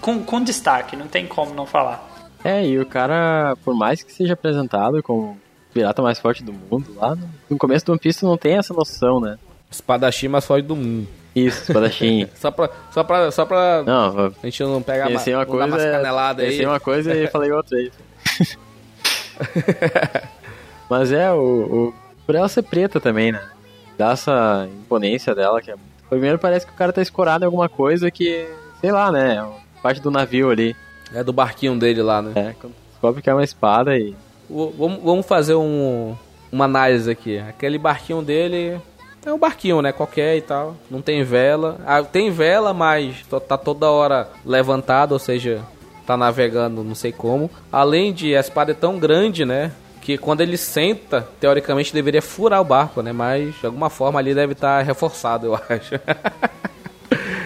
[0.00, 2.06] com, com destaque, não tem como não falar.
[2.42, 5.38] É, e o cara, por mais que seja apresentado como o
[5.72, 8.74] pirata mais forte do mundo, lá no, no começo do One Piece não tem essa
[8.74, 9.38] noção, né?
[9.70, 11.08] Espadachim mais forte do mundo.
[11.34, 12.28] Isso, espadachim.
[12.34, 15.82] só pra, só pra, só pra não, a gente não pegar uma, uma coisa, umas
[15.82, 16.50] caneladas aí.
[16.50, 17.92] Pensei uma coisa e falei outra aí.
[20.90, 21.94] Mas é, o, o
[22.28, 23.40] por ela ser preta também, né?
[23.96, 25.76] Dá essa imponência dela, que é...
[26.10, 28.46] Primeiro parece que o cara tá escorado em alguma coisa que,
[28.82, 29.38] sei lá, né?
[29.38, 30.76] É parte do navio ali.
[31.14, 32.32] É do barquinho dele lá, né?
[32.36, 32.54] É,
[32.90, 34.14] descobre que é uma espada e...
[34.46, 36.14] O, vamos, vamos fazer um,
[36.52, 37.38] uma análise aqui.
[37.38, 38.78] Aquele barquinho dele
[39.24, 39.90] é um barquinho, né?
[39.90, 40.76] Qualquer e tal.
[40.90, 41.80] Não tem vela.
[41.86, 45.62] Ah, tem vela, mas tá toda hora levantado, ou seja,
[46.06, 47.50] tá navegando não sei como.
[47.72, 49.72] Além de a espada é tão grande, né?
[50.08, 53.12] Que quando ele senta, teoricamente deveria furar o barco, né?
[53.12, 55.96] Mas de alguma forma ali deve estar reforçado, eu acho.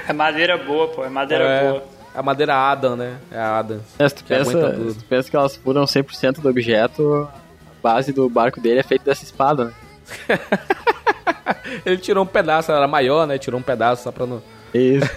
[0.09, 1.83] é madeira boa, pô, é madeira é, boa.
[2.15, 3.19] A madeira Adam, né?
[3.33, 3.81] É a Adam.
[3.99, 4.51] É, se tu, pensa,
[4.91, 8.85] se tu pensa que elas furam 100% do objeto, a base do barco dele é
[8.85, 9.73] feita dessa espada, né?
[11.85, 13.39] ele tirou um pedaço, era maior, né?
[13.39, 14.41] Tirou um pedaço só pra não.
[14.73, 15.11] Isso.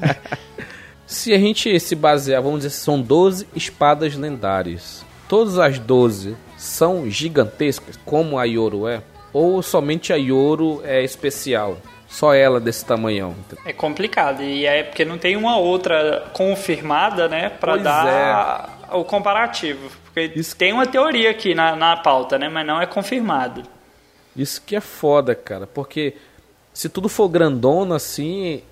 [1.06, 5.06] se a gente se basear, vamos dizer, são 12 espadas lendárias.
[5.26, 9.02] Todas as 12 são gigantescas, como a Yoro é?
[9.32, 11.78] Ou somente a Yoro é especial?
[12.06, 13.34] Só ela desse tamanhão.
[13.64, 14.42] É complicado.
[14.42, 17.48] E é porque não tem uma outra confirmada, né?
[17.48, 18.94] Pra pois dar é.
[18.94, 19.90] o comparativo.
[20.04, 20.54] Porque Isso...
[20.54, 22.48] tem uma teoria aqui na, na pauta, né?
[22.50, 23.62] Mas não é confirmado.
[24.36, 25.66] Isso que é foda, cara.
[25.66, 26.14] Porque
[26.74, 28.62] se tudo for grandona assim.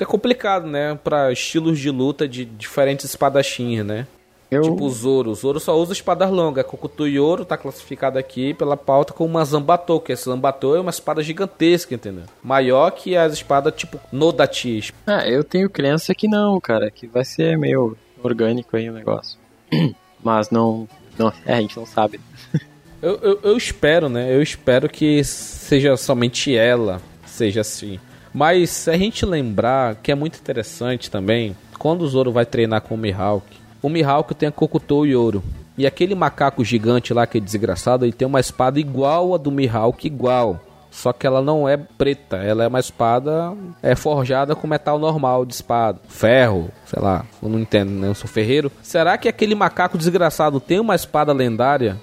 [0.00, 0.98] É complicado, né?
[1.02, 4.06] Pra estilos de luta de diferentes espadachins, né?
[4.50, 4.62] Eu...
[4.62, 5.30] Tipo o Zoro.
[5.30, 6.64] O Zoro só usa espadas longas.
[6.64, 10.90] Kokuto Yoro tá classificado aqui pela pauta como uma Zambato, que essa Zambato é uma
[10.90, 12.24] espada gigantesca, entendeu?
[12.42, 14.92] Maior que as espadas tipo Nodachi.
[15.06, 16.90] Ah, eu tenho crença que não, cara.
[16.90, 19.38] Que vai ser meio orgânico aí o negócio.
[20.22, 20.88] Mas não...
[21.18, 22.20] não é, a gente não sabe.
[23.02, 24.32] eu, eu, eu espero, né?
[24.34, 27.98] Eu espero que seja somente ela, seja assim.
[28.32, 32.82] Mas se a gente lembrar que é muito interessante também, quando o Zoro vai treinar
[32.82, 33.46] com o Mihawk,
[33.86, 35.44] o Mihawk tem a Kokutou Yoro.
[35.78, 39.52] E aquele macaco gigante lá, que é desgraçado, ele tem uma espada igual a do
[39.52, 40.60] Mihawk, igual.
[40.90, 45.44] Só que ela não é preta, ela é uma espada é forjada com metal normal
[45.44, 48.08] de espada, ferro, sei lá, eu não entendo, né?
[48.08, 48.72] Eu sou ferreiro.
[48.82, 51.96] Será que aquele macaco desgraçado tem uma espada lendária?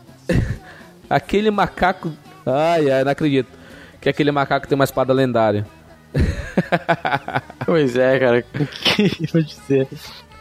[1.08, 2.12] aquele macaco.
[2.44, 3.48] Ai, ai, não acredito.
[4.02, 5.66] Que aquele macaco tem uma espada lendária.
[7.64, 8.44] pois é, cara.
[8.54, 9.88] O que eu vou dizer?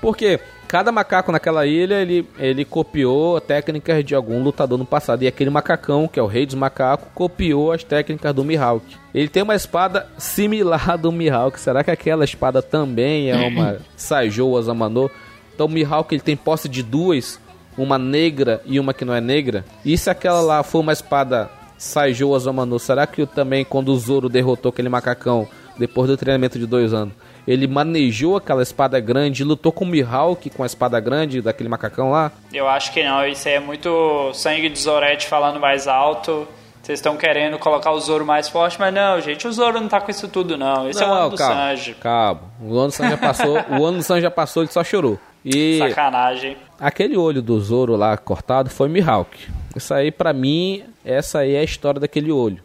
[0.04, 5.24] Porque cada macaco naquela ilha, ele, ele copiou técnicas de algum lutador no passado.
[5.24, 8.86] E aquele macacão, que é o rei dos macacos, copiou as técnicas do Mihawk.
[9.16, 11.58] Ele tem uma espada similar do Mihawk.
[11.58, 15.10] Será que aquela espada também é uma Saijou Azamano?
[15.56, 17.40] Então o Mihawk ele tem posse de duas,
[17.78, 19.64] uma negra e uma que não é negra.
[19.86, 24.28] E se aquela lá for uma espada Saijou Azamano, será que também quando o Zoro
[24.28, 25.48] derrotou aquele macacão
[25.80, 27.14] depois do treinamento de dois anos,
[27.48, 32.12] ele manejou aquela espada grande, lutou com o Mihawk com a espada grande daquele macacão
[32.12, 32.32] lá?
[32.54, 36.48] Eu acho que não, isso aí é muito sangue de Zorete falando mais alto.
[36.82, 40.02] Vocês estão querendo colocar o Zoro mais forte, mas não, gente, o Zoro não tá
[40.02, 40.90] com isso tudo, não.
[40.90, 41.94] Esse não, é o ano do calma, Sanji.
[41.94, 44.84] Calma, o ano do Sanji já passou, o ano do Sanji já passou, ele só
[44.84, 45.18] chorou.
[45.46, 46.58] E Sacanagem.
[46.78, 49.48] Aquele olho do Zoro lá cortado foi Mihawk.
[49.76, 52.62] Isso aí, para mim, essa aí é a história daquele olho.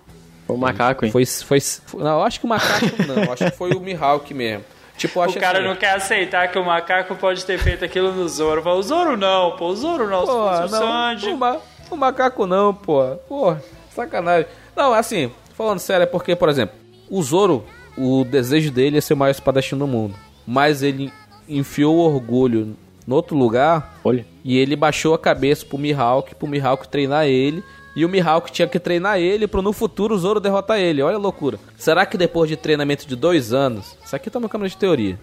[0.48, 1.12] Foi o macaco, hein?
[1.12, 4.32] Foi, foi, foi, não, eu acho que o macaco não, acho que foi o Mihawk
[4.32, 4.64] mesmo.
[4.96, 8.26] Tipo, o cara assim, não quer aceitar que o macaco pode ter feito aquilo no
[8.26, 8.62] Zoro.
[8.62, 11.28] Fala, o Zoro não, pô, o Zoro não, pô, o Sanji.
[11.28, 11.58] O, ma,
[11.90, 13.04] o, macaco não, pô.
[13.28, 13.54] Pô,
[13.94, 14.48] sacanagem.
[14.74, 16.74] Não, assim, falando sério, é porque, por exemplo,
[17.10, 17.62] o Zoro,
[17.96, 20.14] o desejo dele é ser o maior espadachim do mundo.
[20.46, 21.12] Mas ele
[21.46, 22.74] enfiou o orgulho
[23.06, 24.00] no outro lugar.
[24.02, 24.26] Olha.
[24.42, 27.62] E ele baixou a cabeça pro Mihawk, pro Mihawk treinar ele
[27.98, 31.02] e o Mihawk tinha que treinar ele para no futuro o Zoro derrotar ele.
[31.02, 31.58] Olha a loucura.
[31.76, 35.18] Será que depois de treinamento de dois anos, isso aqui tá no câmera de teoria,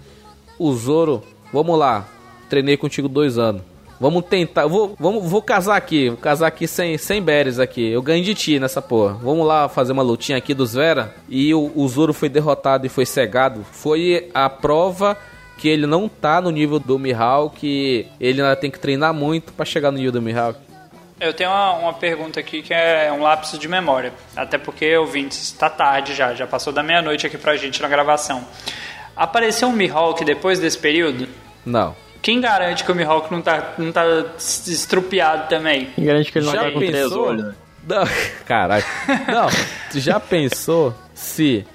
[0.59, 1.23] o Zoro,
[1.53, 2.05] vamos lá,
[2.49, 3.61] treinei contigo dois anos.
[3.97, 7.89] Vamos tentar, vou, vamos, vou casar aqui, vou casar aqui sem, sem Beres aqui.
[7.89, 9.13] Eu ganho de ti nessa porra.
[9.13, 11.15] Vamos lá fazer uma lutinha aqui dos Vera.
[11.29, 13.65] E o, o Zoro foi derrotado e foi cegado.
[13.71, 15.17] Foi a prova
[15.57, 17.65] que ele não tá no nível do Mihawk,
[18.19, 20.59] ele ainda tem que treinar muito para chegar no nível do Mihawk.
[21.19, 24.11] Eu tenho uma, uma, pergunta aqui que é um lapso de memória.
[24.35, 28.45] Até porque, ouvintes, está tarde já, já passou da meia-noite aqui pra gente na gravação.
[29.15, 31.27] Apareceu um Mihawk depois desse período?
[31.65, 31.95] Não.
[32.21, 34.03] Quem garante que o Mihawk não tá, não tá
[34.37, 35.85] estrupiado também?
[35.95, 37.55] Quem garante que ele não já tá com três olhos?
[37.87, 38.03] Não,
[38.45, 38.83] caralho.
[39.27, 39.47] Não,
[39.91, 41.65] tu já pensou se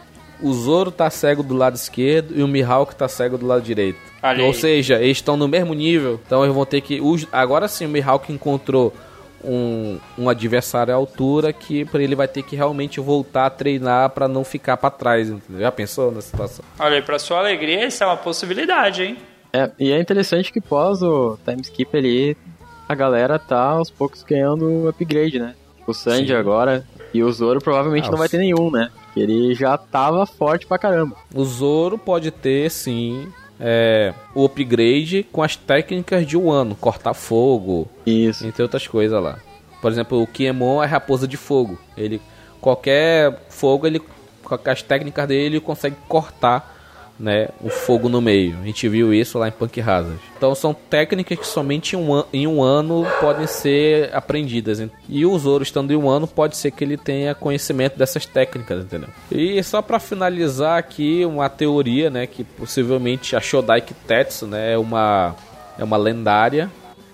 [0.43, 3.99] o Zoro tá cego do lado esquerdo e o Mihawk tá cego do lado direito?
[4.45, 7.01] Ou seja, eles estão no mesmo nível, então eles vão ter que.
[7.33, 8.93] Agora sim o Mihawk encontrou
[9.45, 14.29] um, um adversário à altura que ele vai ter que realmente voltar a treinar para
[14.29, 15.29] não ficar para trás.
[15.29, 15.63] Entendeu?
[15.63, 16.65] Já pensou nessa situação?
[16.79, 19.17] Olha, para sua alegria, isso é uma possibilidade, hein?
[19.53, 22.37] É, e é interessante que pós o time skip ali,
[22.89, 25.55] a galera tá aos poucos ganhando upgrade, né?
[25.87, 26.35] O Sanji Sim.
[26.35, 28.91] agora e o Zoro provavelmente ah, não vai ter nenhum, né?
[29.17, 31.17] Ele já tava forte pra caramba.
[31.35, 33.27] O Zoro pode ter, sim,
[33.61, 38.47] é, o upgrade com as técnicas de Wano, cortar fogo, Isso.
[38.47, 39.39] entre outras coisas lá.
[39.83, 41.79] Por exemplo, o Kiemon é raposa de fogo.
[41.97, 42.21] Ele
[42.61, 44.01] qualquer fogo, ele
[44.43, 46.80] com as técnicas dele ele consegue cortar
[47.21, 48.57] né, o fogo no meio.
[48.63, 50.19] A gente viu isso lá em Punk Hazard.
[50.37, 54.83] Então são técnicas que somente um, em um ano podem ser aprendidas.
[55.09, 58.85] E o Zoro estando em um ano pode ser que ele tenha conhecimento dessas técnicas,
[58.85, 59.11] entendeu?
[59.31, 64.79] E só para finalizar aqui uma teoria, né, que possivelmente a Shodai Kitetsu, né, é
[64.79, 65.37] uma
[65.79, 66.71] é uma lendária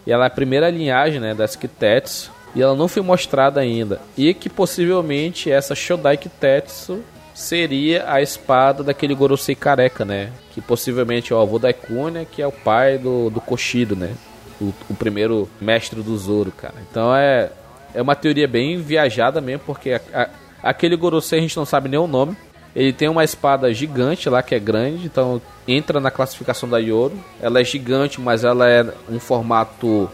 [0.07, 4.01] e ela é a primeira linhagem, né, das Kitetsu e ela não foi mostrada ainda.
[4.17, 7.03] E que possivelmente essa Shodai Kitetsu
[7.37, 10.33] seria a espada daquele Gorosei careca, né?
[10.53, 14.15] Que possivelmente é o avô da Ikunia, que é o pai do, do Koshido, né?
[14.59, 16.77] O, o, primeiro mestre do Zoro, cara.
[16.91, 17.51] Então é,
[17.95, 20.29] é uma teoria bem viajada mesmo, porque a, a,
[20.63, 22.35] aquele Gorosei a gente não sabe nem o nome.
[22.75, 27.19] Ele tem uma espada gigante lá que é grande, então entra na classificação da Yoro.
[27.39, 30.11] Ela é gigante, mas ela é um formato,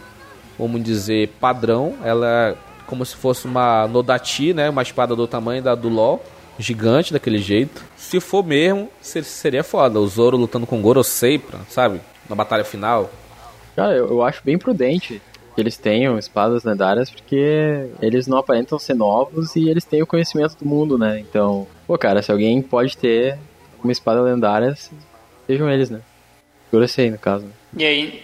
[0.58, 1.94] vamos dizer, padrão.
[2.04, 4.68] Ela é como se fosse uma Nodati, né?
[4.68, 6.20] Uma espada do tamanho da do LoL
[6.62, 7.82] gigante daquele jeito.
[7.96, 10.00] Se for mesmo, seria foda.
[10.00, 12.00] O Zoro lutando com o Gorosei, sabe?
[12.28, 13.10] Na batalha final.
[13.76, 15.20] Cara, eu, eu acho bem prudente
[15.54, 20.06] que eles tenham espadas lendárias, porque eles não aparentam ser novos e eles têm o
[20.06, 21.18] conhecimento do mundo, né?
[21.20, 23.38] Então, pô, cara, se alguém pode ter
[23.82, 24.74] uma espada lendária,
[25.46, 26.00] sejam eles, né?
[26.70, 27.44] Gorosei, no caso.
[27.44, 27.52] Né?
[27.78, 28.22] E aí,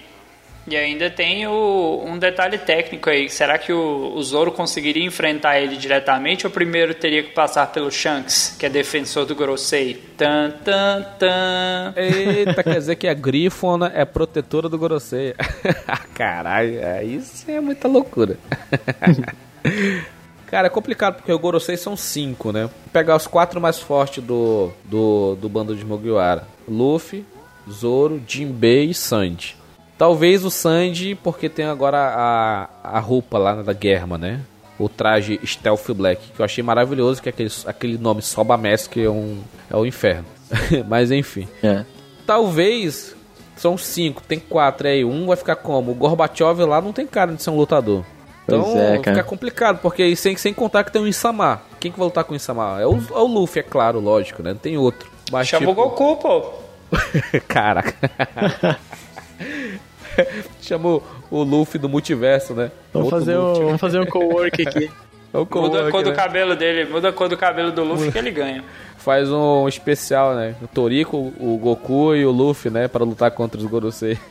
[0.70, 3.28] e ainda tem o, um detalhe técnico aí.
[3.28, 7.90] Será que o, o, Zoro conseguiria enfrentar ele diretamente ou primeiro teria que passar pelo
[7.90, 9.95] Shanks, que é defensor do Gorosei?
[10.16, 11.95] Tan, tan, tan.
[11.97, 15.35] Eita, quer dizer que a Grifona é protetora do Gorosei.
[16.15, 18.36] Caralho, isso é muita loucura.
[20.47, 22.70] Cara, é complicado porque o Gorosei são cinco, né?
[22.90, 27.24] Pegar os quatro mais fortes do, do, do bando de Mugiwara: Luffy,
[27.70, 29.57] Zoro, Jinbei e Sanji.
[29.99, 34.41] Talvez o Sanji, porque tem agora a, a roupa lá da Germa, né?
[34.79, 38.97] O traje Stealth Black, que eu achei maravilhoso, que é aquele, aquele nome Soba Mask
[38.97, 40.27] é, um, é o inferno.
[40.87, 41.49] Mas enfim.
[41.65, 41.85] É.
[42.25, 43.16] Talvez
[43.57, 45.05] são cinco, tem quatro aí.
[45.05, 45.91] Um vai ficar como?
[45.91, 48.05] O Gorbachev lá não tem cara de ser um lutador.
[48.45, 49.16] Então Pois é, cara.
[49.16, 51.61] fica complicado, porque sem, sem contar que tem o Insama.
[51.81, 52.81] Quem que vai lutar com o Insama?
[52.81, 54.51] É o, é o Luffy, é claro, lógico, né?
[54.51, 55.11] Não tem outro.
[55.33, 56.53] Mas, Chama o tipo, Goku, pô.
[57.49, 58.79] Caraca.
[60.62, 62.70] Chamou o Luffy do multiverso, né?
[62.93, 64.90] Vamos Outro fazer, um, multi- vamos fazer um co-work aqui.
[65.32, 66.16] É o Muda a cor do né?
[66.16, 68.65] cabelo dele, muda a cor do cabelo do Luffy que ele ganha.
[68.97, 70.55] Faz um especial, né?
[70.62, 72.89] O Toriko, o Goku e o Luffy, né?
[72.89, 74.16] Para lutar contra os Gorosei.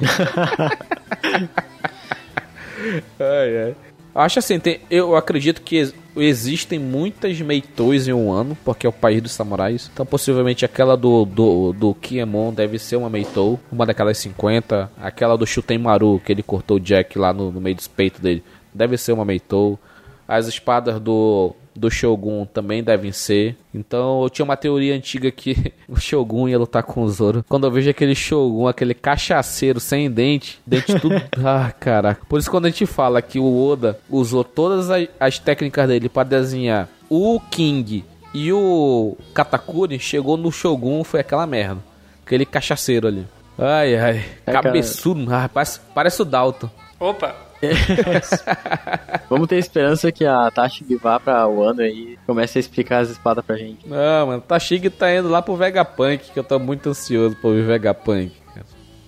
[3.20, 3.76] ai, ai.
[4.16, 8.94] Acho assim, tem- eu acredito que existem muitas Meitois em um ano, porque é o
[8.94, 9.90] país dos samurais.
[9.94, 14.92] Então, possivelmente, aquela do, do, do Kiemon deve ser uma Meitou, uma daquelas 50.
[15.02, 18.44] Aquela do Shutenmaru, que ele cortou o Jack lá no, no meio dos peitos dele,
[18.74, 19.80] deve ser uma Meitou.
[20.28, 23.56] As espadas do, do Shogun também devem ser.
[23.74, 27.46] Então eu tinha uma teoria antiga que o Shogun ia lutar com o Zoro.
[27.48, 31.16] Quando eu vejo aquele Shogun, aquele cachaceiro sem dente, dente tudo.
[31.46, 32.26] ah, caraca.
[32.28, 36.10] Por isso quando a gente fala que o Oda usou todas as, as técnicas dele
[36.10, 41.82] para desenhar o King e o Katakuri, chegou no Shogun, foi aquela merda.
[42.26, 43.26] Aquele cachaceiro ali.
[43.58, 44.26] Ai, ai.
[44.46, 44.52] É.
[44.52, 45.34] Cabeçudo.
[45.34, 46.70] Ah, parece, parece o Dalton.
[47.00, 47.36] Opa,
[49.30, 53.10] Vamos ter esperança que a Tashi vá pra Wano aí e comece a explicar as
[53.10, 53.88] espadas pra gente.
[53.88, 57.64] Não, mano, Tashig tá indo lá pro Vegapunk, que eu tô muito ansioso pra ouvir
[57.64, 58.32] Vegapunk.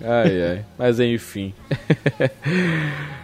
[0.02, 0.64] Ai, ai.
[0.78, 1.54] Mas enfim.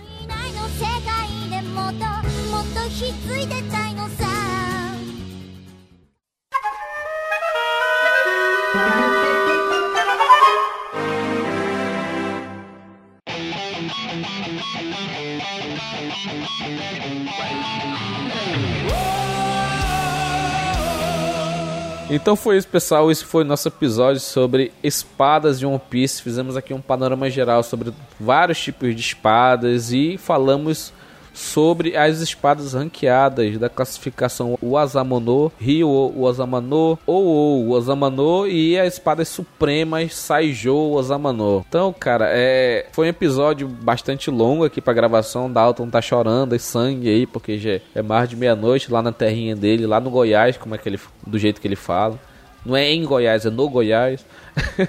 [22.08, 23.10] Então foi isso, pessoal.
[23.10, 26.22] Esse foi o nosso episódio sobre espadas de One Piece.
[26.22, 30.92] Fizemos aqui um panorama geral sobre vários tipos de espadas e falamos
[31.36, 40.14] sobre as espadas ranqueadas da classificação Wazamono, Ryo Wazamano, ou Wazamano e as espadas supremas
[40.14, 41.64] Saijo Wazamano.
[41.68, 45.52] Então, cara, é foi um episódio bastante longo aqui pra gravação.
[45.52, 49.54] Dalton tá chorando e sangue aí, porque já é mais de meia-noite lá na terrinha
[49.54, 52.18] dele, lá no Goiás, como é que ele do jeito que ele fala.
[52.64, 54.24] Não é em Goiás, é no Goiás.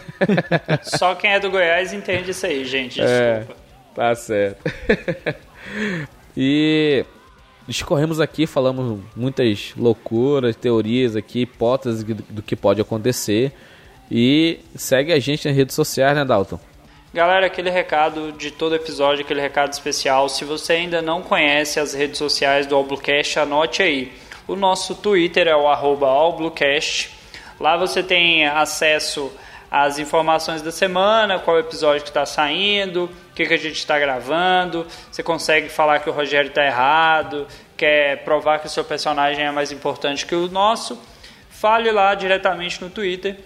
[0.97, 3.01] só quem é do Goiás entende isso aí, gente.
[3.01, 3.61] É, Desculpa.
[3.93, 4.63] tá certo.
[6.39, 7.03] E
[7.67, 13.51] discorremos aqui, falamos muitas loucuras, teorias aqui, hipóteses do, que pode acontecer.
[14.09, 16.59] E segue a gente nas redes sociais, né, Dalton?
[17.11, 20.29] Galera, aquele recado de todo episódio, aquele recado especial.
[20.29, 24.13] Se você ainda não conhece as redes sociais do Allbluecast, anote aí.
[24.47, 27.17] O nosso Twitter é o allbluecast.
[27.59, 29.31] Lá você tem acesso
[29.71, 34.87] às informações da semana, qual episódio que está saindo, que, que a gente está gravando.
[35.11, 37.45] Você consegue falar que o Rogério está errado,
[37.77, 40.99] quer provar que o seu personagem é mais importante que o nosso.
[41.47, 43.37] Fale lá diretamente no Twitter.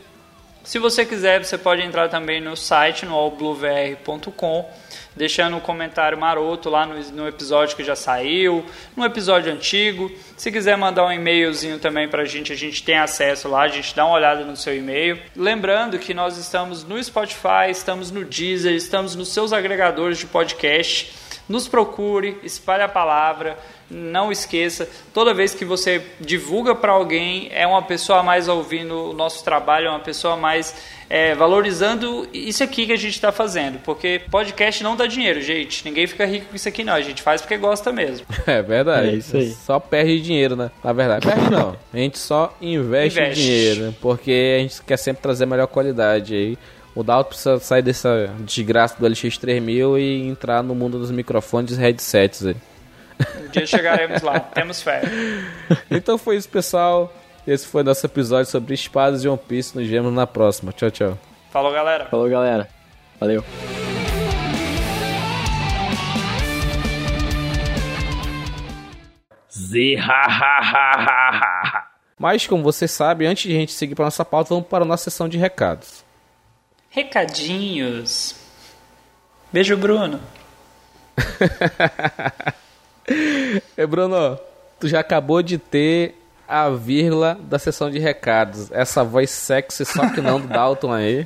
[0.64, 4.70] Se você quiser, você pode entrar também no site, no allbluevr.com,
[5.16, 8.64] deixando um comentário maroto lá no, no episódio que já saiu,
[8.96, 10.12] no episódio antigo.
[10.38, 13.96] Se quiser mandar um e-mailzinho também pra gente, a gente tem acesso lá, a gente
[13.96, 15.20] dá uma olhada no seu e-mail.
[15.36, 21.12] Lembrando que nós estamos no Spotify, estamos no Deezer, estamos nos seus agregadores de podcast.
[21.50, 23.58] Nos procure, espalhe a palavra,
[23.92, 29.10] não esqueça, toda vez que você divulga para alguém, é uma pessoa a mais ouvindo
[29.10, 30.74] o nosso trabalho, é uma pessoa a mais
[31.10, 33.80] é, valorizando isso aqui que a gente está fazendo.
[33.80, 35.84] Porque podcast não dá dinheiro, gente.
[35.84, 36.94] Ninguém fica rico com isso aqui, não.
[36.94, 38.26] A gente faz porque gosta mesmo.
[38.48, 39.10] É verdade.
[39.10, 39.52] É isso aí.
[39.52, 40.72] Só perde dinheiro, né?
[40.84, 41.76] Na verdade, perde não.
[41.94, 43.44] A gente só investe, Investe.
[43.44, 46.58] dinheiro, porque a gente quer sempre trazer melhor qualidade aí.
[46.96, 51.80] O Dalton precisa sair dessa desgraça do LX3000 e entrar no mundo dos microfones e
[51.80, 52.56] headsets aí.
[53.40, 54.40] Um dia chegaremos lá.
[54.40, 55.02] Temos fé.
[55.90, 57.14] Então foi isso, pessoal.
[57.46, 59.78] Esse foi nosso episódio sobre espadas de One Piece.
[59.78, 60.72] Nos vemos na próxima.
[60.72, 61.20] Tchau, tchau.
[61.52, 62.06] Falou, galera.
[62.06, 62.70] Falou, galera.
[63.20, 63.44] Valeu.
[72.18, 74.88] Mas, como você sabe, antes de a gente seguir para nossa pauta, vamos para a
[74.88, 76.04] nossa sessão de recados.
[76.90, 78.36] Recadinhos.
[79.52, 80.20] Beijo, Bruno.
[83.78, 84.40] É, Bruno,
[84.80, 86.16] tu já acabou de ter
[86.48, 88.72] a vírgula da sessão de recados.
[88.72, 91.26] Essa voz sexy, só que não do Dalton aí.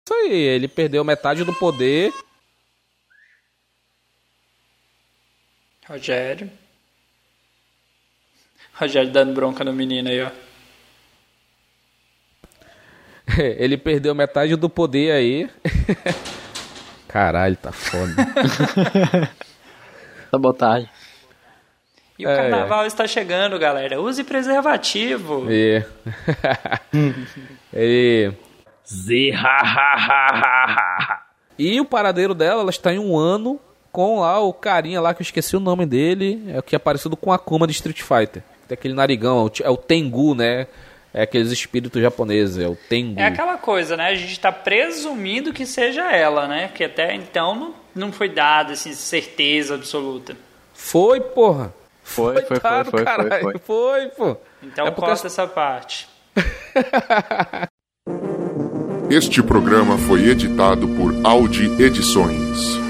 [0.07, 2.13] Isso aí, ele perdeu metade do poder.
[5.87, 6.51] Rogério.
[8.75, 10.31] Rogério dando bronca no menino aí, ó.
[13.39, 15.49] Ele perdeu metade do poder aí.
[17.09, 18.15] Caralho, tá foda.
[20.31, 20.89] Sabotagem.
[22.19, 24.01] E o É, carnaval está chegando, galera.
[24.01, 25.47] Use preservativo.
[25.51, 25.83] E...
[27.73, 28.33] Ele...
[28.87, 31.21] Zihahahaha.
[31.59, 33.59] E o paradeiro dela, ela está em um ano
[33.91, 36.79] com lá o carinha lá que eu esqueci o nome dele, é o que é
[36.81, 38.43] parecido com a Akuma de Street Fighter.
[38.67, 40.67] Tem aquele narigão, é o é o Tengu, né?
[41.15, 43.21] É aqueles espíritos japoneses, é o Tengu.
[43.21, 44.09] É aquela coisa, né?
[44.09, 46.67] A gente tá presumindo que seja ela, né?
[46.67, 50.37] Porque até então não, não foi dada assim, certeza absoluta.
[50.75, 51.73] Foi, porra.
[52.03, 53.43] Foi, foi, foi, dado, foi, foi, caralho.
[53.43, 53.59] foi.
[53.59, 54.37] Foi, pô.
[54.61, 56.09] Então É porque corta essa parte.
[59.09, 62.84] Este programa foi editado por Audi Edições.